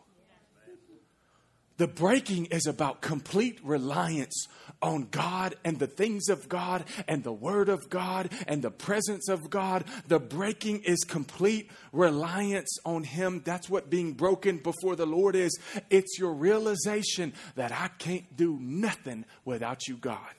The 1.79 1.87
breaking 1.87 2.47
is 2.47 2.67
about 2.67 2.99
complete 2.99 3.57
reliance 3.63 4.49
on 4.81 5.07
God 5.11 5.55
and 5.63 5.79
the 5.79 5.87
things 5.87 6.27
of 6.27 6.49
God 6.49 6.83
and 7.07 7.23
the 7.23 7.31
Word 7.31 7.69
of 7.69 7.89
God 7.89 8.31
and 8.49 8.61
the 8.61 8.69
presence 8.69 9.29
of 9.29 9.49
God. 9.49 9.85
The 10.09 10.19
breaking 10.19 10.81
is 10.81 10.99
complete 11.07 11.71
reliance 11.93 12.77
on 12.83 13.05
Him. 13.05 13.41
That's 13.45 13.69
what 13.69 13.89
being 13.89 14.11
broken 14.11 14.57
before 14.57 14.97
the 14.97 15.05
Lord 15.05 15.37
is. 15.37 15.57
It's 15.89 16.19
your 16.19 16.33
realization 16.33 17.31
that 17.55 17.71
I 17.71 17.87
can't 17.97 18.35
do 18.35 18.59
nothing 18.59 19.23
without 19.45 19.87
you, 19.87 19.95
God. 19.95 20.33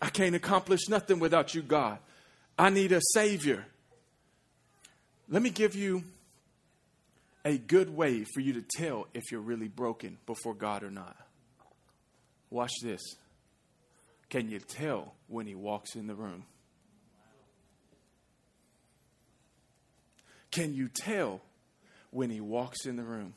I 0.00 0.08
can't 0.08 0.34
accomplish 0.34 0.88
nothing 0.88 1.18
without 1.18 1.54
you, 1.54 1.60
God. 1.60 1.98
I 2.58 2.70
need 2.70 2.92
a 2.92 3.02
Savior. 3.12 3.66
Let 5.28 5.42
me 5.42 5.50
give 5.50 5.74
you 5.74 6.04
a 7.44 7.58
good 7.58 7.94
way 7.94 8.24
for 8.24 8.40
you 8.40 8.54
to 8.54 8.62
tell 8.62 9.06
if 9.14 9.30
you're 9.30 9.40
really 9.40 9.68
broken 9.68 10.18
before 10.26 10.54
God 10.54 10.82
or 10.82 10.90
not. 10.90 11.16
Watch 12.50 12.72
this. 12.82 13.00
Can 14.28 14.48
you 14.48 14.58
tell 14.58 15.14
when 15.28 15.46
He 15.46 15.54
walks 15.54 15.96
in 15.96 16.06
the 16.06 16.14
room? 16.14 16.44
Can 20.50 20.74
you 20.74 20.88
tell 20.88 21.40
when 22.10 22.30
He 22.30 22.40
walks 22.40 22.86
in 22.86 22.96
the 22.96 23.04
room? 23.04 23.34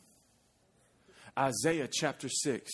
Isaiah 1.37 1.89
chapter 1.91 2.29
6 2.29 2.71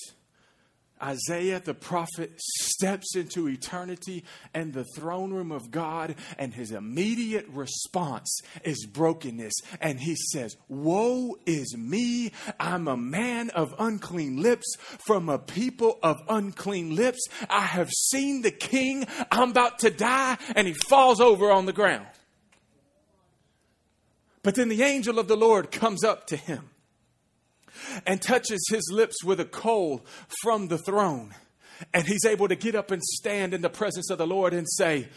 Isaiah 1.02 1.60
the 1.60 1.74
prophet 1.74 2.32
steps 2.40 3.16
into 3.16 3.48
eternity 3.48 4.24
and 4.54 4.74
the 4.74 4.86
throne 4.96 5.32
room 5.32 5.52
of 5.52 5.72
God, 5.72 6.16
and 6.38 6.54
his 6.54 6.72
immediate 6.72 7.48
response 7.50 8.42
is 8.64 8.86
brokenness. 8.86 9.54
And 9.80 10.00
he 10.00 10.16
says, 10.16 10.58
Woe 10.68 11.38
is 11.46 11.76
me! 11.78 12.32
I'm 12.60 12.88
a 12.88 12.98
man 12.98 13.50
of 13.52 13.74
unclean 13.80 14.42
lips, 14.42 14.76
from 15.06 15.30
a 15.30 15.40
people 15.40 16.00
of 16.04 16.18
unclean 16.28 16.96
lips. 16.96 17.26
I 17.50 17.62
have 17.62 17.90
seen 17.92 18.42
the 18.42 18.52
king. 18.52 19.06
I'm 19.32 19.52
about 19.52 19.80
to 19.80 19.90
die. 19.90 20.38
And 20.56 20.68
he 20.68 20.74
falls 20.74 21.20
over 21.22 21.52
on 21.52 21.66
the 21.66 21.74
ground. 21.74 22.08
But 24.44 24.56
then 24.56 24.70
the 24.70 24.84
angel 24.84 25.20
of 25.20 25.28
the 25.28 25.36
Lord 25.36 25.72
comes 25.72 26.04
up 26.04 26.28
to 26.28 26.38
him 26.38 26.70
and 28.06 28.22
touches 28.22 28.65
his 28.70 28.89
lips 28.92 29.24
with 29.24 29.39
a 29.39 29.46
coal 29.46 30.06
from 30.42 30.68
the 30.68 30.78
throne. 30.78 31.34
And 31.94 32.06
he's 32.06 32.26
able 32.26 32.48
to 32.48 32.56
get 32.56 32.76
up 32.76 32.92
and 32.92 33.02
stand 33.02 33.54
in 33.54 33.62
the 33.62 33.70
presence 33.70 34.10
of 34.10 34.18
the 34.18 34.28
Lord 34.28 34.54
and 34.54 34.68
say, 34.70 35.08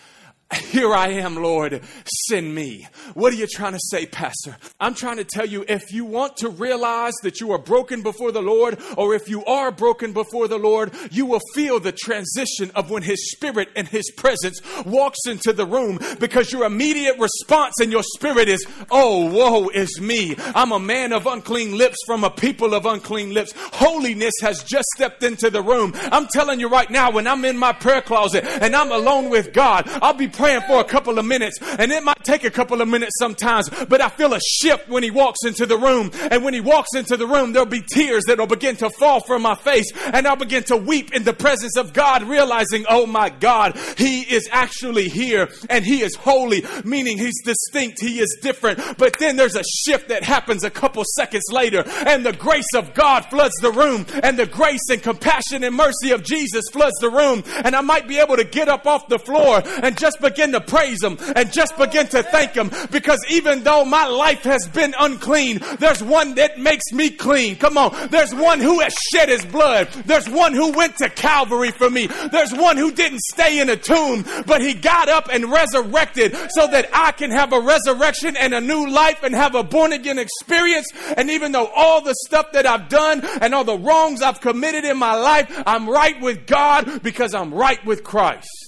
here 0.54 0.94
I 0.94 1.08
am, 1.08 1.36
Lord, 1.36 1.82
send 2.28 2.54
me. 2.54 2.86
What 3.14 3.32
are 3.32 3.36
you 3.36 3.46
trying 3.46 3.72
to 3.72 3.80
say, 3.80 4.06
Pastor? 4.06 4.56
I'm 4.80 4.94
trying 4.94 5.16
to 5.16 5.24
tell 5.24 5.46
you 5.46 5.64
if 5.68 5.92
you 5.92 6.04
want 6.04 6.36
to 6.38 6.48
realize 6.48 7.14
that 7.22 7.40
you 7.40 7.52
are 7.52 7.58
broken 7.58 8.02
before 8.02 8.32
the 8.32 8.42
Lord, 8.42 8.78
or 8.96 9.14
if 9.14 9.28
you 9.28 9.44
are 9.44 9.70
broken 9.70 10.12
before 10.12 10.48
the 10.48 10.58
Lord, 10.58 10.92
you 11.10 11.26
will 11.26 11.40
feel 11.54 11.80
the 11.80 11.92
transition 11.92 12.70
of 12.74 12.90
when 12.90 13.02
His 13.02 13.32
Spirit 13.32 13.68
and 13.76 13.88
His 13.88 14.10
presence 14.16 14.60
walks 14.84 15.20
into 15.26 15.52
the 15.52 15.66
room 15.66 15.98
because 16.20 16.52
your 16.52 16.64
immediate 16.64 17.18
response 17.18 17.80
in 17.80 17.90
your 17.90 18.02
spirit 18.02 18.48
is, 18.48 18.66
Oh, 18.90 19.26
woe 19.32 19.68
is 19.68 20.00
me. 20.00 20.36
I'm 20.54 20.72
a 20.72 20.78
man 20.78 21.12
of 21.12 21.26
unclean 21.26 21.78
lips 21.78 21.96
from 22.06 22.24
a 22.24 22.30
people 22.30 22.74
of 22.74 22.86
unclean 22.86 23.32
lips. 23.32 23.52
Holiness 23.56 24.34
has 24.42 24.62
just 24.62 24.88
stepped 24.96 25.22
into 25.22 25.50
the 25.50 25.62
room. 25.62 25.92
I'm 25.94 26.26
telling 26.26 26.60
you 26.60 26.68
right 26.68 26.90
now, 26.90 27.10
when 27.10 27.26
I'm 27.26 27.44
in 27.44 27.56
my 27.56 27.72
prayer 27.72 28.02
closet 28.02 28.44
and 28.44 28.74
I'm 28.74 28.92
alone 28.92 29.30
with 29.30 29.52
God, 29.52 29.88
I'll 30.02 30.12
be 30.12 30.28
praying 30.42 30.62
for 30.62 30.80
a 30.80 30.84
couple 30.84 31.20
of 31.20 31.24
minutes, 31.24 31.56
and 31.78 31.92
it 31.92 32.02
might 32.02 32.24
take 32.24 32.42
a 32.42 32.50
couple 32.50 32.80
of 32.80 32.88
minutes 32.88 33.12
sometimes, 33.16 33.70
but 33.88 34.00
I 34.00 34.08
feel 34.08 34.34
a 34.34 34.40
shift 34.40 34.88
when 34.88 35.04
he 35.04 35.10
walks 35.12 35.44
into 35.44 35.66
the 35.66 35.78
room. 35.78 36.10
And 36.32 36.42
when 36.42 36.52
he 36.52 36.60
walks 36.60 36.96
into 36.96 37.16
the 37.16 37.28
room, 37.28 37.52
there'll 37.52 37.64
be 37.64 37.80
tears 37.80 38.24
that'll 38.26 38.48
begin 38.48 38.74
to 38.78 38.90
fall 38.98 39.20
from 39.20 39.42
my 39.42 39.54
face, 39.54 39.86
and 40.12 40.26
I'll 40.26 40.34
begin 40.34 40.64
to 40.64 40.76
weep 40.76 41.14
in 41.14 41.22
the 41.22 41.32
presence 41.32 41.76
of 41.76 41.92
God, 41.92 42.24
realizing, 42.24 42.84
oh 42.88 43.06
my 43.06 43.28
God, 43.28 43.78
he 43.96 44.22
is 44.22 44.48
actually 44.50 45.08
here, 45.08 45.48
and 45.70 45.84
he 45.84 46.02
is 46.02 46.16
holy, 46.16 46.64
meaning 46.84 47.18
he's 47.18 47.40
distinct, 47.44 48.00
he 48.00 48.18
is 48.18 48.36
different. 48.42 48.80
But 48.98 49.20
then 49.20 49.36
there's 49.36 49.54
a 49.54 49.62
shift 49.62 50.08
that 50.08 50.24
happens 50.24 50.64
a 50.64 50.70
couple 50.70 51.04
seconds 51.14 51.44
later, 51.52 51.84
and 52.04 52.26
the 52.26 52.32
grace 52.32 52.74
of 52.74 52.94
God 52.94 53.26
floods 53.26 53.54
the 53.60 53.70
room, 53.70 54.06
and 54.24 54.36
the 54.36 54.46
grace 54.46 54.90
and 54.90 55.00
compassion 55.00 55.62
and 55.62 55.76
mercy 55.76 56.10
of 56.10 56.24
Jesus 56.24 56.64
floods 56.72 56.98
the 57.00 57.10
room, 57.10 57.44
and 57.64 57.76
I 57.76 57.80
might 57.80 58.08
be 58.08 58.18
able 58.18 58.34
to 58.34 58.44
get 58.44 58.68
up 58.68 58.88
off 58.88 59.06
the 59.06 59.20
floor 59.20 59.62
and 59.84 59.96
just 59.96 60.20
begin 60.20 60.31
begin 60.32 60.52
to 60.52 60.60
praise 60.60 61.02
Him 61.02 61.18
and 61.36 61.52
just 61.52 61.76
begin 61.76 62.06
to 62.08 62.22
thank 62.22 62.52
Him 62.52 62.70
because 62.90 63.18
even 63.28 63.62
though 63.62 63.84
my 63.84 64.06
life 64.06 64.42
has 64.44 64.66
been 64.68 64.94
unclean, 64.98 65.60
there's 65.78 66.02
one 66.02 66.34
that 66.36 66.58
makes 66.58 66.90
me 66.92 67.10
clean. 67.10 67.56
Come 67.56 67.76
on. 67.76 68.08
There's 68.08 68.34
one 68.34 68.60
who 68.60 68.80
has 68.80 68.94
shed 69.12 69.28
His 69.28 69.44
blood. 69.44 69.88
There's 70.06 70.28
one 70.28 70.54
who 70.54 70.72
went 70.72 70.96
to 70.98 71.10
Calvary 71.10 71.70
for 71.70 71.90
me. 71.90 72.06
There's 72.06 72.52
one 72.52 72.76
who 72.76 72.92
didn't 72.92 73.20
stay 73.20 73.60
in 73.60 73.68
a 73.68 73.76
tomb, 73.76 74.24
but 74.46 74.62
He 74.62 74.74
got 74.74 75.08
up 75.08 75.28
and 75.30 75.50
resurrected 75.50 76.34
so 76.50 76.66
that 76.66 76.88
I 76.92 77.12
can 77.12 77.30
have 77.30 77.52
a 77.52 77.60
resurrection 77.60 78.36
and 78.36 78.54
a 78.54 78.60
new 78.60 78.88
life 78.88 79.22
and 79.22 79.34
have 79.34 79.54
a 79.54 79.62
born 79.62 79.92
again 79.92 80.18
experience. 80.18 80.86
And 81.16 81.30
even 81.30 81.52
though 81.52 81.70
all 81.74 82.00
the 82.00 82.14
stuff 82.26 82.52
that 82.52 82.66
I've 82.66 82.88
done 82.88 83.20
and 83.40 83.54
all 83.54 83.64
the 83.64 83.78
wrongs 83.78 84.22
I've 84.22 84.40
committed 84.40 84.84
in 84.84 84.96
my 84.96 85.14
life, 85.14 85.62
I'm 85.66 85.88
right 85.88 86.20
with 86.20 86.46
God 86.46 87.02
because 87.02 87.34
I'm 87.34 87.52
right 87.52 87.84
with 87.84 88.02
Christ. 88.02 88.61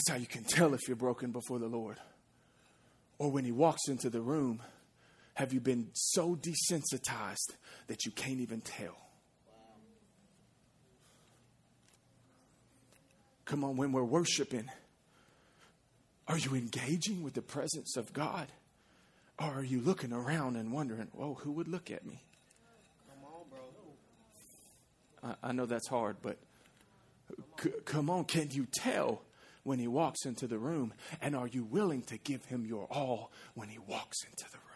That's 0.00 0.08
how 0.08 0.16
you 0.16 0.26
can 0.26 0.44
tell 0.44 0.72
if 0.72 0.88
you're 0.88 0.96
broken 0.96 1.30
before 1.30 1.58
the 1.58 1.66
Lord. 1.66 1.98
Or 3.18 3.30
when 3.30 3.44
He 3.44 3.52
walks 3.52 3.86
into 3.86 4.08
the 4.08 4.22
room, 4.22 4.62
have 5.34 5.52
you 5.52 5.60
been 5.60 5.90
so 5.92 6.34
desensitized 6.36 7.50
that 7.86 8.06
you 8.06 8.10
can't 8.10 8.40
even 8.40 8.62
tell? 8.62 8.96
Come 13.44 13.62
on, 13.62 13.76
when 13.76 13.92
we're 13.92 14.02
worshiping, 14.02 14.70
are 16.28 16.38
you 16.38 16.54
engaging 16.54 17.22
with 17.22 17.34
the 17.34 17.42
presence 17.42 17.98
of 17.98 18.14
God? 18.14 18.46
Or 19.38 19.48
are 19.48 19.62
you 19.62 19.82
looking 19.82 20.14
around 20.14 20.56
and 20.56 20.72
wondering, 20.72 21.08
whoa, 21.12 21.34
who 21.34 21.52
would 21.52 21.68
look 21.68 21.90
at 21.90 22.06
me? 22.06 22.22
I, 25.22 25.48
I 25.50 25.52
know 25.52 25.66
that's 25.66 25.88
hard, 25.88 26.16
but 26.22 26.38
c- 27.62 27.72
come 27.84 28.08
on, 28.08 28.24
can 28.24 28.48
you 28.50 28.66
tell 28.72 29.20
when 29.62 29.78
he 29.78 29.88
walks 29.88 30.24
into 30.24 30.46
the 30.46 30.58
room? 30.58 30.92
And 31.20 31.36
are 31.36 31.46
you 31.46 31.64
willing 31.64 32.02
to 32.04 32.18
give 32.18 32.44
him 32.46 32.66
your 32.66 32.86
all 32.90 33.30
when 33.54 33.68
he 33.68 33.78
walks 33.78 34.24
into 34.24 34.50
the 34.50 34.58
room? 34.58 34.66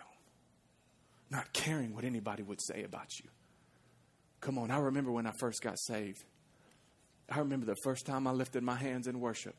Not 1.30 1.52
caring 1.52 1.94
what 1.94 2.04
anybody 2.04 2.42
would 2.42 2.62
say 2.62 2.82
about 2.82 3.18
you. 3.18 3.28
Come 4.40 4.58
on, 4.58 4.70
I 4.70 4.78
remember 4.78 5.10
when 5.10 5.26
I 5.26 5.32
first 5.38 5.62
got 5.62 5.78
saved. 5.78 6.22
I 7.30 7.38
remember 7.38 7.66
the 7.66 7.76
first 7.82 8.04
time 8.04 8.26
I 8.26 8.32
lifted 8.32 8.62
my 8.62 8.76
hands 8.76 9.06
in 9.06 9.20
worship. 9.20 9.56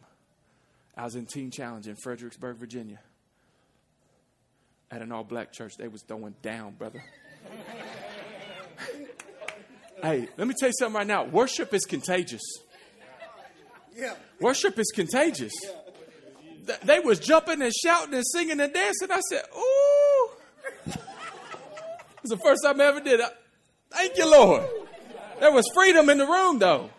I 0.95 1.03
was 1.03 1.15
in 1.15 1.25
Teen 1.25 1.51
Challenge 1.51 1.87
in 1.87 1.95
Fredericksburg, 1.95 2.57
Virginia. 2.57 2.99
At 4.91 5.01
an 5.01 5.11
all 5.11 5.23
black 5.23 5.51
church. 5.51 5.73
They 5.77 5.87
was 5.87 6.03
throwing 6.03 6.35
down, 6.41 6.73
brother. 6.73 7.03
hey, 10.01 10.29
let 10.37 10.47
me 10.47 10.53
tell 10.57 10.69
you 10.69 10.73
something 10.77 10.95
right 10.95 11.07
now. 11.07 11.25
Worship 11.25 11.73
is 11.73 11.85
contagious. 11.85 12.43
Worship 14.39 14.77
is 14.79 14.91
contagious. 14.93 15.53
They 16.83 16.99
was 16.99 17.19
jumping 17.19 17.61
and 17.61 17.73
shouting 17.73 18.13
and 18.13 18.23
singing 18.25 18.59
and 18.59 18.73
dancing. 18.73 19.11
I 19.11 19.19
said, 19.29 19.43
ooh. 19.55 20.29
It's 22.23 22.31
the 22.31 22.37
first 22.37 22.63
time 22.63 22.81
I 22.81 22.85
ever 22.85 23.01
did 23.01 23.19
it. 23.19 23.29
Thank 23.91 24.17
you, 24.17 24.29
Lord. 24.29 24.63
There 25.39 25.51
was 25.51 25.65
freedom 25.75 26.09
in 26.09 26.17
the 26.17 26.25
room, 26.25 26.59
though. 26.59 26.89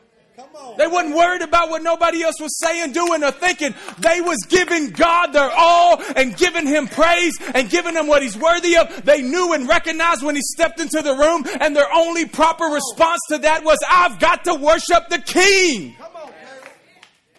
They 0.77 0.87
wasn't 0.87 1.17
worried 1.17 1.43
about 1.43 1.71
what 1.71 1.83
nobody 1.83 2.23
else 2.23 2.37
was 2.41 2.59
saying, 2.61 2.93
doing, 2.93 3.25
or 3.25 3.31
thinking. 3.31 3.75
They 3.99 4.21
was 4.21 4.39
giving 4.49 4.91
God 4.91 5.33
their 5.33 5.51
all 5.51 6.03
and 6.15 6.37
giving 6.37 6.67
Him 6.67 6.87
praise 6.89 7.35
and 7.55 7.71
giving 7.71 7.95
Him 7.95 8.07
what 8.07 8.23
He's 8.23 8.37
worthy 8.37 8.77
of. 8.77 9.05
They 9.05 9.23
knew 9.23 9.55
and 9.55 9.67
recognized 9.67 10.23
when 10.23 10.37
He 10.37 10.43
stepped 10.43 10.79
into 10.79 11.01
the 11.01 11.15
room, 11.15 11.45
and 11.61 11.75
their 11.75 11.91
only 11.93 12.27
proper 12.27 12.67
response 12.67 13.21
to 13.31 13.39
that 13.39 13.65
was, 13.65 13.79
"I've 13.89 14.19
got 14.19 14.45
to 14.45 14.55
worship 14.55 15.09
the 15.09 15.19
King. 15.19 15.97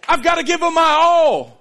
I've 0.07 0.23
got 0.23 0.35
to 0.35 0.43
give 0.43 0.61
Him 0.61 0.73
my 0.73 0.97
all." 1.01 1.57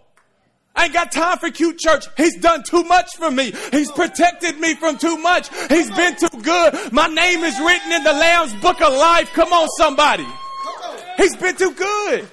I 0.77 0.85
ain't 0.85 0.93
got 0.93 1.11
time 1.11 1.39
for 1.39 1.51
cute 1.51 1.79
church. 1.79 2.05
He's 2.19 2.37
done 2.37 2.63
too 2.63 2.85
much 2.85 3.17
for 3.17 3.31
me. 3.31 3.55
He's 3.73 3.91
protected 3.91 4.61
me 4.61 4.75
from 4.75 4.99
too 4.99 5.17
much. 5.17 5.49
He's 5.69 5.91
been 5.91 6.17
too 6.17 6.43
good. 6.43 6.93
My 6.93 7.07
name 7.07 7.43
is 7.45 7.59
written 7.59 7.93
in 7.93 8.05
the 8.05 8.13
Lamb's 8.13 8.53
book 8.57 8.83
of 8.83 8.93
life. 8.93 9.33
Come 9.33 9.55
on, 9.55 9.67
somebody. 9.79 10.27
He's 11.17 11.35
been 11.35 11.57
too 11.57 11.73
good. 11.73 12.29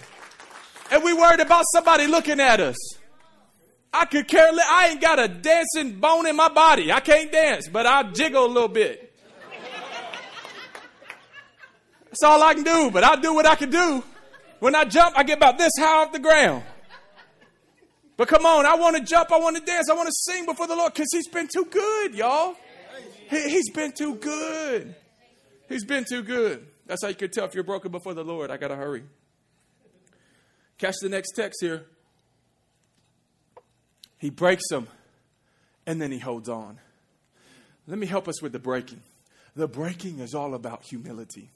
And 0.91 1.03
we 1.05 1.13
worried 1.13 1.39
about 1.39 1.63
somebody 1.73 2.05
looking 2.05 2.41
at 2.41 2.59
us. 2.59 2.75
I 3.93 4.05
could 4.05 4.27
care 4.27 4.51
less. 4.51 4.67
I 4.69 4.89
ain't 4.89 5.01
got 5.01 5.19
a 5.19 5.29
dancing 5.29 5.99
bone 6.01 6.27
in 6.27 6.35
my 6.35 6.49
body. 6.49 6.91
I 6.91 6.99
can't 6.99 7.31
dance, 7.31 7.69
but 7.69 7.85
I 7.85 8.03
jiggle 8.11 8.45
a 8.45 8.47
little 8.47 8.67
bit. 8.67 9.13
That's 12.05 12.23
all 12.23 12.43
I 12.43 12.55
can 12.55 12.63
do, 12.63 12.91
but 12.91 13.05
I'll 13.05 13.21
do 13.21 13.33
what 13.33 13.45
I 13.45 13.55
can 13.55 13.69
do. 13.69 14.03
When 14.63 14.75
I 14.75 14.85
jump, 14.85 15.17
I 15.17 15.23
get 15.23 15.39
about 15.39 15.57
this 15.57 15.73
high 15.77 16.03
off 16.03 16.13
the 16.13 16.19
ground. 16.19 16.63
But 18.15 18.29
come 18.29 18.45
on, 18.45 18.65
I 18.65 18.75
want 18.75 18.95
to 18.95 19.03
jump, 19.03 19.29
I 19.29 19.37
want 19.37 19.57
to 19.57 19.61
dance, 19.61 19.89
I 19.89 19.93
want 19.93 20.07
to 20.07 20.13
sing 20.13 20.45
before 20.45 20.67
the 20.67 20.75
Lord 20.77 20.93
because 20.93 21.09
He's 21.11 21.27
been 21.27 21.49
too 21.53 21.65
good, 21.65 22.15
y'all. 22.15 22.55
He, 23.29 23.49
he's 23.49 23.69
been 23.71 23.91
too 23.91 24.15
good. 24.15 24.95
He's 25.67 25.83
been 25.83 26.05
too 26.09 26.23
good. 26.23 26.65
That's 26.85 27.01
how 27.01 27.09
you 27.09 27.15
can 27.15 27.29
tell 27.29 27.43
if 27.43 27.53
you're 27.53 27.65
broken 27.65 27.91
before 27.91 28.13
the 28.13 28.23
Lord. 28.23 28.51
I 28.51 28.55
got 28.55 28.69
to 28.69 28.77
hurry. 28.77 29.03
Catch 30.77 30.95
the 31.01 31.09
next 31.09 31.33
text 31.33 31.59
here. 31.59 31.83
He 34.17 34.29
breaks 34.29 34.69
them 34.69 34.87
and 35.85 36.01
then 36.01 36.09
he 36.09 36.19
holds 36.19 36.47
on. 36.47 36.79
Let 37.85 37.99
me 37.99 38.07
help 38.07 38.29
us 38.29 38.41
with 38.41 38.53
the 38.53 38.59
breaking. 38.59 39.01
The 39.57 39.67
breaking 39.67 40.19
is 40.19 40.33
all 40.33 40.53
about 40.53 40.83
humility. 40.83 41.49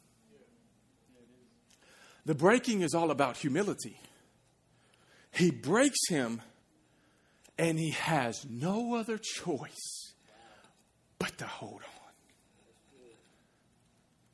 The 2.28 2.36
breaking 2.36 2.82
is 2.82 2.94
all 2.94 3.10
about 3.10 3.38
humility. 3.38 3.98
He 5.32 5.50
breaks 5.50 6.10
him 6.10 6.42
and 7.58 7.80
he 7.80 7.92
has 7.92 8.46
no 8.50 8.96
other 8.96 9.18
choice 9.18 10.14
but 11.20 11.38
to 11.38 11.46
hold 11.46 11.82
on. 11.84 12.12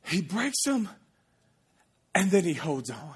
He 0.06 0.22
breaks 0.22 0.66
him, 0.66 0.90
and 2.14 2.30
then 2.30 2.44
he 2.44 2.54
holds 2.54 2.90
on. 2.90 3.16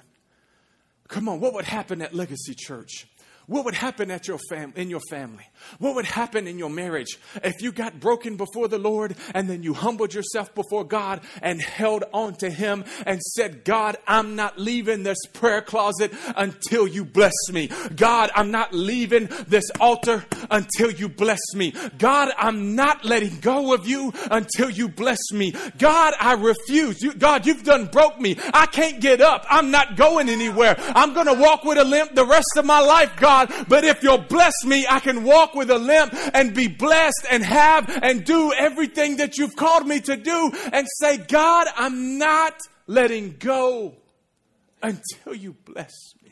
Come 1.07 1.27
on, 1.27 1.39
what 1.39 1.53
would 1.53 1.65
happen 1.65 2.01
at 2.03 2.13
Legacy 2.13 2.53
Church? 2.55 3.07
What 3.47 3.63
would 3.63 3.75
happen 3.75 4.11
at 4.11 4.27
your 4.27 4.39
fam- 4.49 4.73
in 4.75 4.89
your 4.89 4.99
family? 5.09 5.45
What 5.79 5.95
would 5.95 6.05
happen 6.05 6.47
in 6.47 6.59
your 6.59 6.69
marriage 6.69 7.17
if 7.41 7.61
you 7.61 7.71
got 7.71 7.97
broken 7.97 8.35
before 8.35 8.67
the 8.67 8.77
Lord 8.77 9.15
and 9.33 9.49
then 9.49 9.63
you 9.63 9.73
humbled 9.73 10.13
yourself 10.13 10.53
before 10.53 10.83
God 10.83 11.21
and 11.41 11.61
held 11.61 12.03
on 12.11 12.35
to 12.35 12.49
Him 12.49 12.83
and 13.05 13.21
said, 13.21 13.63
God, 13.63 13.95
I'm 14.05 14.35
not 14.35 14.59
leaving 14.59 15.03
this 15.03 15.19
prayer 15.31 15.61
closet 15.61 16.11
until 16.35 16.89
you 16.89 17.05
bless 17.05 17.31
me. 17.49 17.69
God, 17.95 18.31
I'm 18.35 18.51
not 18.51 18.73
leaving 18.73 19.29
this 19.47 19.69
altar 19.79 20.25
until 20.51 20.91
you 20.91 21.07
bless 21.07 21.39
me. 21.55 21.73
God, 21.97 22.33
I'm 22.37 22.75
not 22.75 23.05
letting 23.05 23.39
go 23.39 23.73
of 23.73 23.87
you 23.87 24.11
until 24.29 24.69
you 24.69 24.89
bless 24.89 25.21
me. 25.31 25.53
God, 25.77 26.13
I 26.19 26.33
refuse. 26.33 27.01
You, 27.01 27.13
God, 27.13 27.45
you've 27.45 27.63
done 27.63 27.85
broke 27.85 28.19
me. 28.19 28.35
I 28.53 28.65
can't 28.65 28.99
get 28.99 29.21
up. 29.21 29.45
I'm 29.49 29.71
not 29.71 29.95
going 29.95 30.27
anywhere. 30.27 30.75
I'm 30.77 31.13
going 31.13 31.27
to 31.27 31.41
walk 31.41 31.63
with 31.63 31.77
a 31.77 31.85
limp 31.85 32.13
the 32.13 32.25
rest 32.25 32.57
of 32.57 32.65
my 32.65 32.81
life, 32.81 33.15
God. 33.15 33.36
God, 33.45 33.65
but 33.67 33.83
if 33.83 34.03
you'll 34.03 34.17
bless 34.17 34.53
me, 34.65 34.85
I 34.89 34.99
can 34.99 35.23
walk 35.23 35.53
with 35.53 35.69
a 35.69 35.77
limp 35.77 36.13
and 36.33 36.53
be 36.53 36.67
blessed 36.67 37.25
and 37.29 37.43
have 37.43 37.89
and 38.01 38.25
do 38.25 38.53
everything 38.53 39.17
that 39.17 39.37
you've 39.37 39.55
called 39.55 39.87
me 39.87 39.99
to 40.01 40.15
do 40.15 40.51
and 40.73 40.87
say, 40.99 41.17
God, 41.17 41.67
I'm 41.75 42.17
not 42.17 42.59
letting 42.87 43.35
go 43.37 43.95
until 44.81 45.35
you 45.35 45.55
bless 45.65 45.93
me. 46.23 46.31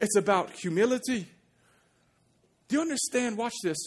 It's 0.00 0.16
about 0.16 0.50
humility. 0.52 1.26
Do 2.68 2.76
you 2.76 2.82
understand? 2.82 3.36
Watch 3.36 3.54
this. 3.62 3.78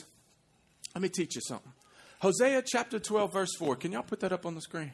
Let 0.93 1.01
me 1.01 1.09
teach 1.09 1.35
you 1.35 1.41
something. 1.41 1.71
Hosea 2.19 2.63
chapter 2.65 2.99
12, 2.99 3.33
verse 3.33 3.55
4. 3.57 3.75
Can 3.77 3.91
y'all 3.91 4.03
put 4.03 4.19
that 4.19 4.31
up 4.31 4.45
on 4.45 4.55
the 4.55 4.61
screen? 4.61 4.91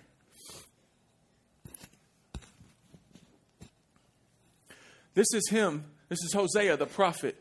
This 5.14 5.28
is 5.34 5.50
him 5.50 5.84
this 6.10 6.20
is 6.24 6.34
Hosea 6.34 6.76
the 6.78 6.86
prophet 6.86 7.36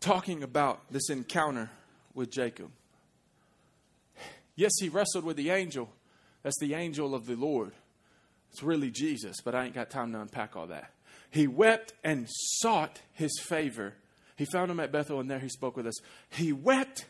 talking 0.00 0.42
about 0.42 0.80
this 0.90 1.08
encounter 1.08 1.70
with 2.14 2.30
Jacob. 2.30 2.70
Yes, 4.56 4.72
he 4.80 4.88
wrestled 4.88 5.24
with 5.24 5.36
the 5.36 5.50
angel. 5.50 5.90
That's 6.42 6.58
the 6.60 6.74
angel 6.74 7.14
of 7.14 7.26
the 7.26 7.36
Lord. 7.36 7.72
It's 8.52 8.62
really 8.62 8.90
Jesus, 8.90 9.36
but 9.44 9.54
I 9.54 9.64
ain't 9.64 9.74
got 9.74 9.90
time 9.90 10.12
to 10.12 10.20
unpack 10.20 10.56
all 10.56 10.66
that. 10.68 10.90
He 11.30 11.46
wept 11.46 11.92
and 12.04 12.26
sought 12.28 13.00
his 13.12 13.32
favor. 13.42 13.94
He 14.36 14.44
found 14.44 14.70
him 14.70 14.78
at 14.78 14.92
Bethel, 14.92 15.20
and 15.20 15.30
there 15.30 15.40
he 15.40 15.48
spoke 15.48 15.76
with 15.76 15.86
us. 15.86 15.98
He 16.30 16.52
wept 16.52 17.06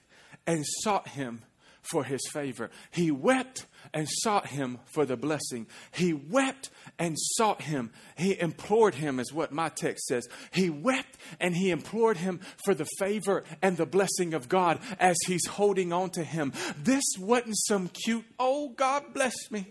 and 0.47 0.65
sought 0.83 1.09
him 1.09 1.43
for 1.91 2.05
his 2.05 2.21
favor. 2.33 2.71
He 2.91 3.11
wept 3.11 3.67
and 3.93 4.09
sought 4.11 4.47
him 4.47 4.79
for 4.93 5.05
the 5.05 5.17
blessing. 5.17 5.67
He 5.93 6.13
wept 6.13 6.71
and 6.99 7.17
sought 7.19 7.63
him. 7.63 7.93
He 8.17 8.39
implored 8.39 8.95
him, 8.95 9.21
is 9.21 9.33
what 9.33 9.53
my 9.53 9.69
text 9.69 10.07
says. 10.07 10.27
He 10.51 10.71
wept 10.71 11.17
and 11.41 11.55
he 11.55 11.71
implored 11.71 12.17
him 12.17 12.41
for 12.65 12.75
the 12.75 12.87
favor 12.99 13.45
and 13.63 13.77
the 13.77 13.87
blessing 13.87 14.35
of 14.35 14.49
God 14.49 14.79
as 14.99 15.17
he's 15.27 15.47
holding 15.47 15.93
on 15.93 16.11
to 16.11 16.25
him. 16.25 16.53
This 16.83 17.05
wasn't 17.19 17.57
some 17.57 17.89
cute, 17.89 18.25
oh, 18.39 18.71
God 18.71 19.13
bless 19.13 19.35
me. 19.51 19.67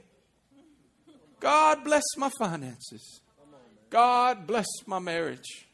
God 1.40 1.84
bless 1.84 2.04
my 2.18 2.30
finances. 2.40 3.22
God 3.90 4.48
bless 4.48 4.68
my 4.86 5.00
marriage. 5.00 5.68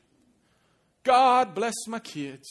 God 1.03 1.55
bless 1.55 1.75
my 1.87 1.99
kids. 1.99 2.47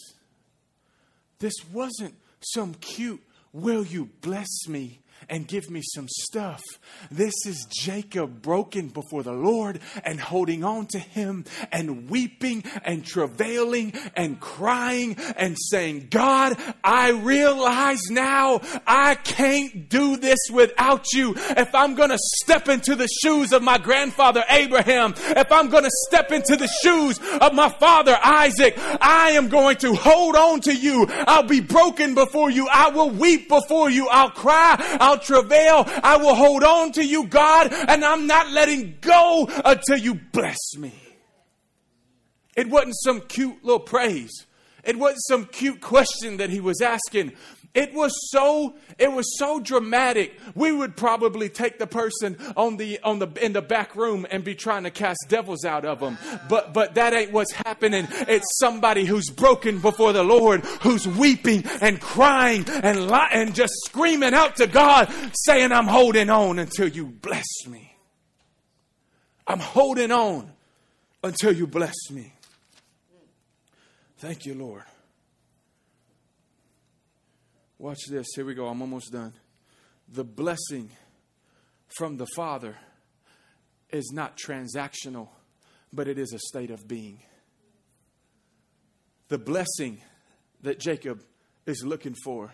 This 1.38 1.54
wasn't 1.72 2.14
some 2.40 2.74
cute, 2.74 3.22
will 3.52 3.84
you 3.84 4.10
bless 4.20 4.68
me 4.68 5.00
and 5.28 5.46
give 5.46 5.70
me 5.70 5.82
some 5.94 6.06
stuff. 6.08 6.62
This 7.10 7.34
is 7.46 7.66
Jacob 7.70 8.42
broken 8.42 8.88
before 8.88 9.22
the 9.22 9.32
Lord 9.32 9.80
and 10.04 10.20
holding 10.20 10.64
on 10.64 10.86
to 10.88 10.98
him 10.98 11.44
and 11.72 12.10
weeping 12.10 12.64
and 12.84 13.04
travailing 13.04 13.92
and 14.16 14.40
crying 14.40 15.16
and 15.36 15.56
saying, 15.70 16.08
God, 16.10 16.56
I 16.82 17.10
realize 17.10 18.00
now 18.10 18.60
I 18.86 19.14
can't 19.16 19.88
do 19.88 20.16
this 20.16 20.38
without 20.52 21.12
you. 21.12 21.34
If 21.36 21.74
I'm 21.74 21.94
going 21.94 22.10
to 22.10 22.18
step 22.18 22.68
into 22.68 22.94
the 22.94 23.08
shoes 23.22 23.52
of 23.52 23.62
my 23.62 23.78
grandfather 23.78 24.44
Abraham, 24.48 25.14
if 25.16 25.50
I'm 25.50 25.68
going 25.68 25.84
to 25.84 25.90
step 26.08 26.32
into 26.32 26.56
the 26.56 26.68
shoes 26.82 27.18
of 27.40 27.54
my 27.54 27.68
father 27.68 28.18
Isaac, 28.22 28.74
I 29.00 29.32
am 29.32 29.48
going 29.48 29.76
to 29.78 29.94
hold 29.94 30.36
on 30.36 30.60
to 30.62 30.74
you. 30.74 31.06
I'll 31.10 31.42
be 31.42 31.60
broken 31.60 32.14
before 32.14 32.50
you. 32.50 32.68
I 32.68 32.90
will 32.90 33.10
weep 33.10 33.48
before 33.48 33.90
you. 33.90 34.08
I'll 34.08 34.30
cry. 34.30 34.76
I'll 35.00 35.07
travail. 35.16 35.84
I 36.02 36.16
will 36.18 36.34
hold 36.34 36.62
on 36.62 36.92
to 36.92 37.04
you, 37.04 37.26
God, 37.26 37.72
and 37.72 38.04
I'm 38.04 38.26
not 38.26 38.50
letting 38.50 38.98
go 39.00 39.48
until 39.64 39.98
you 39.98 40.14
bless 40.14 40.76
me. 40.76 40.92
It 42.56 42.68
wasn't 42.68 42.96
some 43.02 43.20
cute 43.22 43.64
little 43.64 43.80
praise. 43.80 44.46
It 44.84 44.98
wasn't 44.98 45.22
some 45.28 45.44
cute 45.46 45.80
question 45.80 46.38
that 46.38 46.50
he 46.50 46.60
was 46.60 46.80
asking. 46.80 47.32
It 47.74 47.92
was 47.92 48.12
so 48.30 48.74
it 48.98 49.12
was 49.12 49.38
so 49.38 49.60
dramatic. 49.60 50.38
We 50.54 50.72
would 50.72 50.96
probably 50.96 51.48
take 51.48 51.78
the 51.78 51.86
person 51.86 52.36
on 52.56 52.76
the 52.76 52.98
on 53.04 53.18
the 53.18 53.28
in 53.40 53.52
the 53.52 53.62
back 53.62 53.94
room 53.94 54.26
and 54.30 54.42
be 54.42 54.54
trying 54.54 54.84
to 54.84 54.90
cast 54.90 55.26
devils 55.28 55.64
out 55.64 55.84
of 55.84 56.00
them. 56.00 56.18
But 56.48 56.72
but 56.72 56.94
that 56.94 57.12
ain't 57.12 57.30
what's 57.30 57.52
happening. 57.52 58.08
It's 58.10 58.58
somebody 58.58 59.04
who's 59.04 59.30
broken 59.30 59.80
before 59.80 60.12
the 60.12 60.24
Lord, 60.24 60.64
who's 60.82 61.06
weeping 61.06 61.64
and 61.80 62.00
crying 62.00 62.64
and 62.68 63.10
li- 63.10 63.28
and 63.32 63.54
just 63.54 63.74
screaming 63.84 64.34
out 64.34 64.56
to 64.56 64.66
God, 64.66 65.12
saying, 65.46 65.70
"I'm 65.70 65.86
holding 65.86 66.30
on 66.30 66.58
until 66.58 66.88
you 66.88 67.06
bless 67.06 67.66
me. 67.66 67.96
I'm 69.46 69.60
holding 69.60 70.10
on 70.10 70.52
until 71.22 71.52
you 71.52 71.66
bless 71.66 72.10
me." 72.10 72.32
Thank 74.18 74.46
you, 74.46 74.54
Lord. 74.54 74.82
Watch 77.80 78.06
this. 78.10 78.26
Here 78.34 78.44
we 78.44 78.54
go. 78.54 78.66
I'm 78.66 78.82
almost 78.82 79.12
done. 79.12 79.34
The 80.08 80.24
blessing 80.24 80.90
from 81.96 82.16
the 82.16 82.26
Father 82.34 82.76
is 83.90 84.10
not 84.12 84.36
transactional, 84.36 85.28
but 85.92 86.08
it 86.08 86.18
is 86.18 86.32
a 86.32 86.40
state 86.40 86.72
of 86.72 86.88
being. 86.88 87.20
The 89.28 89.38
blessing 89.38 90.00
that 90.62 90.80
Jacob 90.80 91.22
is 91.66 91.84
looking 91.84 92.16
for, 92.24 92.52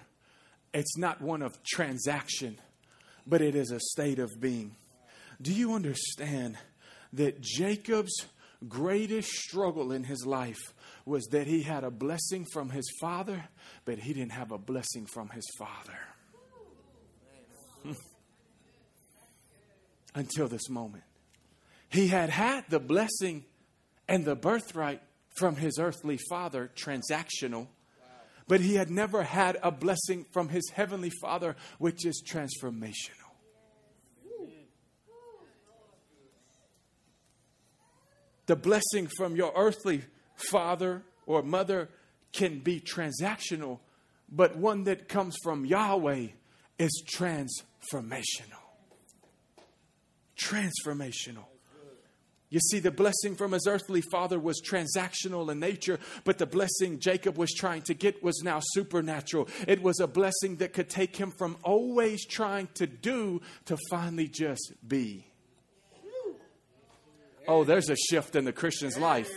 it's 0.74 0.98
not 0.98 1.22
one 1.22 1.40
of 1.40 1.62
transaction, 1.62 2.58
but 3.26 3.40
it 3.40 3.54
is 3.54 3.70
a 3.70 3.80
state 3.80 4.18
of 4.18 4.30
being. 4.40 4.76
Do 5.40 5.54
you 5.54 5.72
understand 5.72 6.58
that 7.14 7.40
Jacob's 7.40 8.26
greatest 8.68 9.30
struggle 9.30 9.90
in 9.90 10.04
his 10.04 10.26
life 10.26 10.74
was 11.06 11.26
that 11.26 11.46
he 11.46 11.62
had 11.62 11.84
a 11.84 11.90
blessing 11.90 12.46
from 12.52 12.70
his 12.70 12.90
father, 13.00 13.44
but 13.84 13.98
he 13.98 14.12
didn't 14.14 14.32
have 14.32 14.52
a 14.52 14.58
blessing 14.58 15.06
from 15.06 15.28
his 15.30 15.46
father. 15.58 15.98
Until 20.14 20.48
this 20.48 20.70
moment. 20.70 21.04
He 21.88 22.08
had 22.08 22.30
had 22.30 22.64
the 22.68 22.80
blessing 22.80 23.44
and 24.08 24.24
the 24.24 24.34
birthright 24.34 25.02
from 25.36 25.56
his 25.56 25.78
earthly 25.78 26.18
father, 26.28 26.70
transactional, 26.76 27.66
but 28.46 28.60
he 28.60 28.74
had 28.74 28.90
never 28.90 29.22
had 29.22 29.58
a 29.62 29.70
blessing 29.70 30.26
from 30.32 30.48
his 30.48 30.70
heavenly 30.70 31.10
father, 31.20 31.56
which 31.78 32.04
is 32.06 32.22
transformational. 32.26 33.10
The 38.46 38.56
blessing 38.56 39.08
from 39.16 39.36
your 39.36 39.52
earthly 39.56 40.02
father 40.36 41.02
or 41.26 41.42
mother 41.42 41.88
can 42.32 42.58
be 42.58 42.80
transactional, 42.80 43.78
but 44.30 44.56
one 44.56 44.84
that 44.84 45.08
comes 45.08 45.36
from 45.42 45.64
Yahweh 45.64 46.28
is 46.78 47.02
transformational. 47.06 48.60
Transformational. 50.36 51.44
You 52.50 52.60
see, 52.60 52.78
the 52.78 52.92
blessing 52.92 53.34
from 53.34 53.52
his 53.52 53.66
earthly 53.66 54.00
father 54.12 54.38
was 54.38 54.62
transactional 54.62 55.50
in 55.50 55.58
nature, 55.58 55.98
but 56.22 56.38
the 56.38 56.46
blessing 56.46 57.00
Jacob 57.00 57.36
was 57.36 57.52
trying 57.52 57.82
to 57.82 57.94
get 57.94 58.22
was 58.22 58.42
now 58.44 58.60
supernatural. 58.62 59.48
It 59.66 59.82
was 59.82 59.98
a 59.98 60.06
blessing 60.06 60.56
that 60.56 60.72
could 60.72 60.88
take 60.88 61.16
him 61.16 61.32
from 61.36 61.56
always 61.64 62.24
trying 62.24 62.68
to 62.74 62.86
do 62.86 63.40
to 63.64 63.76
finally 63.90 64.28
just 64.28 64.72
be. 64.86 65.26
Oh, 67.48 67.64
there's 67.64 67.90
a 67.90 67.96
shift 67.96 68.36
in 68.36 68.44
the 68.44 68.52
Christian's 68.52 68.96
life 68.96 69.30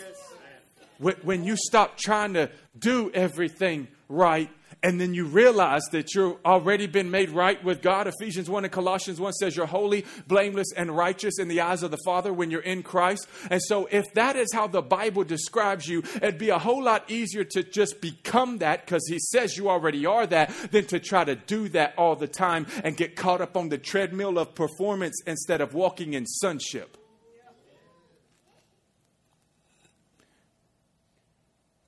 when 0.99 1.43
you 1.43 1.55
stop 1.55 1.97
trying 1.97 2.33
to 2.33 2.49
do 2.77 3.11
everything 3.13 3.87
right 4.09 4.49
and 4.83 5.01
then 5.01 5.13
you 5.13 5.25
realize 5.25 5.81
that 5.91 6.13
you've 6.13 6.37
already 6.45 6.87
been 6.87 7.09
made 7.09 7.29
right 7.31 7.61
with 7.63 7.81
God. 7.81 8.07
Ephesians 8.07 8.49
1 8.49 8.63
and 8.63 8.71
Colossians 8.71 9.19
1 9.19 9.33
says 9.33 9.55
you're 9.55 9.65
holy, 9.65 10.05
blameless, 10.27 10.67
and 10.75 10.95
righteous 10.95 11.39
in 11.39 11.47
the 11.47 11.61
eyes 11.61 11.83
of 11.83 11.91
the 11.91 11.97
Father 12.05 12.31
when 12.31 12.51
you're 12.51 12.61
in 12.61 12.83
Christ. 12.83 13.27
And 13.49 13.61
so, 13.61 13.87
if 13.91 14.05
that 14.13 14.35
is 14.35 14.47
how 14.53 14.67
the 14.67 14.81
Bible 14.81 15.23
describes 15.23 15.87
you, 15.87 16.03
it'd 16.15 16.37
be 16.37 16.49
a 16.49 16.59
whole 16.59 16.83
lot 16.83 17.09
easier 17.09 17.43
to 17.43 17.63
just 17.63 18.01
become 18.01 18.59
that 18.59 18.85
because 18.85 19.05
He 19.07 19.19
says 19.19 19.57
you 19.57 19.69
already 19.69 20.05
are 20.05 20.27
that 20.27 20.53
than 20.71 20.85
to 20.85 20.99
try 20.99 21.23
to 21.23 21.35
do 21.35 21.69
that 21.69 21.93
all 21.97 22.15
the 22.15 22.27
time 22.27 22.67
and 22.83 22.95
get 22.95 23.15
caught 23.15 23.41
up 23.41 23.57
on 23.57 23.69
the 23.69 23.77
treadmill 23.77 24.37
of 24.37 24.53
performance 24.53 25.19
instead 25.25 25.61
of 25.61 25.73
walking 25.73 26.13
in 26.13 26.25
sonship. 26.25 26.97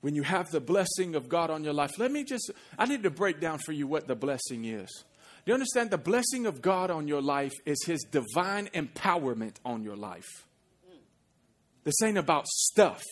When 0.00 0.14
you 0.14 0.22
have 0.22 0.50
the 0.50 0.60
blessing 0.60 1.14
of 1.14 1.28
God 1.28 1.50
on 1.50 1.64
your 1.64 1.72
life, 1.72 1.98
let 1.98 2.10
me 2.10 2.24
just, 2.24 2.50
I 2.78 2.86
need 2.86 3.02
to 3.02 3.10
break 3.10 3.40
down 3.40 3.58
for 3.58 3.72
you 3.72 3.86
what 3.86 4.06
the 4.06 4.14
blessing 4.16 4.64
is. 4.64 4.88
Do 5.44 5.50
you 5.50 5.54
understand? 5.54 5.90
The 5.90 5.98
blessing 5.98 6.46
of 6.46 6.62
God 6.62 6.90
on 6.90 7.08
your 7.08 7.22
life 7.22 7.52
is 7.64 7.84
His 7.84 8.02
divine 8.10 8.68
empowerment 8.74 9.56
on 9.64 9.82
your 9.82 9.96
life. 9.96 10.46
This 11.84 12.02
ain't 12.02 12.18
about 12.18 12.46
stuff. 12.46 13.02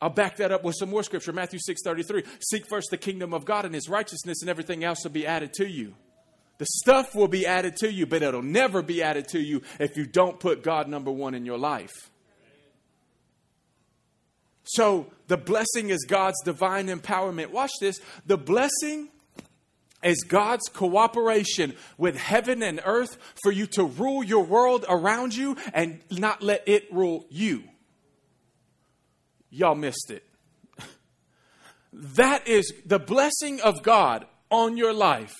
I'll 0.00 0.10
back 0.10 0.36
that 0.36 0.52
up 0.52 0.64
with 0.64 0.76
some 0.78 0.90
more 0.90 1.02
scripture. 1.02 1.32
Matthew 1.32 1.58
6 1.60 1.82
33. 1.84 2.22
Seek 2.40 2.64
first 2.68 2.88
the 2.90 2.96
kingdom 2.96 3.34
of 3.34 3.44
God 3.44 3.64
and 3.64 3.74
His 3.74 3.88
righteousness, 3.88 4.40
and 4.42 4.48
everything 4.48 4.84
else 4.84 5.04
will 5.04 5.10
be 5.10 5.26
added 5.26 5.52
to 5.54 5.68
you. 5.68 5.94
The 6.58 6.66
stuff 6.66 7.14
will 7.14 7.28
be 7.28 7.46
added 7.46 7.76
to 7.76 7.92
you, 7.92 8.06
but 8.06 8.22
it'll 8.22 8.42
never 8.42 8.82
be 8.82 9.02
added 9.02 9.28
to 9.28 9.40
you 9.40 9.62
if 9.78 9.96
you 9.96 10.06
don't 10.06 10.40
put 10.40 10.62
God 10.62 10.88
number 10.88 11.10
one 11.10 11.34
in 11.34 11.44
your 11.44 11.58
life. 11.58 12.10
So 14.68 15.06
the 15.28 15.38
blessing 15.38 15.88
is 15.88 16.04
God's 16.04 16.40
divine 16.44 16.88
empowerment. 16.88 17.50
Watch 17.50 17.72
this. 17.80 18.00
The 18.26 18.36
blessing 18.36 19.08
is 20.02 20.22
God's 20.24 20.68
cooperation 20.68 21.74
with 21.96 22.16
heaven 22.16 22.62
and 22.62 22.80
earth 22.84 23.18
for 23.42 23.50
you 23.50 23.66
to 23.68 23.84
rule 23.84 24.22
your 24.22 24.44
world 24.44 24.84
around 24.88 25.34
you 25.34 25.56
and 25.72 26.00
not 26.10 26.42
let 26.42 26.68
it 26.68 26.92
rule 26.92 27.26
you. 27.30 27.64
Y'all 29.50 29.74
missed 29.74 30.10
it. 30.10 30.24
That 31.90 32.46
is 32.46 32.70
the 32.84 32.98
blessing 32.98 33.60
of 33.62 33.82
God 33.82 34.26
on 34.50 34.76
your 34.76 34.92
life 34.92 35.34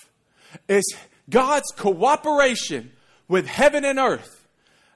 is 0.67 0.83
God's 1.29 1.71
cooperation 1.77 2.93
with 3.29 3.47
heaven 3.47 3.85
and 3.85 3.99
earth 3.99 4.38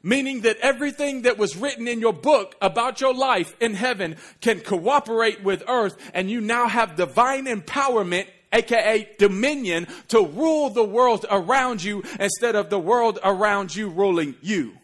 meaning 0.02 0.42
that 0.42 0.58
everything 0.58 1.22
that 1.22 1.38
was 1.38 1.56
written 1.56 1.88
in 1.88 2.00
your 2.00 2.12
book 2.12 2.54
about 2.60 3.00
your 3.00 3.14
life 3.14 3.54
in 3.60 3.74
heaven 3.74 4.16
can 4.40 4.60
cooperate 4.60 5.42
with 5.42 5.62
earth, 5.68 5.96
and 6.14 6.30
you 6.30 6.40
now 6.40 6.68
have 6.68 6.96
divine 6.96 7.46
empowerment. 7.46 8.26
AKA 8.54 9.08
dominion 9.18 9.86
to 10.08 10.26
rule 10.26 10.68
the 10.68 10.84
world 10.84 11.24
around 11.30 11.82
you 11.82 12.02
instead 12.20 12.54
of 12.54 12.68
the 12.68 12.78
world 12.78 13.18
around 13.24 13.74
you 13.74 13.88
ruling 13.88 14.34
you. 14.42 14.76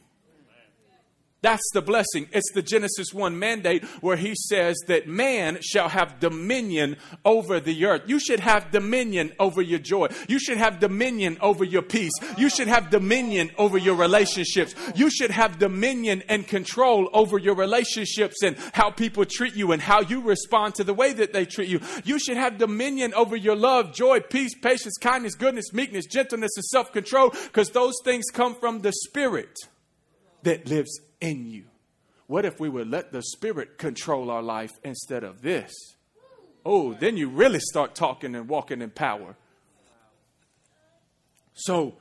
That's 1.40 1.62
the 1.72 1.82
blessing. 1.82 2.28
It's 2.32 2.50
the 2.52 2.62
Genesis 2.62 3.14
1 3.14 3.38
mandate 3.38 3.84
where 4.00 4.16
he 4.16 4.34
says 4.34 4.76
that 4.88 5.06
man 5.06 5.58
shall 5.62 5.88
have 5.88 6.18
dominion 6.18 6.96
over 7.24 7.60
the 7.60 7.84
earth. 7.84 8.02
You 8.06 8.18
should 8.18 8.40
have 8.40 8.72
dominion 8.72 9.32
over 9.38 9.62
your 9.62 9.78
joy. 9.78 10.08
You 10.28 10.40
should 10.40 10.58
have 10.58 10.80
dominion 10.80 11.38
over 11.40 11.62
your 11.62 11.82
peace. 11.82 12.10
You 12.36 12.50
should 12.50 12.66
have 12.66 12.90
dominion 12.90 13.52
over 13.56 13.78
your 13.78 13.94
relationships. 13.94 14.74
You 14.96 15.10
should 15.10 15.30
have 15.30 15.60
dominion 15.60 16.24
and 16.28 16.44
control 16.44 17.08
over 17.12 17.38
your 17.38 17.54
relationships 17.54 18.42
and 18.42 18.56
how 18.72 18.90
people 18.90 19.24
treat 19.24 19.54
you 19.54 19.70
and 19.70 19.80
how 19.80 20.00
you 20.00 20.22
respond 20.22 20.74
to 20.76 20.84
the 20.84 20.94
way 20.94 21.12
that 21.12 21.32
they 21.32 21.44
treat 21.44 21.68
you. 21.68 21.80
You 22.04 22.18
should 22.18 22.36
have 22.36 22.58
dominion 22.58 23.14
over 23.14 23.36
your 23.36 23.56
love, 23.56 23.94
joy, 23.94 24.18
peace, 24.20 24.56
patience, 24.56 24.96
kindness, 25.00 25.36
goodness, 25.36 25.72
meekness, 25.72 26.06
gentleness, 26.06 26.50
and 26.56 26.64
self 26.64 26.92
control 26.92 27.30
because 27.30 27.70
those 27.70 27.94
things 28.02 28.24
come 28.32 28.56
from 28.56 28.80
the 28.80 28.92
Spirit 28.92 29.56
that 30.42 30.66
lives 30.66 31.00
in 31.20 31.46
you. 31.46 31.64
What 32.26 32.44
if 32.44 32.60
we 32.60 32.68
would 32.68 32.90
let 32.90 33.12
the 33.12 33.22
Spirit 33.22 33.78
control 33.78 34.30
our 34.30 34.42
life 34.42 34.72
instead 34.84 35.24
of 35.24 35.42
this? 35.42 35.72
Oh, 36.64 36.92
then 36.94 37.16
you 37.16 37.28
really 37.28 37.60
start 37.60 37.94
talking 37.94 38.34
and 38.34 38.48
walking 38.48 38.82
in 38.82 38.90
power. 38.90 39.36
So, 41.54 41.96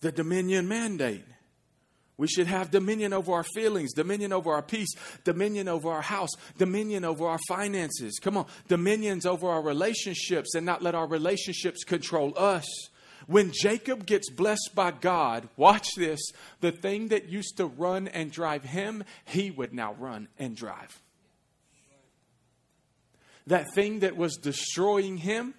the 0.00 0.12
dominion 0.12 0.68
mandate. 0.68 1.24
We 2.16 2.26
should 2.26 2.48
have 2.48 2.72
dominion 2.72 3.12
over 3.12 3.32
our 3.32 3.44
feelings, 3.44 3.92
dominion 3.92 4.32
over 4.32 4.52
our 4.52 4.62
peace, 4.62 4.88
dominion 5.22 5.68
over 5.68 5.88
our 5.90 6.02
house, 6.02 6.30
dominion 6.56 7.04
over 7.04 7.26
our 7.26 7.38
finances. 7.46 8.18
Come 8.20 8.36
on, 8.36 8.46
dominions 8.66 9.24
over 9.24 9.48
our 9.48 9.62
relationships 9.62 10.54
and 10.54 10.66
not 10.66 10.82
let 10.82 10.96
our 10.96 11.06
relationships 11.06 11.84
control 11.84 12.32
us. 12.36 12.64
When 13.28 13.52
Jacob 13.52 14.06
gets 14.06 14.30
blessed 14.30 14.70
by 14.74 14.90
God, 14.90 15.50
watch 15.54 15.86
this, 15.96 16.18
the 16.62 16.72
thing 16.72 17.08
that 17.08 17.28
used 17.28 17.58
to 17.58 17.66
run 17.66 18.08
and 18.08 18.32
drive 18.32 18.64
him, 18.64 19.04
he 19.26 19.50
would 19.50 19.74
now 19.74 19.92
run 19.92 20.28
and 20.38 20.56
drive. 20.56 21.02
That 23.46 23.66
thing 23.74 24.00
that 24.00 24.16
was 24.16 24.36
destroying 24.38 25.18
him 25.18 25.52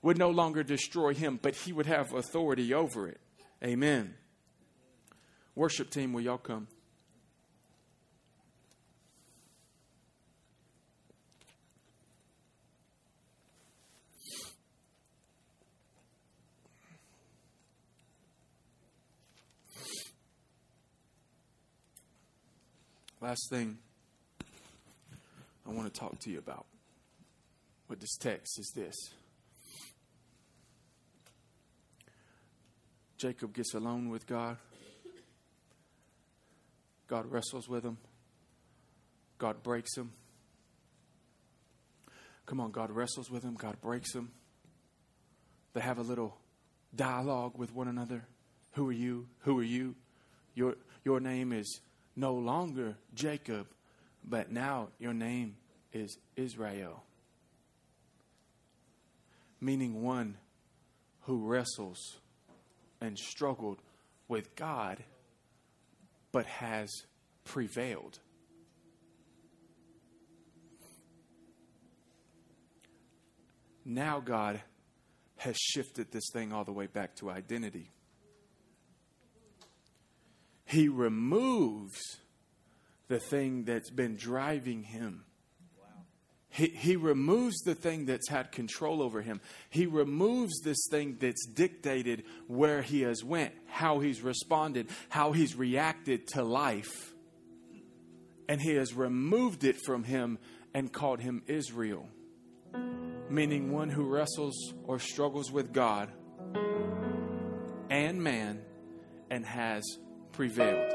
would 0.00 0.16
no 0.16 0.30
longer 0.30 0.62
destroy 0.62 1.12
him, 1.12 1.38
but 1.42 1.54
he 1.54 1.74
would 1.74 1.84
have 1.84 2.14
authority 2.14 2.72
over 2.72 3.06
it. 3.06 3.20
Amen. 3.62 4.14
Worship 5.54 5.90
team, 5.90 6.14
will 6.14 6.22
y'all 6.22 6.38
come? 6.38 6.68
Last 23.20 23.50
thing 23.50 23.76
I 25.66 25.70
want 25.70 25.92
to 25.92 26.00
talk 26.00 26.18
to 26.20 26.30
you 26.30 26.38
about 26.38 26.64
with 27.86 28.00
this 28.00 28.16
text 28.16 28.58
is 28.58 28.72
this. 28.74 28.94
Jacob 33.18 33.52
gets 33.52 33.74
alone 33.74 34.08
with 34.08 34.26
God. 34.26 34.56
God 37.08 37.30
wrestles 37.30 37.68
with 37.68 37.84
him. 37.84 37.98
God 39.36 39.62
breaks 39.62 39.94
him. 39.98 40.12
Come 42.46 42.58
on, 42.58 42.70
God 42.70 42.90
wrestles 42.90 43.30
with 43.30 43.42
him. 43.42 43.54
God 43.54 43.78
breaks 43.82 44.14
him. 44.14 44.30
They 45.74 45.80
have 45.80 45.98
a 45.98 46.02
little 46.02 46.38
dialogue 46.96 47.58
with 47.58 47.74
one 47.74 47.88
another. 47.88 48.24
Who 48.72 48.88
are 48.88 48.92
you? 48.92 49.26
Who 49.40 49.58
are 49.58 49.64
you? 49.64 49.94
Your, 50.54 50.76
your 51.04 51.20
name 51.20 51.52
is 51.52 51.80
no 52.16 52.34
longer 52.34 52.96
Jacob, 53.14 53.66
but 54.24 54.50
now 54.50 54.88
your 54.98 55.14
name 55.14 55.56
is 55.92 56.18
Israel. 56.36 57.02
Meaning 59.60 60.02
one 60.02 60.36
who 61.22 61.46
wrestles 61.46 62.18
and 63.00 63.18
struggled 63.18 63.78
with 64.28 64.54
God, 64.56 65.02
but 66.32 66.46
has 66.46 66.88
prevailed. 67.44 68.18
Now 73.84 74.20
God 74.20 74.60
has 75.38 75.56
shifted 75.56 76.12
this 76.12 76.28
thing 76.32 76.52
all 76.52 76.64
the 76.64 76.72
way 76.72 76.86
back 76.86 77.16
to 77.16 77.30
identity. 77.30 77.90
He 80.70 80.88
removes 80.88 81.98
the 83.08 83.18
thing 83.18 83.64
that's 83.64 83.90
been 83.90 84.14
driving 84.14 84.84
him. 84.84 85.24
He, 86.48 86.68
he 86.68 86.94
removes 86.94 87.58
the 87.62 87.74
thing 87.74 88.06
that's 88.06 88.28
had 88.28 88.52
control 88.52 89.02
over 89.02 89.20
him. 89.20 89.40
He 89.68 89.86
removes 89.86 90.60
this 90.60 90.78
thing 90.88 91.16
that's 91.20 91.44
dictated 91.44 92.22
where 92.46 92.82
he 92.82 93.00
has 93.00 93.24
went, 93.24 93.52
how 93.66 93.98
he's 93.98 94.22
responded, 94.22 94.88
how 95.08 95.32
he's 95.32 95.56
reacted 95.56 96.28
to 96.28 96.44
life. 96.44 97.14
And 98.48 98.60
he 98.60 98.74
has 98.74 98.94
removed 98.94 99.64
it 99.64 99.76
from 99.84 100.04
him 100.04 100.38
and 100.72 100.92
called 100.92 101.18
him 101.18 101.42
Israel, 101.48 102.08
meaning 103.28 103.72
one 103.72 103.88
who 103.88 104.04
wrestles 104.04 104.72
or 104.84 105.00
struggles 105.00 105.50
with 105.50 105.72
God 105.72 106.12
and 107.90 108.22
man 108.22 108.62
and 109.30 109.44
has 109.44 109.82
prevailed. 110.40 110.94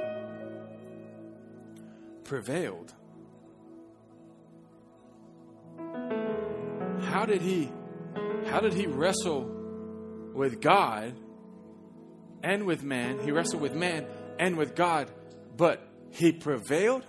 Prevailed. 2.23 2.93
How 7.03 7.25
did 7.27 7.43
he 7.43 7.69
how 8.47 8.59
did 8.59 8.73
he 8.73 8.87
wrestle 8.87 9.43
with 10.33 10.61
God 10.61 11.13
and 12.41 12.65
with 12.65 12.81
man? 12.81 13.19
He 13.19 13.31
wrestled 13.31 13.61
with 13.61 13.75
man 13.75 14.07
and 14.39 14.57
with 14.57 14.73
God, 14.73 15.11
but 15.55 15.87
he 16.09 16.31
prevailed. 16.31 17.05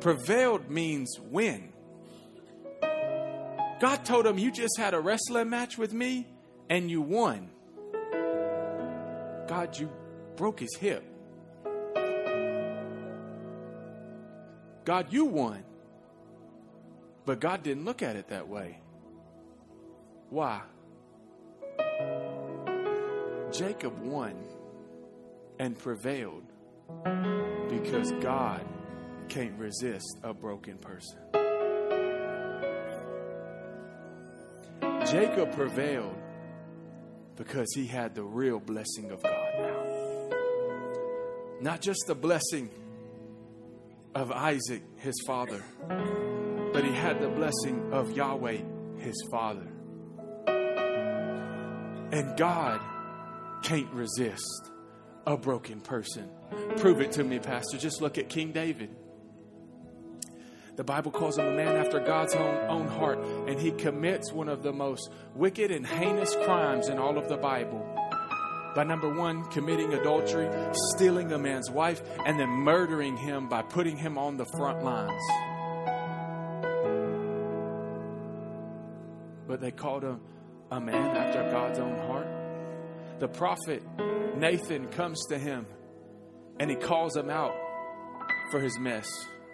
Prevailed 0.00 0.68
means 0.68 1.20
win. 1.20 1.72
God 3.80 4.04
told 4.04 4.26
him, 4.26 4.38
You 4.38 4.50
just 4.50 4.76
had 4.76 4.92
a 4.92 4.98
wrestling 4.98 5.50
match 5.50 5.78
with 5.78 5.92
me 5.92 6.26
and 6.68 6.90
you 6.90 7.00
won. 7.00 7.50
God, 9.46 9.78
you 9.78 9.88
broke 10.36 10.60
his 10.60 10.76
hip. 10.76 11.04
God, 14.84 15.12
you 15.12 15.24
won. 15.24 15.64
But 17.24 17.40
God 17.40 17.62
didn't 17.64 17.84
look 17.84 18.02
at 18.02 18.14
it 18.14 18.28
that 18.28 18.48
way. 18.48 18.78
Why? 20.30 20.60
Jacob 23.52 24.00
won 24.00 24.36
and 25.58 25.76
prevailed 25.76 26.44
because 27.68 28.12
God 28.20 28.64
can't 29.28 29.58
resist 29.58 30.18
a 30.22 30.32
broken 30.32 30.78
person. 30.78 31.18
Jacob 35.10 35.52
prevailed 35.52 36.16
because 37.36 37.72
he 37.74 37.86
had 37.86 38.14
the 38.14 38.24
real 38.24 38.58
blessing 38.58 39.10
of 39.10 39.22
God. 39.22 39.45
Not 41.60 41.80
just 41.80 42.04
the 42.06 42.14
blessing 42.14 42.70
of 44.14 44.30
Isaac, 44.30 44.82
his 44.98 45.14
father, 45.26 45.62
but 46.72 46.84
he 46.84 46.92
had 46.92 47.20
the 47.20 47.28
blessing 47.28 47.92
of 47.92 48.12
Yahweh, 48.12 48.58
his 48.98 49.14
father. 49.30 49.66
And 52.12 52.36
God 52.36 52.80
can't 53.62 53.90
resist 53.92 54.70
a 55.26 55.36
broken 55.36 55.80
person. 55.80 56.30
Prove 56.76 57.00
it 57.00 57.12
to 57.12 57.24
me, 57.24 57.38
Pastor. 57.38 57.78
Just 57.78 58.00
look 58.00 58.18
at 58.18 58.28
King 58.28 58.52
David. 58.52 58.94
The 60.76 60.84
Bible 60.84 61.10
calls 61.10 61.38
him 61.38 61.46
a 61.46 61.56
man 61.56 61.74
after 61.76 62.00
God's 62.00 62.34
own, 62.34 62.56
own 62.68 62.86
heart, 62.86 63.18
and 63.48 63.58
he 63.58 63.70
commits 63.70 64.30
one 64.30 64.50
of 64.50 64.62
the 64.62 64.74
most 64.74 65.10
wicked 65.34 65.70
and 65.70 65.86
heinous 65.86 66.36
crimes 66.44 66.88
in 66.88 66.98
all 66.98 67.16
of 67.16 67.30
the 67.30 67.38
Bible 67.38 67.95
by 68.76 68.84
number 68.84 69.08
one, 69.08 69.42
committing 69.46 69.94
adultery, 69.94 70.50
stealing 70.92 71.32
a 71.32 71.38
man's 71.38 71.70
wife, 71.70 72.02
and 72.26 72.38
then 72.38 72.50
murdering 72.50 73.16
him 73.16 73.48
by 73.48 73.62
putting 73.62 73.96
him 73.96 74.18
on 74.18 74.36
the 74.36 74.44
front 74.54 74.84
lines. 74.84 75.22
But 79.48 79.62
they 79.62 79.70
called 79.70 80.04
him 80.04 80.20
a 80.70 80.78
man 80.78 81.16
after 81.16 81.42
God's 81.50 81.78
own 81.78 81.96
heart. 82.06 82.26
The 83.18 83.28
prophet 83.28 83.82
Nathan 84.36 84.88
comes 84.88 85.24
to 85.30 85.38
him 85.38 85.64
and 86.60 86.68
he 86.68 86.76
calls 86.76 87.16
him 87.16 87.30
out 87.30 87.54
for 88.50 88.60
his 88.60 88.78
mess. 88.78 89.08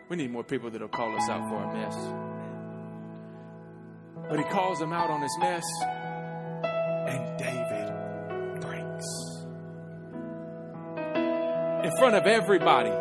We 0.09 0.17
need 0.17 0.33
more 0.33 0.43
people 0.43 0.69
that'll 0.69 0.89
call 0.89 1.17
us 1.17 1.29
out 1.29 1.49
for 1.49 1.57
our 1.57 1.73
mess. 1.73 1.97
But 4.29 4.39
he 4.39 4.45
calls 4.47 4.81
him 4.81 4.93
out 4.93 5.11
on 5.11 5.23
his 5.23 5.37
mess, 5.39 5.63
in 11.85 11.97
front 11.99 12.15
of 12.15 12.27
everybody. 12.27 12.93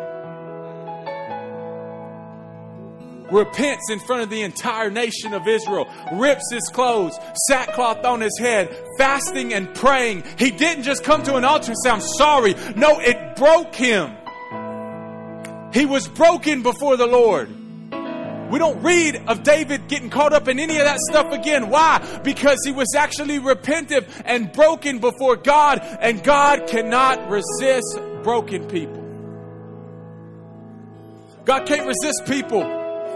repents 3.32 3.90
in 3.90 3.98
front 3.98 4.22
of 4.22 4.30
the 4.30 4.42
entire 4.42 4.90
nation 4.90 5.32
of 5.32 5.48
Israel, 5.48 5.88
rips 6.12 6.52
his 6.52 6.68
clothes, 6.72 7.18
sackcloth 7.48 8.04
on 8.04 8.20
his 8.20 8.38
head, 8.38 8.68
fasting 8.98 9.52
and 9.54 9.74
praying. 9.74 10.22
He 10.38 10.50
didn't 10.50 10.84
just 10.84 11.02
come 11.02 11.22
to 11.24 11.36
an 11.36 11.44
altar 11.44 11.70
and 11.70 11.78
say, 11.82 11.90
I'm 11.90 12.00
sorry. 12.00 12.54
No, 12.76 13.00
it 13.00 13.36
broke 13.36 13.74
him. 13.74 14.12
He 15.72 15.86
was 15.86 16.06
broken 16.06 16.62
before 16.62 16.96
the 16.96 17.06
Lord. 17.06 17.48
We 18.50 18.58
don't 18.58 18.82
read 18.82 19.16
of 19.28 19.42
David 19.44 19.88
getting 19.88 20.10
caught 20.10 20.34
up 20.34 20.46
in 20.46 20.58
any 20.58 20.76
of 20.76 20.84
that 20.84 20.98
stuff 20.98 21.32
again. 21.32 21.70
Why? 21.70 22.20
Because 22.22 22.58
he 22.66 22.70
was 22.70 22.94
actually 22.94 23.38
repentant 23.38 24.06
and 24.26 24.52
broken 24.52 24.98
before 24.98 25.36
God, 25.36 25.80
and 25.80 26.22
God 26.22 26.66
cannot 26.66 27.30
resist 27.30 27.98
broken 28.22 28.66
people. 28.66 29.02
God 31.44 31.66
can't 31.66 31.86
resist 31.86 32.24
people 32.26 32.62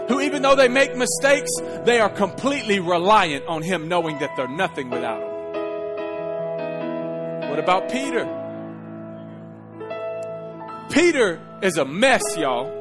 who, 0.07 0.21
even 0.21 0.41
though 0.41 0.55
they 0.55 0.67
make 0.67 0.95
mistakes, 0.95 1.49
they 1.83 1.99
are 1.99 2.09
completely 2.09 2.79
reliant 2.79 3.45
on 3.47 3.61
Him, 3.61 3.87
knowing 3.87 4.19
that 4.19 4.35
they're 4.35 4.47
nothing 4.47 4.89
without 4.89 5.21
Him. 5.21 5.27
What 7.49 7.59
about 7.59 7.89
Peter? 7.89 8.25
Peter 10.89 11.41
is 11.61 11.77
a 11.77 11.85
mess, 11.85 12.23
y'all. 12.37 12.73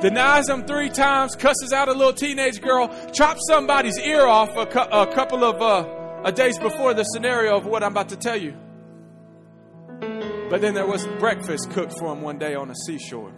Denies 0.00 0.48
him 0.48 0.64
three 0.66 0.90
times, 0.90 1.34
cusses 1.34 1.72
out 1.72 1.88
a 1.88 1.92
little 1.92 2.12
teenage 2.12 2.60
girl, 2.60 2.88
chops 3.12 3.40
somebody's 3.48 3.98
ear 3.98 4.26
off 4.26 4.54
a, 4.56 4.66
cu- 4.66 4.78
a 4.78 5.06
couple 5.14 5.42
of 5.42 5.62
uh, 5.62 6.30
days 6.32 6.58
before 6.58 6.92
the 6.94 7.04
scenario 7.04 7.56
of 7.56 7.64
what 7.64 7.82
I'm 7.82 7.92
about 7.92 8.10
to 8.10 8.16
tell 8.16 8.36
you. 8.36 8.54
But 10.48 10.60
then 10.60 10.74
there 10.74 10.86
was 10.86 11.06
breakfast 11.18 11.70
cooked 11.70 11.98
for 11.98 12.12
him 12.12 12.22
one 12.22 12.38
day 12.38 12.54
on 12.54 12.70
a 12.70 12.74
seashore. 12.86 13.32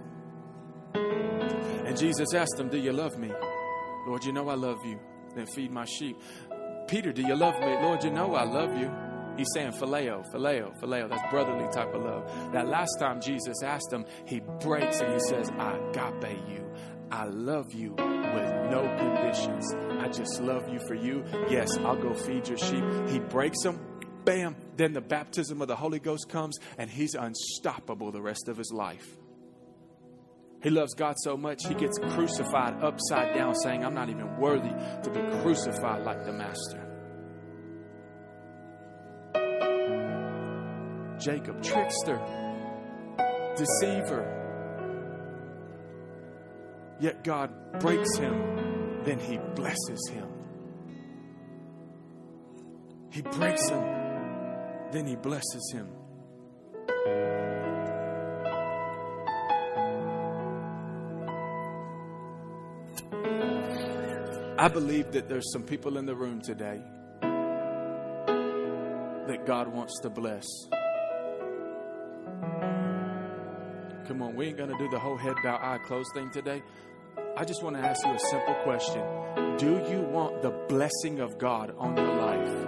And 0.94 1.96
Jesus 1.96 2.34
asked 2.34 2.58
him, 2.58 2.68
Do 2.68 2.78
you 2.78 2.92
love 2.92 3.18
me? 3.18 3.32
Lord, 4.06 4.24
you 4.24 4.32
know 4.32 4.48
I 4.48 4.54
love 4.54 4.84
you. 4.84 4.98
Then 5.34 5.46
feed 5.46 5.70
my 5.70 5.84
sheep. 5.84 6.16
Peter, 6.86 7.12
do 7.12 7.22
you 7.22 7.34
love 7.34 7.58
me? 7.60 7.66
Lord, 7.66 8.04
you 8.04 8.10
know 8.10 8.34
I 8.34 8.44
love 8.44 8.76
you. 8.76 8.90
He's 9.38 9.48
saying 9.54 9.72
phileo, 9.72 10.24
phileo, 10.34 10.72
phileo. 10.80 11.08
That's 11.08 11.30
brotherly 11.30 11.68
type 11.72 11.94
of 11.94 12.02
love. 12.02 12.52
That 12.52 12.66
last 12.68 12.96
time 12.98 13.20
Jesus 13.20 13.62
asked 13.62 13.92
him, 13.92 14.04
he 14.26 14.40
breaks 14.60 15.00
and 15.00 15.12
he 15.12 15.20
says, 15.20 15.50
I 15.58 15.76
agape 15.76 16.38
you. 16.48 16.68
I 17.10 17.24
love 17.24 17.72
you 17.72 17.92
with 17.92 18.70
no 18.70 18.82
conditions. 18.98 19.74
I 20.00 20.08
just 20.08 20.42
love 20.42 20.68
you 20.68 20.80
for 20.86 20.94
you. 20.94 21.24
Yes, 21.48 21.76
I'll 21.78 21.96
go 21.96 22.12
feed 22.12 22.48
your 22.48 22.58
sheep. 22.58 22.84
He 23.08 23.18
breaks 23.18 23.62
them. 23.62 23.87
Bam. 24.28 24.56
Then 24.76 24.92
the 24.92 25.00
baptism 25.00 25.62
of 25.62 25.68
the 25.68 25.76
Holy 25.76 25.98
Ghost 25.98 26.28
comes 26.28 26.58
and 26.76 26.90
he's 26.90 27.14
unstoppable 27.14 28.12
the 28.12 28.20
rest 28.20 28.48
of 28.48 28.58
his 28.58 28.70
life. 28.70 29.16
He 30.62 30.68
loves 30.68 30.92
God 30.94 31.14
so 31.22 31.36
much, 31.36 31.66
he 31.66 31.74
gets 31.74 31.98
crucified 31.98 32.82
upside 32.82 33.34
down, 33.34 33.54
saying, 33.54 33.84
I'm 33.84 33.94
not 33.94 34.10
even 34.10 34.36
worthy 34.36 34.68
to 34.68 35.10
be 35.10 35.20
crucified 35.40 36.04
like 36.04 36.24
the 36.24 36.32
Master. 36.32 36.84
Jacob, 41.18 41.62
trickster, 41.62 42.20
deceiver. 43.56 44.34
Yet 47.00 47.24
God 47.24 47.80
breaks 47.80 48.16
him, 48.16 49.02
then 49.04 49.20
he 49.20 49.38
blesses 49.54 50.10
him. 50.10 50.28
He 53.10 53.22
breaks 53.22 53.68
him, 53.68 53.97
then 54.92 55.06
he 55.06 55.16
blesses 55.16 55.72
him. 55.72 55.88
I 64.60 64.66
believe 64.66 65.12
that 65.12 65.28
there's 65.28 65.52
some 65.52 65.62
people 65.62 65.98
in 65.98 66.06
the 66.06 66.16
room 66.16 66.40
today 66.40 66.82
that 69.28 69.46
God 69.46 69.68
wants 69.68 70.00
to 70.00 70.10
bless. 70.10 70.44
Come 74.08 74.22
on, 74.22 74.34
we 74.34 74.46
ain't 74.46 74.56
going 74.56 74.70
to 74.70 74.78
do 74.78 74.88
the 74.88 74.98
whole 74.98 75.16
head 75.16 75.36
bow, 75.44 75.58
eye 75.62 75.78
closed 75.86 76.10
thing 76.12 76.30
today. 76.30 76.62
I 77.36 77.44
just 77.44 77.62
want 77.62 77.76
to 77.76 77.82
ask 77.82 78.04
you 78.04 78.12
a 78.12 78.18
simple 78.18 78.54
question 78.64 79.02
Do 79.58 79.86
you 79.90 80.00
want 80.00 80.42
the 80.42 80.50
blessing 80.68 81.20
of 81.20 81.38
God 81.38 81.72
on 81.78 81.96
your 81.96 82.16
life? 82.16 82.67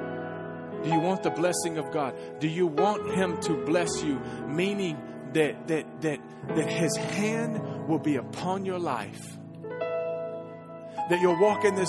Do 0.83 0.91
you 0.91 1.01
want 1.01 1.23
the 1.23 1.31
blessing 1.31 1.79
of 1.79 1.91
God? 1.91 2.15
Do 2.41 2.49
you 2.49 2.67
want 2.67 3.15
Him 3.15 3.41
to 3.43 3.55
bless 3.65 4.03
you, 4.03 4.19
meaning 4.47 4.99
that, 5.35 5.69
that, 5.69 6.01
that, 6.01 6.21
that 6.49 6.71
His 6.71 6.97
hand 6.97 7.89
will 7.89 7.99
be 7.99 8.17
upon 8.17 8.65
your 8.65 8.79
life? 8.79 9.39
That 11.11 11.21
you'll 11.21 11.39
walk 11.39 11.65
in 11.65 11.75
this 11.75 11.89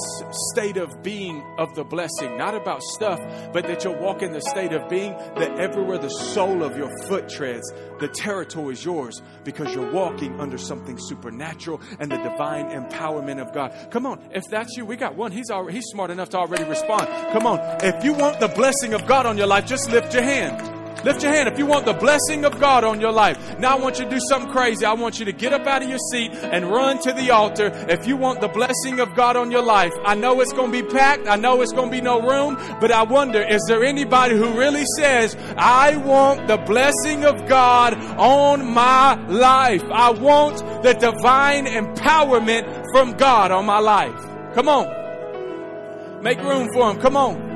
state 0.52 0.78
of 0.78 1.02
being 1.04 1.42
of 1.58 1.74
the 1.76 1.84
blessing, 1.84 2.38
not 2.38 2.56
about 2.56 2.82
stuff, 2.82 3.20
but 3.54 3.66
that 3.68 3.84
you'll 3.84 4.00
walk 4.00 4.22
in 4.22 4.32
the 4.32 4.42
state 4.42 4.74
of 4.74 4.90
being 4.90 5.14
that 5.36 5.60
everywhere 5.60 5.98
the 5.98 6.10
sole 6.10 6.64
of 6.64 6.76
your 6.76 6.90
foot 7.08 7.30
treads, 7.30 7.72
the 8.00 8.08
territory 8.08 8.74
is 8.74 8.84
yours 8.84 9.22
because 9.44 9.74
you're 9.74 9.92
walking 9.92 10.40
under 10.40 10.58
something 10.58 10.98
supernatural 11.00 11.80
and 12.00 12.12
the 12.12 12.18
divine 12.18 12.70
empowerment 12.72 13.40
of 13.40 13.54
God. 13.54 13.74
Come 13.92 14.06
on, 14.06 14.20
if 14.32 14.44
that's 14.50 14.76
you, 14.76 14.86
we 14.86 14.96
got 14.96 15.16
one. 15.16 15.32
He's 15.32 15.52
already, 15.52 15.78
he's 15.78 15.86
smart 15.86 16.10
enough 16.10 16.30
to 16.30 16.38
already 16.38 16.64
respond. 16.64 17.08
Come 17.32 17.46
on, 17.46 17.60
if 17.84 18.04
you 18.04 18.14
want 18.14 18.40
the 18.40 18.48
blessing 18.50 18.94
of 18.94 19.06
God 19.06 19.26
on 19.26 19.38
your 19.38 19.48
life, 19.48 19.68
just 19.68 19.92
lift 19.92 20.14
your 20.14 20.24
hand. 20.24 20.81
Lift 21.04 21.24
your 21.24 21.32
hand 21.32 21.50
if 21.50 21.58
you 21.58 21.66
want 21.66 21.86
the 21.86 21.94
blessing 21.94 22.46
of 22.46 22.60
God 22.60 22.84
on 22.84 23.02
your 23.02 23.12
life. 23.12 23.58
Now 23.58 23.76
I 23.76 23.80
want 23.80 23.98
you 23.98 24.06
to 24.06 24.12
do 24.12 24.20
something 24.30 24.52
crazy. 24.52 24.86
I 24.86 24.94
want 24.94 25.20
you 25.20 25.26
to 25.26 25.32
get 25.32 25.52
up 25.52 25.66
out 25.66 25.82
of 25.82 25.90
your 25.90 25.98
seat 26.12 26.32
and 26.32 26.70
run 26.70 27.00
to 27.02 27.12
the 27.12 27.32
altar 27.32 27.72
if 27.90 28.08
you 28.08 28.18
want 28.18 28.40
the 28.40 28.48
blessing 28.48 29.00
of 29.00 29.16
God 29.16 29.36
on 29.36 29.50
your 29.50 29.64
life. 29.64 29.94
I 30.06 30.14
know 30.14 30.42
it's 30.42 30.54
going 30.54 30.72
to 30.72 30.84
be 30.84 30.88
packed. 30.88 31.28
I 31.28 31.38
know 31.38 31.62
it's 31.62 31.72
going 31.74 31.90
to 31.90 31.92
be 31.92 32.02
no 32.02 32.22
room, 32.22 32.56
but 32.80 32.92
I 32.92 33.04
wonder, 33.04 33.42
is 33.42 33.62
there 33.68 33.84
anybody 33.84 34.36
who 34.36 34.58
really 34.58 34.86
says, 34.98 35.36
I 35.58 35.98
want 35.98 36.48
the 36.48 36.58
blessing 36.58 37.26
of 37.26 37.48
God 37.48 37.96
on 38.20 38.72
my 38.72 39.16
life? 39.28 39.84
I 39.92 40.12
want 40.12 40.60
the 40.84 40.94
divine 40.94 41.66
empowerment 41.66 42.86
from 42.92 43.14
God 43.14 43.52
on 43.52 43.66
my 43.66 43.80
life. 43.80 44.20
Come 44.54 44.70
on. 44.70 46.22
Make 46.22 46.40
room 46.42 46.70
for 46.74 46.92
him. 46.92 47.00
Come 47.00 47.18
on. 47.18 47.51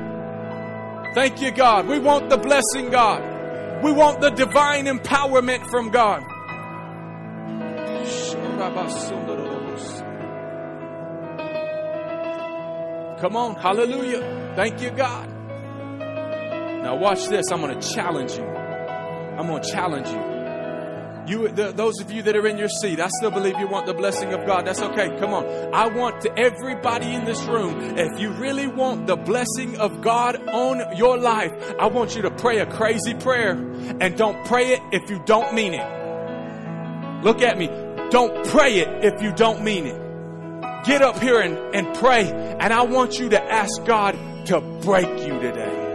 Thank 1.16 1.40
you, 1.40 1.50
God. 1.50 1.88
We 1.88 1.98
want 1.98 2.28
the 2.28 2.36
blessing, 2.36 2.90
God. 2.90 3.82
We 3.82 3.90
want 3.90 4.20
the 4.20 4.28
divine 4.28 4.84
empowerment 4.84 5.66
from 5.70 5.88
God. 5.88 6.20
Come 13.18 13.34
on, 13.34 13.54
hallelujah. 13.54 14.52
Thank 14.56 14.82
you, 14.82 14.90
God. 14.90 15.30
Now, 16.82 16.96
watch 16.96 17.28
this. 17.28 17.50
I'm 17.50 17.62
going 17.62 17.80
to 17.80 17.94
challenge 17.94 18.32
you. 18.32 18.44
I'm 18.44 19.46
going 19.46 19.62
to 19.62 19.70
challenge 19.70 20.08
you. 20.08 20.35
You, 21.26 21.48
the, 21.48 21.72
those 21.72 22.00
of 22.00 22.12
you 22.12 22.22
that 22.22 22.36
are 22.36 22.46
in 22.46 22.56
your 22.56 22.68
seat, 22.68 23.00
I 23.00 23.08
still 23.08 23.30
believe 23.30 23.58
you 23.58 23.66
want 23.66 23.86
the 23.86 23.94
blessing 23.94 24.32
of 24.32 24.46
God. 24.46 24.66
That's 24.66 24.80
okay. 24.80 25.08
Come 25.18 25.34
on. 25.34 25.74
I 25.74 25.88
want 25.88 26.20
to 26.22 26.38
everybody 26.38 27.12
in 27.12 27.24
this 27.24 27.42
room, 27.44 27.98
if 27.98 28.20
you 28.20 28.30
really 28.30 28.68
want 28.68 29.06
the 29.06 29.16
blessing 29.16 29.76
of 29.78 30.02
God 30.02 30.36
on 30.48 30.96
your 30.96 31.18
life, 31.18 31.52
I 31.80 31.86
want 31.86 32.14
you 32.14 32.22
to 32.22 32.30
pray 32.30 32.58
a 32.58 32.66
crazy 32.66 33.14
prayer 33.14 33.52
and 33.52 34.16
don't 34.16 34.46
pray 34.46 34.72
it 34.74 34.80
if 34.92 35.10
you 35.10 35.20
don't 35.24 35.54
mean 35.54 35.74
it. 35.74 37.24
Look 37.24 37.42
at 37.42 37.58
me. 37.58 37.66
Don't 38.10 38.46
pray 38.46 38.78
it 38.78 39.04
if 39.04 39.20
you 39.20 39.32
don't 39.32 39.64
mean 39.64 39.86
it. 39.86 40.84
Get 40.84 41.02
up 41.02 41.20
here 41.20 41.40
and, 41.40 41.56
and 41.74 41.96
pray. 41.96 42.30
And 42.30 42.72
I 42.72 42.82
want 42.82 43.18
you 43.18 43.30
to 43.30 43.42
ask 43.42 43.84
God 43.84 44.16
to 44.46 44.60
break 44.60 45.08
you 45.26 45.40
today. 45.40 45.85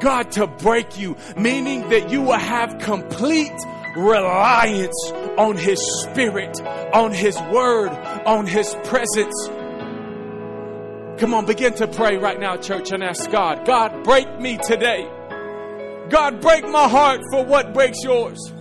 God 0.00 0.30
to 0.32 0.46
break 0.46 0.98
you, 0.98 1.16
meaning 1.36 1.88
that 1.88 2.10
you 2.10 2.22
will 2.22 2.38
have 2.38 2.78
complete 2.78 3.52
reliance 3.96 5.12
on 5.36 5.56
His 5.56 5.80
Spirit, 6.02 6.60
on 6.92 7.12
His 7.12 7.38
Word, 7.52 7.90
on 8.26 8.46
His 8.46 8.74
presence. 8.84 9.48
Come 11.20 11.34
on, 11.34 11.46
begin 11.46 11.74
to 11.74 11.88
pray 11.88 12.16
right 12.16 12.38
now, 12.38 12.56
church, 12.56 12.92
and 12.92 13.02
ask 13.02 13.30
God, 13.30 13.66
God, 13.66 14.04
break 14.04 14.40
me 14.40 14.56
today. 14.58 15.08
God, 16.10 16.40
break 16.40 16.66
my 16.68 16.88
heart 16.88 17.20
for 17.30 17.44
what 17.44 17.74
breaks 17.74 18.02
yours. 18.02 18.52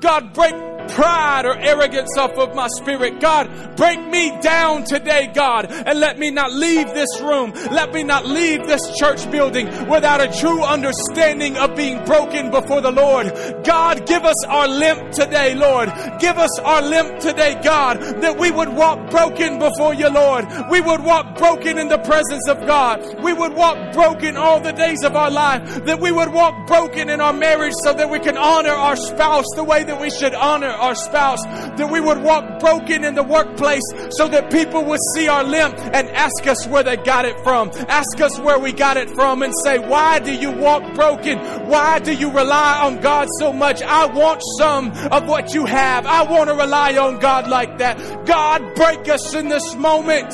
God, 0.00 0.34
break 0.34 0.73
pride 0.88 1.46
or 1.46 1.56
arrogance 1.56 2.16
off 2.18 2.32
of 2.32 2.54
my 2.54 2.68
spirit. 2.68 3.20
God, 3.20 3.76
break 3.76 4.00
me 4.08 4.38
down 4.40 4.84
today, 4.84 5.30
God, 5.34 5.70
and 5.70 5.98
let 6.00 6.18
me 6.18 6.30
not 6.30 6.52
leave 6.52 6.88
this 6.88 7.20
room. 7.20 7.52
Let 7.70 7.92
me 7.92 8.02
not 8.02 8.26
leave 8.26 8.66
this 8.66 8.96
church 8.96 9.30
building 9.30 9.66
without 9.88 10.20
a 10.20 10.40
true 10.40 10.62
understanding 10.62 11.56
of 11.56 11.76
being 11.76 12.04
broken 12.04 12.50
before 12.50 12.80
the 12.80 12.92
Lord. 12.92 13.32
God, 13.64 14.06
give 14.06 14.24
us 14.24 14.44
our 14.46 14.68
limp 14.68 15.12
today, 15.12 15.54
Lord. 15.54 15.92
Give 16.20 16.38
us 16.38 16.58
our 16.60 16.82
limp 16.82 17.20
today, 17.20 17.60
God, 17.62 18.00
that 18.20 18.38
we 18.38 18.50
would 18.50 18.68
walk 18.68 19.10
broken 19.10 19.58
before 19.58 19.94
you, 19.94 20.08
Lord. 20.08 20.46
We 20.70 20.80
would 20.80 21.02
walk 21.02 21.36
broken 21.36 21.78
in 21.78 21.88
the 21.88 21.98
presence 21.98 22.48
of 22.48 22.66
God. 22.66 23.22
We 23.22 23.32
would 23.32 23.54
walk 23.54 23.92
broken 23.92 24.36
all 24.36 24.60
the 24.60 24.72
days 24.72 25.02
of 25.04 25.16
our 25.16 25.30
life. 25.30 25.84
That 25.84 26.00
we 26.00 26.12
would 26.12 26.32
walk 26.32 26.66
broken 26.66 27.08
in 27.08 27.20
our 27.20 27.32
marriage 27.32 27.74
so 27.82 27.92
that 27.92 28.10
we 28.10 28.18
can 28.18 28.36
honor 28.36 28.70
our 28.70 28.96
spouse 28.96 29.46
the 29.54 29.64
way 29.64 29.84
that 29.84 30.00
we 30.00 30.10
should 30.10 30.34
honor 30.34 30.73
our 30.74 30.94
spouse, 30.94 31.42
that 31.44 31.90
we 31.90 32.00
would 32.00 32.22
walk 32.22 32.60
broken 32.60 33.04
in 33.04 33.14
the 33.14 33.22
workplace 33.22 33.82
so 34.10 34.28
that 34.28 34.50
people 34.50 34.84
would 34.84 35.00
see 35.14 35.28
our 35.28 35.44
limp 35.44 35.78
and 35.78 36.08
ask 36.10 36.46
us 36.46 36.66
where 36.66 36.82
they 36.82 36.96
got 36.96 37.24
it 37.24 37.38
from. 37.42 37.70
Ask 37.88 38.20
us 38.20 38.38
where 38.40 38.58
we 38.58 38.72
got 38.72 38.96
it 38.96 39.10
from 39.10 39.42
and 39.42 39.52
say, 39.64 39.78
Why 39.78 40.18
do 40.18 40.34
you 40.34 40.50
walk 40.50 40.94
broken? 40.94 41.38
Why 41.68 41.98
do 41.98 42.14
you 42.14 42.30
rely 42.30 42.80
on 42.82 43.00
God 43.00 43.28
so 43.38 43.52
much? 43.52 43.82
I 43.82 44.06
want 44.06 44.42
some 44.58 44.90
of 44.90 45.26
what 45.26 45.54
you 45.54 45.66
have. 45.66 46.06
I 46.06 46.22
want 46.22 46.48
to 46.48 46.54
rely 46.54 46.96
on 46.96 47.18
God 47.18 47.48
like 47.48 47.78
that. 47.78 48.26
God, 48.26 48.74
break 48.74 49.08
us 49.08 49.34
in 49.34 49.48
this 49.48 49.74
moment. 49.74 50.32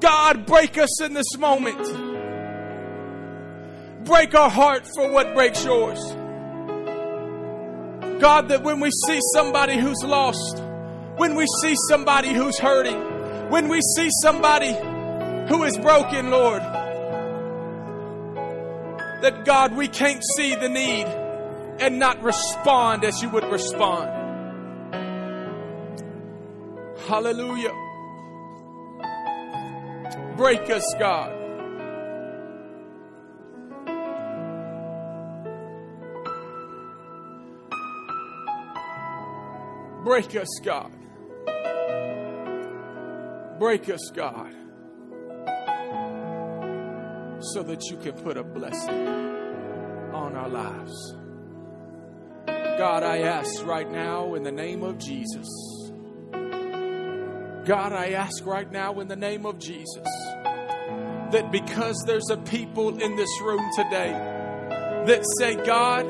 God, 0.00 0.46
break 0.46 0.78
us 0.78 1.00
in 1.00 1.14
this 1.14 1.38
moment. 1.38 1.80
Break 4.04 4.34
our 4.34 4.50
heart 4.50 4.84
for 4.96 5.10
what 5.12 5.32
breaks 5.34 5.64
yours. 5.64 6.00
God, 8.22 8.48
that 8.50 8.62
when 8.62 8.78
we 8.78 8.88
see 9.08 9.18
somebody 9.34 9.76
who's 9.76 10.00
lost, 10.04 10.62
when 11.16 11.34
we 11.34 11.44
see 11.60 11.74
somebody 11.88 12.32
who's 12.32 12.56
hurting, 12.56 13.50
when 13.50 13.66
we 13.66 13.80
see 13.96 14.08
somebody 14.22 14.72
who 15.48 15.64
is 15.64 15.76
broken, 15.76 16.30
Lord, 16.30 16.62
that 19.22 19.44
God, 19.44 19.74
we 19.74 19.88
can't 19.88 20.22
see 20.36 20.54
the 20.54 20.68
need 20.68 21.06
and 21.80 21.98
not 21.98 22.22
respond 22.22 23.02
as 23.02 23.20
you 23.20 23.28
would 23.30 23.50
respond. 23.50 24.08
Hallelujah. 27.08 27.72
Break 30.36 30.70
us, 30.70 30.94
God. 30.96 31.41
Break 40.04 40.34
us, 40.34 40.48
God. 40.64 40.90
Break 43.60 43.88
us, 43.88 44.10
God. 44.12 44.52
So 47.40 47.62
that 47.62 47.84
you 47.88 47.96
can 47.98 48.12
put 48.14 48.36
a 48.36 48.42
blessing 48.42 49.06
on 50.12 50.34
our 50.34 50.48
lives. 50.48 51.14
God, 52.46 53.04
I 53.04 53.20
ask 53.20 53.64
right 53.64 53.88
now 53.88 54.34
in 54.34 54.42
the 54.42 54.50
name 54.50 54.82
of 54.82 54.98
Jesus. 54.98 55.46
God, 57.64 57.92
I 57.92 58.10
ask 58.10 58.44
right 58.44 58.70
now 58.72 58.98
in 58.98 59.06
the 59.06 59.14
name 59.14 59.46
of 59.46 59.60
Jesus 59.60 60.08
that 61.30 61.50
because 61.52 62.02
there's 62.08 62.28
a 62.28 62.38
people 62.38 63.00
in 63.00 63.14
this 63.14 63.40
room 63.40 63.64
today 63.76 64.10
that 65.06 65.24
say, 65.38 65.54
God, 65.64 66.06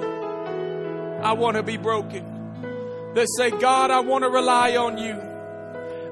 I 1.22 1.34
want 1.34 1.58
to 1.58 1.62
be 1.62 1.76
broken. 1.76 2.31
That 3.14 3.26
say, 3.36 3.50
God, 3.50 3.90
I 3.90 4.00
want 4.00 4.24
to 4.24 4.30
rely 4.30 4.76
on 4.76 4.98
you. 4.98 5.20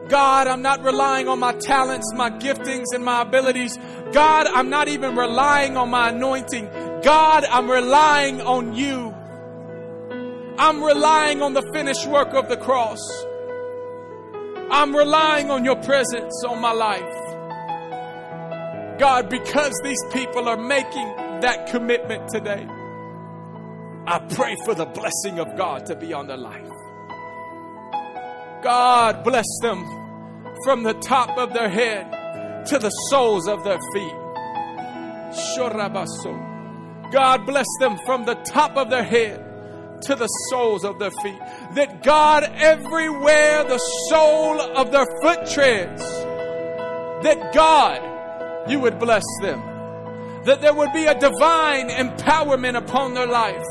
God, 0.09 0.49
I'm 0.49 0.61
not 0.61 0.83
relying 0.83 1.29
on 1.29 1.39
my 1.39 1.53
talents, 1.53 2.13
my 2.15 2.31
giftings, 2.31 2.87
and 2.93 3.05
my 3.05 3.23
abilities. 3.23 3.79
God, 4.13 4.47
I'm 4.49 4.69
not 4.69 4.89
even 4.89 5.17
relying 5.17 5.77
on 5.77 5.89
my 5.91 6.11
anointing. 6.11 6.69
God, 7.03 7.45
I'm 7.45 7.71
relying 7.71 8.41
on 8.41 8.75
you. 8.75 9.15
I'm 10.59 10.83
relying 10.83 11.43
on 11.43 11.55
the 11.55 11.63
finished 11.73 12.07
work 12.07 12.35
of 12.35 12.49
the 12.49 12.57
cross. 12.57 12.99
I'm 14.71 14.95
relying 14.95 15.51
on 15.51 15.65
your 15.65 15.77
presence 15.77 16.45
on 16.47 16.61
my 16.61 16.73
life. 16.73 17.01
God, 18.99 19.31
because 19.31 19.73
these 19.83 20.03
people 20.13 20.49
are 20.49 20.59
making 20.59 21.07
that 21.41 21.69
commitment 21.71 22.29
today, 22.29 22.67
I 24.07 24.19
pray 24.19 24.57
for 24.65 24.75
the 24.75 24.87
blessing 24.87 25.39
of 25.39 25.57
God 25.57 25.87
to 25.87 25.97
be 25.97 26.13
on 26.13 26.27
their 26.27 26.37
life. 26.37 26.70
God, 28.63 29.25
bless 29.25 29.47
them 29.63 29.85
from 30.65 30.83
the 30.83 30.95
top 30.95 31.37
of 31.39 31.53
their 31.53 31.69
head 31.69 32.67
to 32.67 32.79
the 32.79 32.91
soles 33.11 33.49
of 33.49 33.65
their 33.65 33.79
feet. 33.95 34.15
God, 37.13 37.47
bless 37.47 37.67
them 37.79 37.99
from 38.07 38.25
the 38.25 38.35
top 38.35 38.77
of 38.77 38.91
their 38.91 39.03
head 39.03 39.47
to 40.03 40.15
the 40.15 40.27
soles 40.51 40.85
of 40.85 40.99
their 40.99 41.11
feet. 41.23 41.39
That 41.75 42.03
God, 42.03 42.45
everywhere 42.55 43.65
the 43.65 43.79
sole 44.09 44.61
of 44.61 44.93
their 44.93 45.07
foot 45.23 45.47
treads, 45.47 46.03
that 47.23 47.53
God, 47.55 48.71
you 48.71 48.81
would 48.81 48.99
bless 48.99 49.25
them. 49.41 49.61
That 50.45 50.61
there 50.63 50.75
would 50.75 50.93
be 50.93 51.05
a 51.05 51.19
divine 51.19 51.91
empowerment 51.91 52.77
upon 52.77 53.15
their 53.15 53.27
life. 53.27 53.65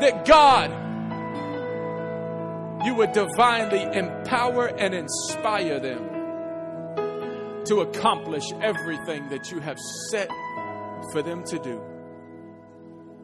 That 0.00 0.24
God, 0.24 0.70
you 2.84 2.94
would 2.94 3.12
divinely 3.12 3.82
empower 3.82 4.66
and 4.66 4.94
inspire 4.94 5.80
them 5.80 6.08
to 7.64 7.80
accomplish 7.80 8.44
everything 8.62 9.28
that 9.28 9.50
you 9.50 9.60
have 9.60 9.78
set 10.10 10.28
for 11.12 11.22
them 11.22 11.44
to 11.44 11.58
do. 11.58 11.82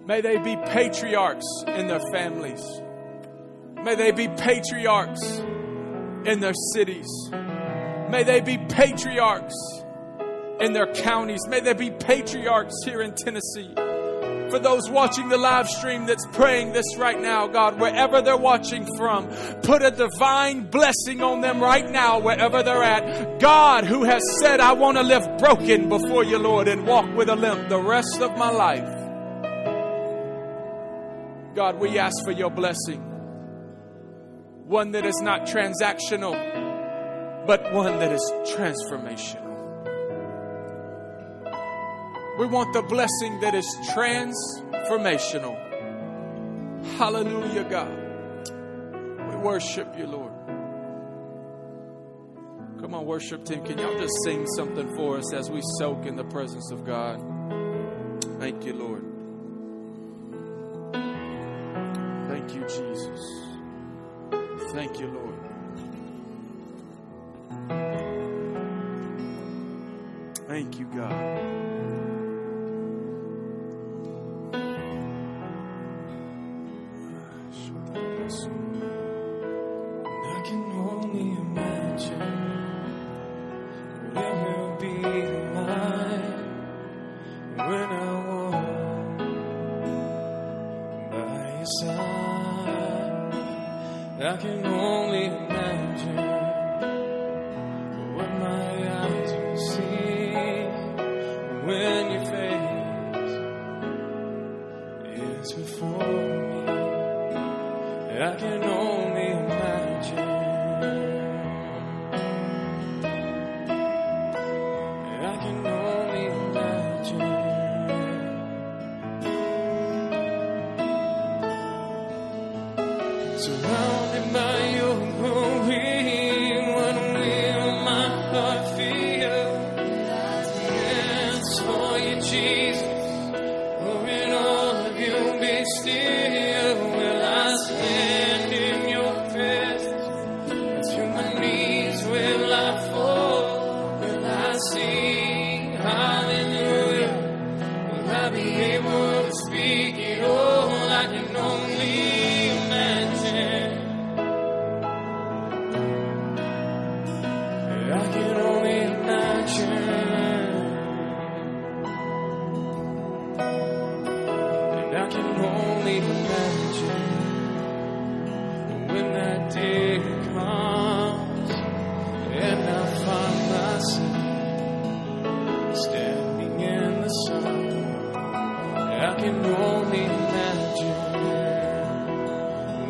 May 0.07 0.21
they 0.21 0.39
be 0.39 0.57
patriarchs 0.57 1.47
in 1.67 1.87
their 1.87 2.01
families. 2.13 2.63
May 3.83 3.95
they 3.95 4.13
be 4.13 4.29
patriarchs 4.29 5.39
in 6.27 6.41
their 6.41 6.53
cities. 6.73 7.09
May 8.11 8.23
they 8.25 8.41
be 8.41 8.59
patriarchs 8.59 9.55
in 10.61 10.73
their 10.73 10.93
counties. 10.93 11.41
May 11.49 11.61
they 11.61 11.75
be 11.75 11.91
patriarchs 11.91 12.75
here 12.85 13.03
in 13.03 13.15
Tennessee. 13.15 13.75
For 14.55 14.61
those 14.61 14.89
watching 14.89 15.29
the 15.31 15.37
live 15.37 15.69
stream 15.69 16.07
that's 16.07 16.25
praying 16.29 16.75
this 16.75 16.97
right 16.97 17.21
now, 17.21 17.49
God, 17.49 17.81
wherever 17.81 18.23
they're 18.23 18.37
watching 18.37 18.87
from, 18.97 19.27
put 19.65 19.83
a 19.83 19.91
divine 19.91 20.71
blessing 20.71 21.23
on 21.23 21.41
them 21.41 21.61
right 21.61 21.91
now, 21.91 22.21
wherever 22.21 22.63
they're 22.63 22.85
at. 22.85 23.41
God, 23.41 23.85
who 23.85 24.05
has 24.05 24.23
said, 24.39 24.61
I 24.61 24.75
want 24.75 24.97
to 24.97 25.03
live 25.03 25.27
broken 25.39 25.89
before 25.89 26.23
you, 26.23 26.39
Lord, 26.39 26.69
and 26.69 26.87
walk 26.87 27.13
with 27.17 27.31
a 27.31 27.35
limp 27.35 27.69
the 27.69 27.81
rest 27.81 28.21
of 28.21 28.39
my 28.39 28.51
life. 28.51 28.87
God, 31.57 31.81
we 31.81 31.99
ask 31.99 32.15
for 32.25 32.31
your 32.31 32.51
blessing. 32.51 33.01
One 34.69 34.93
that 34.93 35.05
is 35.05 35.21
not 35.21 35.49
transactional, 35.49 37.45
but 37.45 37.73
one 37.73 37.99
that 37.99 38.13
is 38.13 38.33
transformational. 38.57 39.54
We 42.39 42.47
want 42.47 42.73
the 42.73 42.83
blessing 42.83 43.39
that 43.41 43.55
is 43.55 43.65
transformational. 43.95 45.55
Hallelujah, 46.97 47.65
God. 47.65 48.51
We 49.31 49.37
worship 49.37 49.97
you, 49.97 50.07
Lord. 50.09 50.33
Come 52.81 52.93
on, 52.95 53.07
worship 53.07 53.45
team. 53.45 53.65
Can 53.65 53.79
y'all 53.79 53.97
just 53.99 54.13
sing 54.25 54.47
something 54.57 54.95
for 54.97 55.17
us 55.19 55.33
as 55.33 55.49
we 55.49 55.63
soak 55.79 56.07
in 56.07 56.17
the 56.17 56.25
presence 56.25 56.73
of 56.73 56.85
God? 56.85 57.21
Thank 58.41 58.65
you, 58.67 58.75
Lord. 58.75 59.05
Thank 62.29 62.53
you, 62.53 62.63
Jesus. 62.63 63.21
Thank 64.73 64.99
you, 64.99 65.07
Lord. 65.07 65.35
Thank 70.49 70.79
you, 70.79 70.87
God. 70.95 71.64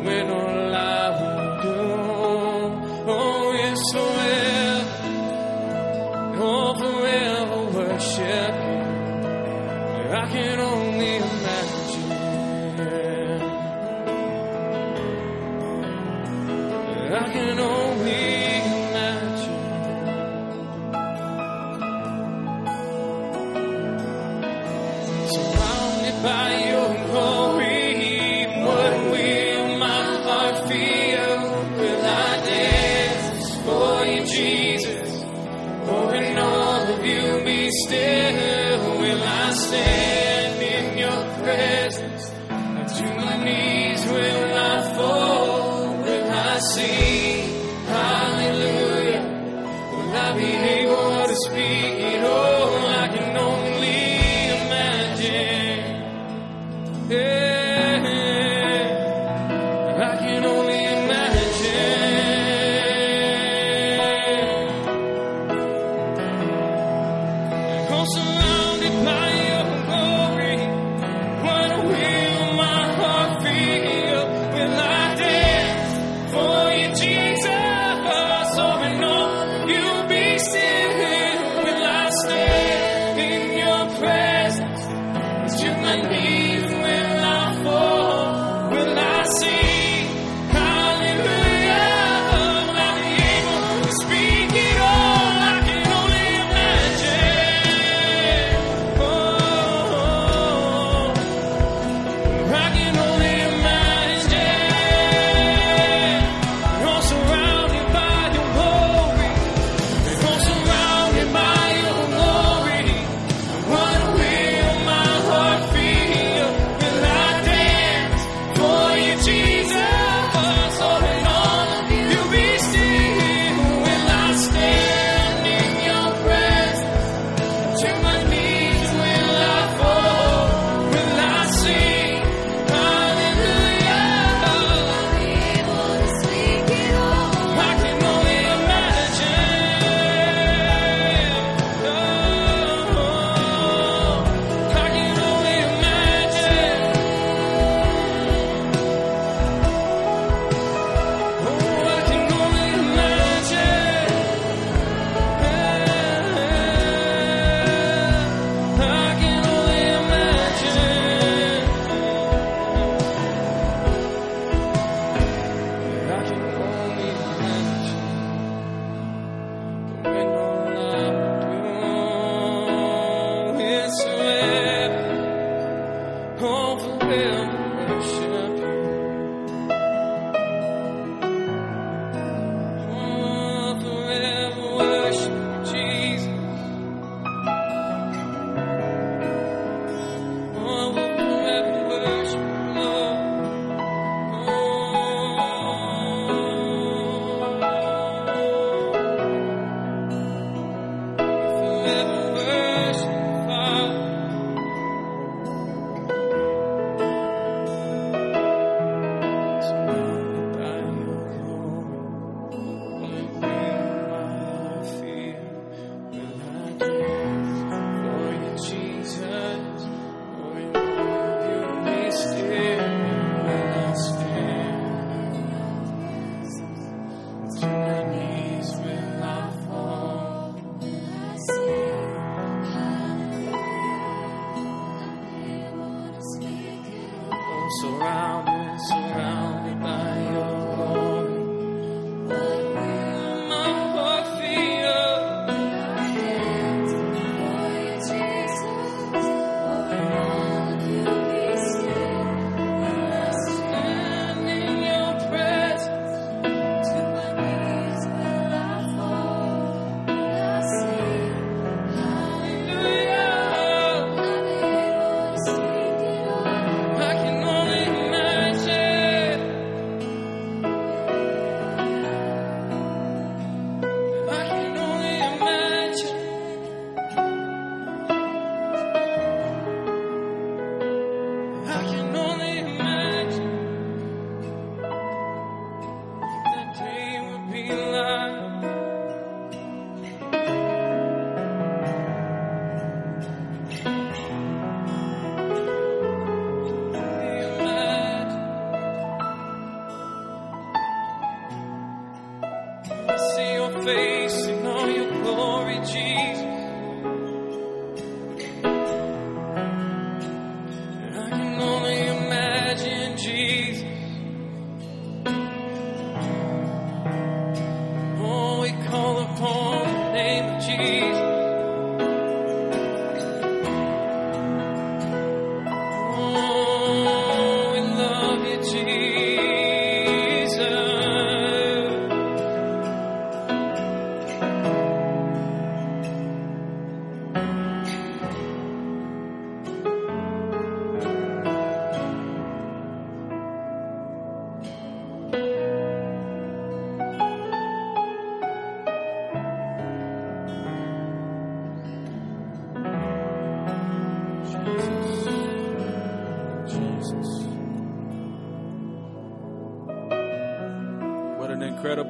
When 0.05 0.54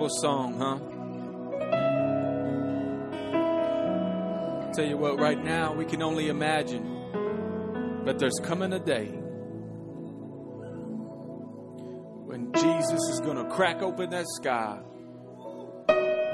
song, 0.10 0.58
huh? 0.60 0.80
Tell 4.74 4.86
you 4.86 4.98
what, 4.98 5.20
right 5.20 5.42
now 5.42 5.74
we 5.74 5.86
can 5.86 6.02
only 6.02 6.28
imagine 6.28 8.04
that 8.06 8.20
there's 8.20 8.40
coming 8.44 8.74
a 8.74 8.80
day 8.80 9.06
when 12.26 12.52
Jesus 12.54 13.00
is 13.12 13.22
going 13.22 13.38
to 13.38 13.46
crack 13.46 13.82
open 13.82 14.10
that 14.10 14.26
sky 14.28 14.80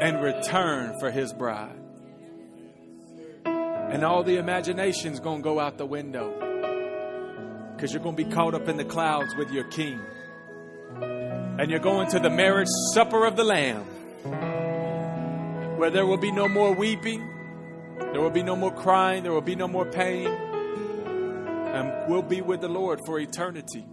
and 0.01 0.21
return 0.21 0.99
for 0.99 1.11
his 1.11 1.31
bride. 1.33 1.77
And 3.45 4.03
all 4.03 4.23
the 4.23 4.37
imagination's 4.37 5.19
going 5.19 5.39
to 5.39 5.43
go 5.43 5.59
out 5.59 5.77
the 5.77 5.85
window 5.85 6.31
because 7.75 7.93
you're 7.93 8.01
going 8.01 8.15
to 8.15 8.23
be 8.23 8.29
caught 8.31 8.55
up 8.55 8.67
in 8.67 8.77
the 8.77 8.85
clouds 8.85 9.35
with 9.35 9.51
your 9.51 9.65
king. 9.65 9.99
And 11.61 11.69
you're 11.69 11.79
going 11.79 12.09
to 12.09 12.17
the 12.19 12.31
marriage 12.31 12.69
supper 12.91 13.23
of 13.23 13.35
the 13.35 13.43
Lamb, 13.43 13.83
where 15.77 15.91
there 15.91 16.07
will 16.07 16.17
be 16.17 16.31
no 16.31 16.47
more 16.47 16.73
weeping, 16.73 17.21
there 17.99 18.19
will 18.19 18.31
be 18.31 18.41
no 18.41 18.55
more 18.55 18.73
crying, 18.73 19.21
there 19.21 19.31
will 19.31 19.41
be 19.41 19.55
no 19.55 19.67
more 19.67 19.85
pain, 19.85 20.25
and 20.25 22.09
we'll 22.09 22.23
be 22.23 22.41
with 22.41 22.61
the 22.61 22.67
Lord 22.67 22.99
for 23.05 23.19
eternity. 23.19 23.85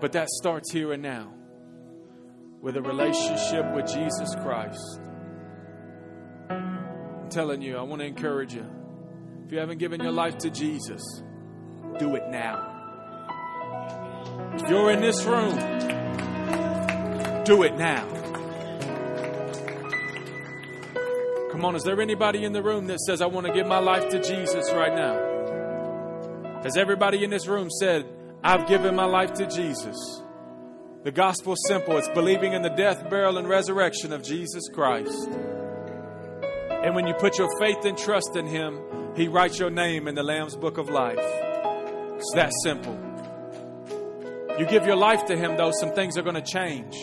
But 0.00 0.12
that 0.12 0.30
starts 0.30 0.72
here 0.72 0.94
and 0.94 1.02
now 1.02 1.30
with 2.62 2.78
a 2.78 2.82
relationship 2.82 3.74
with 3.74 3.92
Jesus 3.92 4.34
Christ. 4.36 5.00
I'm 6.48 7.28
telling 7.28 7.60
you, 7.60 7.76
I 7.76 7.82
want 7.82 8.00
to 8.00 8.06
encourage 8.06 8.54
you. 8.54 8.64
If 9.44 9.52
you 9.52 9.58
haven't 9.58 9.80
given 9.80 10.00
your 10.00 10.12
life 10.12 10.38
to 10.38 10.48
Jesus, 10.48 11.02
do 11.98 12.14
it 12.14 12.26
now. 12.30 12.69
If 14.54 14.68
you're 14.68 14.90
in 14.90 15.00
this 15.00 15.24
room, 15.24 15.56
do 17.44 17.62
it 17.62 17.76
now. 17.76 18.06
Come 21.50 21.64
on, 21.64 21.74
is 21.76 21.82
there 21.82 22.00
anybody 22.00 22.44
in 22.44 22.52
the 22.52 22.62
room 22.62 22.86
that 22.86 23.00
says, 23.00 23.20
I 23.20 23.26
want 23.26 23.46
to 23.46 23.52
give 23.52 23.66
my 23.66 23.80
life 23.80 24.08
to 24.10 24.22
Jesus 24.22 24.72
right 24.72 24.94
now? 24.94 26.60
Has 26.62 26.76
everybody 26.76 27.24
in 27.24 27.30
this 27.30 27.46
room 27.46 27.70
said, 27.70 28.06
I've 28.42 28.68
given 28.68 28.94
my 28.94 29.04
life 29.04 29.32
to 29.34 29.46
Jesus? 29.46 29.96
The 31.02 31.10
gospel 31.10 31.54
is 31.54 31.64
simple 31.66 31.96
it's 31.96 32.08
believing 32.08 32.52
in 32.52 32.62
the 32.62 32.68
death, 32.68 33.08
burial, 33.08 33.38
and 33.38 33.48
resurrection 33.48 34.12
of 34.12 34.22
Jesus 34.22 34.68
Christ. 34.72 35.28
And 36.82 36.94
when 36.94 37.06
you 37.06 37.14
put 37.14 37.38
your 37.38 37.48
faith 37.58 37.84
and 37.84 37.96
trust 37.96 38.36
in 38.36 38.46
Him, 38.46 38.78
He 39.16 39.26
writes 39.28 39.58
your 39.58 39.70
name 39.70 40.08
in 40.08 40.14
the 40.14 40.22
Lamb's 40.22 40.56
book 40.56 40.78
of 40.78 40.88
life. 40.88 41.18
It's 41.18 42.32
that 42.34 42.52
simple. 42.62 43.09
You 44.60 44.66
give 44.66 44.84
your 44.84 44.96
life 44.96 45.24
to 45.24 45.36
Him, 45.38 45.56
though, 45.56 45.70
some 45.80 45.94
things 45.94 46.18
are 46.18 46.22
going 46.22 46.34
to 46.34 46.42
change, 46.42 46.94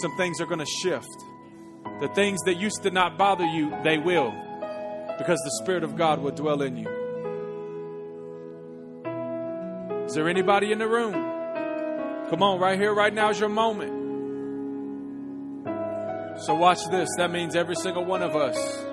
some 0.00 0.16
things 0.16 0.40
are 0.40 0.46
going 0.46 0.60
to 0.60 0.72
shift. 0.80 1.08
The 2.00 2.06
things 2.14 2.40
that 2.42 2.54
used 2.54 2.84
to 2.84 2.92
not 2.92 3.18
bother 3.18 3.44
you, 3.44 3.76
they 3.82 3.98
will, 3.98 4.30
because 5.18 5.40
the 5.40 5.60
Spirit 5.60 5.82
of 5.82 5.96
God 5.96 6.20
will 6.20 6.30
dwell 6.30 6.62
in 6.62 6.76
you. 6.76 6.88
Is 10.04 10.14
there 10.14 10.28
anybody 10.28 10.70
in 10.70 10.78
the 10.78 10.86
room? 10.86 11.14
Come 12.30 12.44
on, 12.44 12.60
right 12.60 12.78
here, 12.78 12.94
right 12.94 13.12
now 13.12 13.30
is 13.30 13.40
your 13.40 13.48
moment. 13.48 13.90
So, 16.42 16.54
watch 16.54 16.78
this. 16.92 17.08
That 17.16 17.32
means 17.32 17.56
every 17.56 17.74
single 17.74 18.04
one 18.04 18.22
of 18.22 18.36
us 18.36 18.86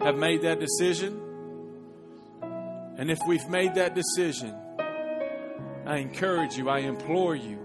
have 0.00 0.16
made 0.16 0.40
that 0.40 0.58
decision. 0.58 1.20
And 2.96 3.10
if 3.10 3.18
we've 3.26 3.46
made 3.50 3.74
that 3.74 3.94
decision, 3.94 4.54
I 5.90 5.96
encourage 5.96 6.56
you, 6.56 6.68
I 6.68 6.78
implore 6.78 7.34
you, 7.34 7.58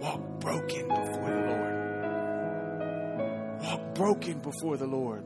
walk 0.00 0.40
broken 0.40 0.88
before 0.88 1.30
the 1.30 1.44
Lord. 1.46 1.74
Walk 3.60 3.94
broken 3.94 4.38
before 4.38 4.78
the 4.78 4.86
Lord. 4.86 5.24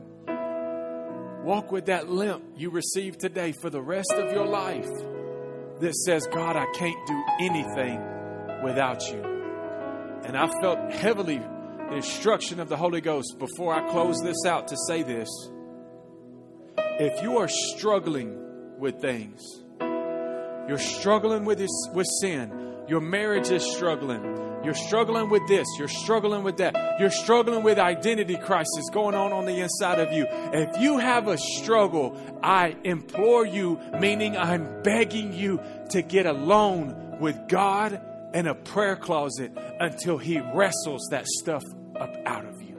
Walk 1.45 1.71
with 1.71 1.85
that 1.85 2.09
limp 2.09 2.43
you 2.57 2.71
received 2.71 3.21
today 3.21 3.53
for 3.53 3.69
the 3.69 3.81
rest 3.81 4.11
of 4.11 4.33
your 4.33 4.45
life 4.45 4.89
that 5.79 5.95
says, 6.05 6.27
God, 6.27 6.57
I 6.57 6.65
can't 6.73 7.07
do 7.07 7.23
anything 7.39 8.01
without 8.65 9.09
you. 9.09 9.23
And 10.25 10.35
I 10.35 10.49
felt 10.59 10.91
heavily 10.91 11.37
the 11.37 11.95
instruction 11.95 12.59
of 12.59 12.67
the 12.67 12.75
Holy 12.75 12.99
Ghost 12.99 13.37
before 13.39 13.73
I 13.73 13.89
close 13.89 14.19
this 14.21 14.45
out 14.45 14.67
to 14.67 14.75
say 14.89 15.03
this. 15.03 15.29
If 16.77 17.23
you 17.23 17.37
are 17.37 17.47
struggling 17.47 18.77
with 18.77 18.99
things, 18.99 19.62
you're 20.67 20.77
struggling 20.77 21.45
with, 21.45 21.57
this, 21.57 21.71
with 21.93 22.07
sin, 22.21 22.83
your 22.87 23.01
marriage 23.01 23.49
is 23.49 23.63
struggling, 23.63 24.21
you're 24.63 24.73
struggling 24.73 25.29
with 25.29 25.45
this, 25.47 25.67
you're 25.77 25.87
struggling 25.87 26.43
with 26.43 26.57
that, 26.57 26.75
you're 26.99 27.09
struggling 27.09 27.63
with 27.63 27.77
identity 27.77 28.37
crisis 28.37 28.89
going 28.91 29.15
on 29.15 29.33
on 29.33 29.45
the 29.45 29.59
inside 29.59 29.99
of 29.99 30.13
you. 30.13 30.25
If 30.29 30.79
you 30.79 30.97
have 30.97 31.27
a 31.27 31.37
struggle, 31.37 32.17
I 32.41 32.75
implore 32.83 33.45
you, 33.45 33.79
meaning 33.99 34.37
I'm 34.37 34.81
begging 34.83 35.33
you 35.33 35.61
to 35.89 36.01
get 36.01 36.25
alone 36.25 37.19
with 37.19 37.47
God 37.47 38.01
in 38.33 38.47
a 38.47 38.55
prayer 38.55 38.95
closet 38.95 39.51
until 39.79 40.17
He 40.17 40.39
wrestles 40.53 41.07
that 41.11 41.27
stuff 41.27 41.63
up 41.99 42.15
out 42.25 42.45
of 42.45 42.61
you. 42.61 42.77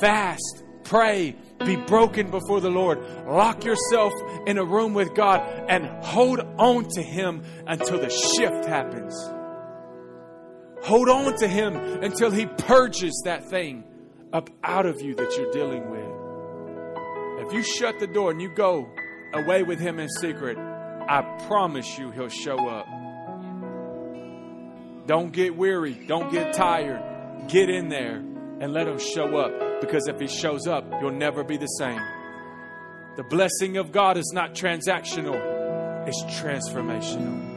Fast, 0.00 0.64
pray, 0.84 1.36
be 1.64 1.76
broken 1.76 2.30
before 2.30 2.60
the 2.60 2.70
Lord. 2.70 2.98
Lock 3.26 3.64
yourself 3.64 4.12
in 4.46 4.58
a 4.58 4.64
room 4.64 4.94
with 4.94 5.14
God 5.14 5.40
and 5.68 5.86
hold 6.04 6.40
on 6.58 6.88
to 6.90 7.02
Him 7.02 7.42
until 7.66 7.98
the 7.98 8.10
shift 8.10 8.64
happens. 8.66 9.14
Hold 10.82 11.08
on 11.08 11.36
to 11.38 11.48
Him 11.48 11.76
until 11.76 12.30
He 12.30 12.46
purges 12.46 13.22
that 13.24 13.48
thing 13.48 13.84
up 14.32 14.50
out 14.64 14.86
of 14.86 15.00
you 15.00 15.14
that 15.14 15.36
you're 15.36 15.52
dealing 15.52 15.90
with. 15.90 17.46
If 17.46 17.52
you 17.52 17.62
shut 17.62 17.98
the 17.98 18.06
door 18.06 18.30
and 18.30 18.40
you 18.40 18.54
go 18.54 18.88
away 19.34 19.62
with 19.62 19.78
Him 19.78 19.98
in 19.98 20.08
secret, 20.08 20.58
I 20.58 21.22
promise 21.46 21.98
you 21.98 22.10
He'll 22.10 22.28
show 22.28 22.68
up. 22.68 22.86
Don't 25.06 25.32
get 25.32 25.56
weary. 25.56 25.94
Don't 26.06 26.30
get 26.30 26.54
tired. 26.54 27.48
Get 27.48 27.68
in 27.68 27.88
there 27.88 28.16
and 28.16 28.72
let 28.72 28.86
Him 28.86 28.98
show 28.98 29.36
up. 29.36 29.71
Because 29.82 30.08
if 30.08 30.18
He 30.18 30.28
shows 30.28 30.66
up, 30.66 30.86
you'll 31.00 31.10
never 31.10 31.44
be 31.44 31.58
the 31.58 31.66
same. 31.66 32.00
The 33.16 33.24
blessing 33.24 33.76
of 33.76 33.92
God 33.92 34.16
is 34.16 34.30
not 34.32 34.54
transactional, 34.54 35.36
it's 36.08 36.22
transformational. 36.40 37.50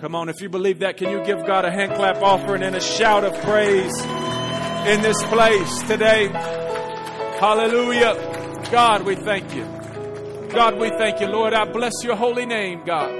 Come 0.00 0.14
on, 0.14 0.28
if 0.28 0.40
you 0.40 0.48
believe 0.48 0.80
that, 0.80 0.98
can 0.98 1.10
you 1.10 1.24
give 1.24 1.44
God 1.46 1.64
a 1.64 1.70
hand 1.70 1.94
clap 1.94 2.22
offering 2.22 2.62
and 2.62 2.76
a 2.76 2.80
shout 2.80 3.24
of 3.24 3.32
praise 3.40 3.98
in 4.86 5.00
this 5.00 5.20
place 5.24 5.82
today? 5.88 6.28
Hallelujah. 7.40 8.68
God, 8.70 9.04
we 9.04 9.16
thank 9.16 9.54
you. 9.54 9.64
God, 10.50 10.78
we 10.78 10.90
thank 10.90 11.20
you, 11.20 11.26
Lord. 11.26 11.54
I 11.54 11.64
bless 11.64 12.04
your 12.04 12.16
holy 12.16 12.44
name, 12.44 12.84
God. 12.84 13.10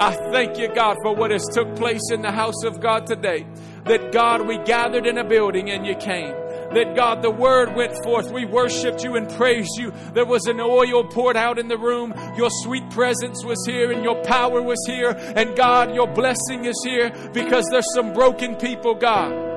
I 0.00 0.12
thank 0.32 0.58
you, 0.58 0.74
God, 0.74 0.96
for 1.02 1.14
what 1.14 1.30
has 1.30 1.46
took 1.52 1.76
place 1.76 2.10
in 2.10 2.22
the 2.22 2.32
house 2.32 2.64
of 2.64 2.80
God 2.80 3.06
today. 3.06 3.46
That 3.84 4.12
God, 4.12 4.46
we 4.46 4.56
gathered 4.64 5.06
in 5.06 5.18
a 5.18 5.24
building 5.24 5.70
and 5.70 5.86
you 5.86 5.94
came. 5.94 6.34
That 6.74 6.94
God, 6.94 7.22
the 7.22 7.30
word 7.30 7.74
went 7.74 7.92
forth. 8.04 8.30
We 8.30 8.44
worshiped 8.44 9.02
you 9.02 9.16
and 9.16 9.28
praised 9.28 9.76
you. 9.76 9.92
There 10.12 10.26
was 10.26 10.46
an 10.46 10.60
oil 10.60 11.04
poured 11.04 11.36
out 11.36 11.58
in 11.58 11.68
the 11.68 11.78
room. 11.78 12.14
Your 12.36 12.50
sweet 12.62 12.88
presence 12.90 13.44
was 13.44 13.58
here 13.66 13.90
and 13.90 14.04
your 14.04 14.22
power 14.22 14.62
was 14.62 14.78
here. 14.86 15.10
And 15.10 15.56
God, 15.56 15.94
your 15.94 16.06
blessing 16.06 16.64
is 16.64 16.80
here 16.84 17.10
because 17.32 17.66
there's 17.70 17.92
some 17.94 18.12
broken 18.12 18.54
people, 18.56 18.94
God. 18.94 19.50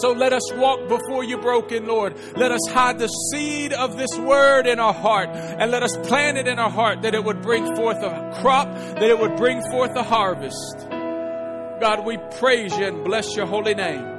So 0.00 0.12
let 0.12 0.32
us 0.32 0.52
walk 0.54 0.88
before 0.88 1.24
you 1.24 1.38
broken, 1.38 1.86
Lord. 1.86 2.16
Let 2.36 2.50
us 2.50 2.60
hide 2.68 2.98
the 2.98 3.08
seed 3.08 3.72
of 3.72 3.96
this 3.96 4.16
word 4.18 4.66
in 4.66 4.78
our 4.78 4.94
heart 4.94 5.30
and 5.30 5.70
let 5.70 5.82
us 5.82 5.96
plant 6.08 6.38
it 6.38 6.48
in 6.48 6.58
our 6.58 6.70
heart 6.70 7.02
that 7.02 7.14
it 7.14 7.24
would 7.24 7.42
bring 7.42 7.74
forth 7.76 8.02
a 8.02 8.38
crop, 8.40 8.68
that 8.74 9.02
it 9.04 9.18
would 9.18 9.36
bring 9.36 9.62
forth 9.70 9.94
a 9.96 10.02
harvest. 10.02 10.88
God, 11.80 12.04
we 12.04 12.18
praise 12.38 12.76
you 12.76 12.86
and 12.86 13.04
bless 13.04 13.34
your 13.36 13.46
holy 13.46 13.74
name. 13.74 14.11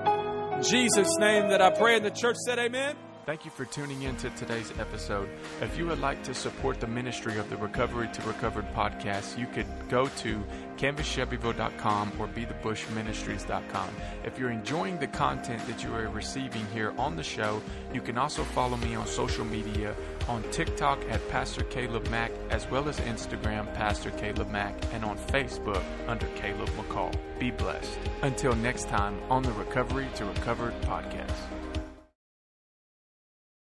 Jesus' 0.64 1.18
name 1.18 1.49
that 1.49 1.61
I 1.61 1.69
pray, 1.69 1.95
and 1.95 2.06
the 2.06 2.11
church 2.11 2.38
said, 2.45 2.60
Amen. 2.60 2.95
Thank 3.26 3.45
you 3.45 3.52
for 3.52 3.64
tuning 3.64 4.02
in 4.02 4.18
to 4.18 4.30
today's 4.31 4.73
episode. 4.77 5.30
If 5.61 5.77
you 5.77 5.85
would 5.88 6.02
like 6.02 6.23
to 6.23 6.34
support 6.34 6.81
the 6.81 6.88
ministry 6.88 7.38
of 7.38 7.49
the 7.49 7.56
Recovery 7.56 8.10
to 8.11 8.22
Recovered 8.23 8.65
podcast, 8.73 9.38
you 9.38 9.48
could 9.48 9.65
go 9.88 10.07
to 10.07 10.44
canvasshelbyville.com 10.76 12.11
or 12.19 12.27
bethebushministries.com. 12.27 13.90
If 14.26 14.38
you're 14.38 14.52
enjoying 14.52 14.99
the 14.99 15.07
content 15.07 15.65
that 15.68 15.81
you 15.81 15.94
are 15.95 16.10
receiving 16.10 16.65
here 16.73 16.94
on 16.98 17.15
the 17.15 17.23
show, 17.23 17.61
you 17.94 18.02
can 18.02 18.18
also 18.18 18.44
follow 18.44 18.76
me 18.76 18.94
on 18.94 19.07
social 19.07 19.45
media 19.45 19.95
on 20.28 20.44
TikTok 20.52 21.00
at 21.10 21.28
Pastor 21.30 21.64
Caleb 21.66 22.08
Mack, 22.10 22.32
as 22.50 22.70
well 22.70 22.88
as 22.90 23.00
Instagram, 23.02 23.74
Pastor 23.74 24.12
Caleb 24.12 24.50
Mack, 24.50 24.76
and 24.94 25.04
on 25.04 25.18
Facebook 25.18 25.84
under 26.08 26.28
Caleb 26.36 26.70
McCall. 26.70 27.14
Be 27.40 27.52
blessed. 27.52 27.98
Until 28.22 28.56
next 28.56 28.88
time 28.88 29.20
on 29.30 29.44
the 29.44 29.52
Recovery 29.54 30.08
to 30.16 30.26
Recovered 30.26 30.74
podcast. 30.82 31.53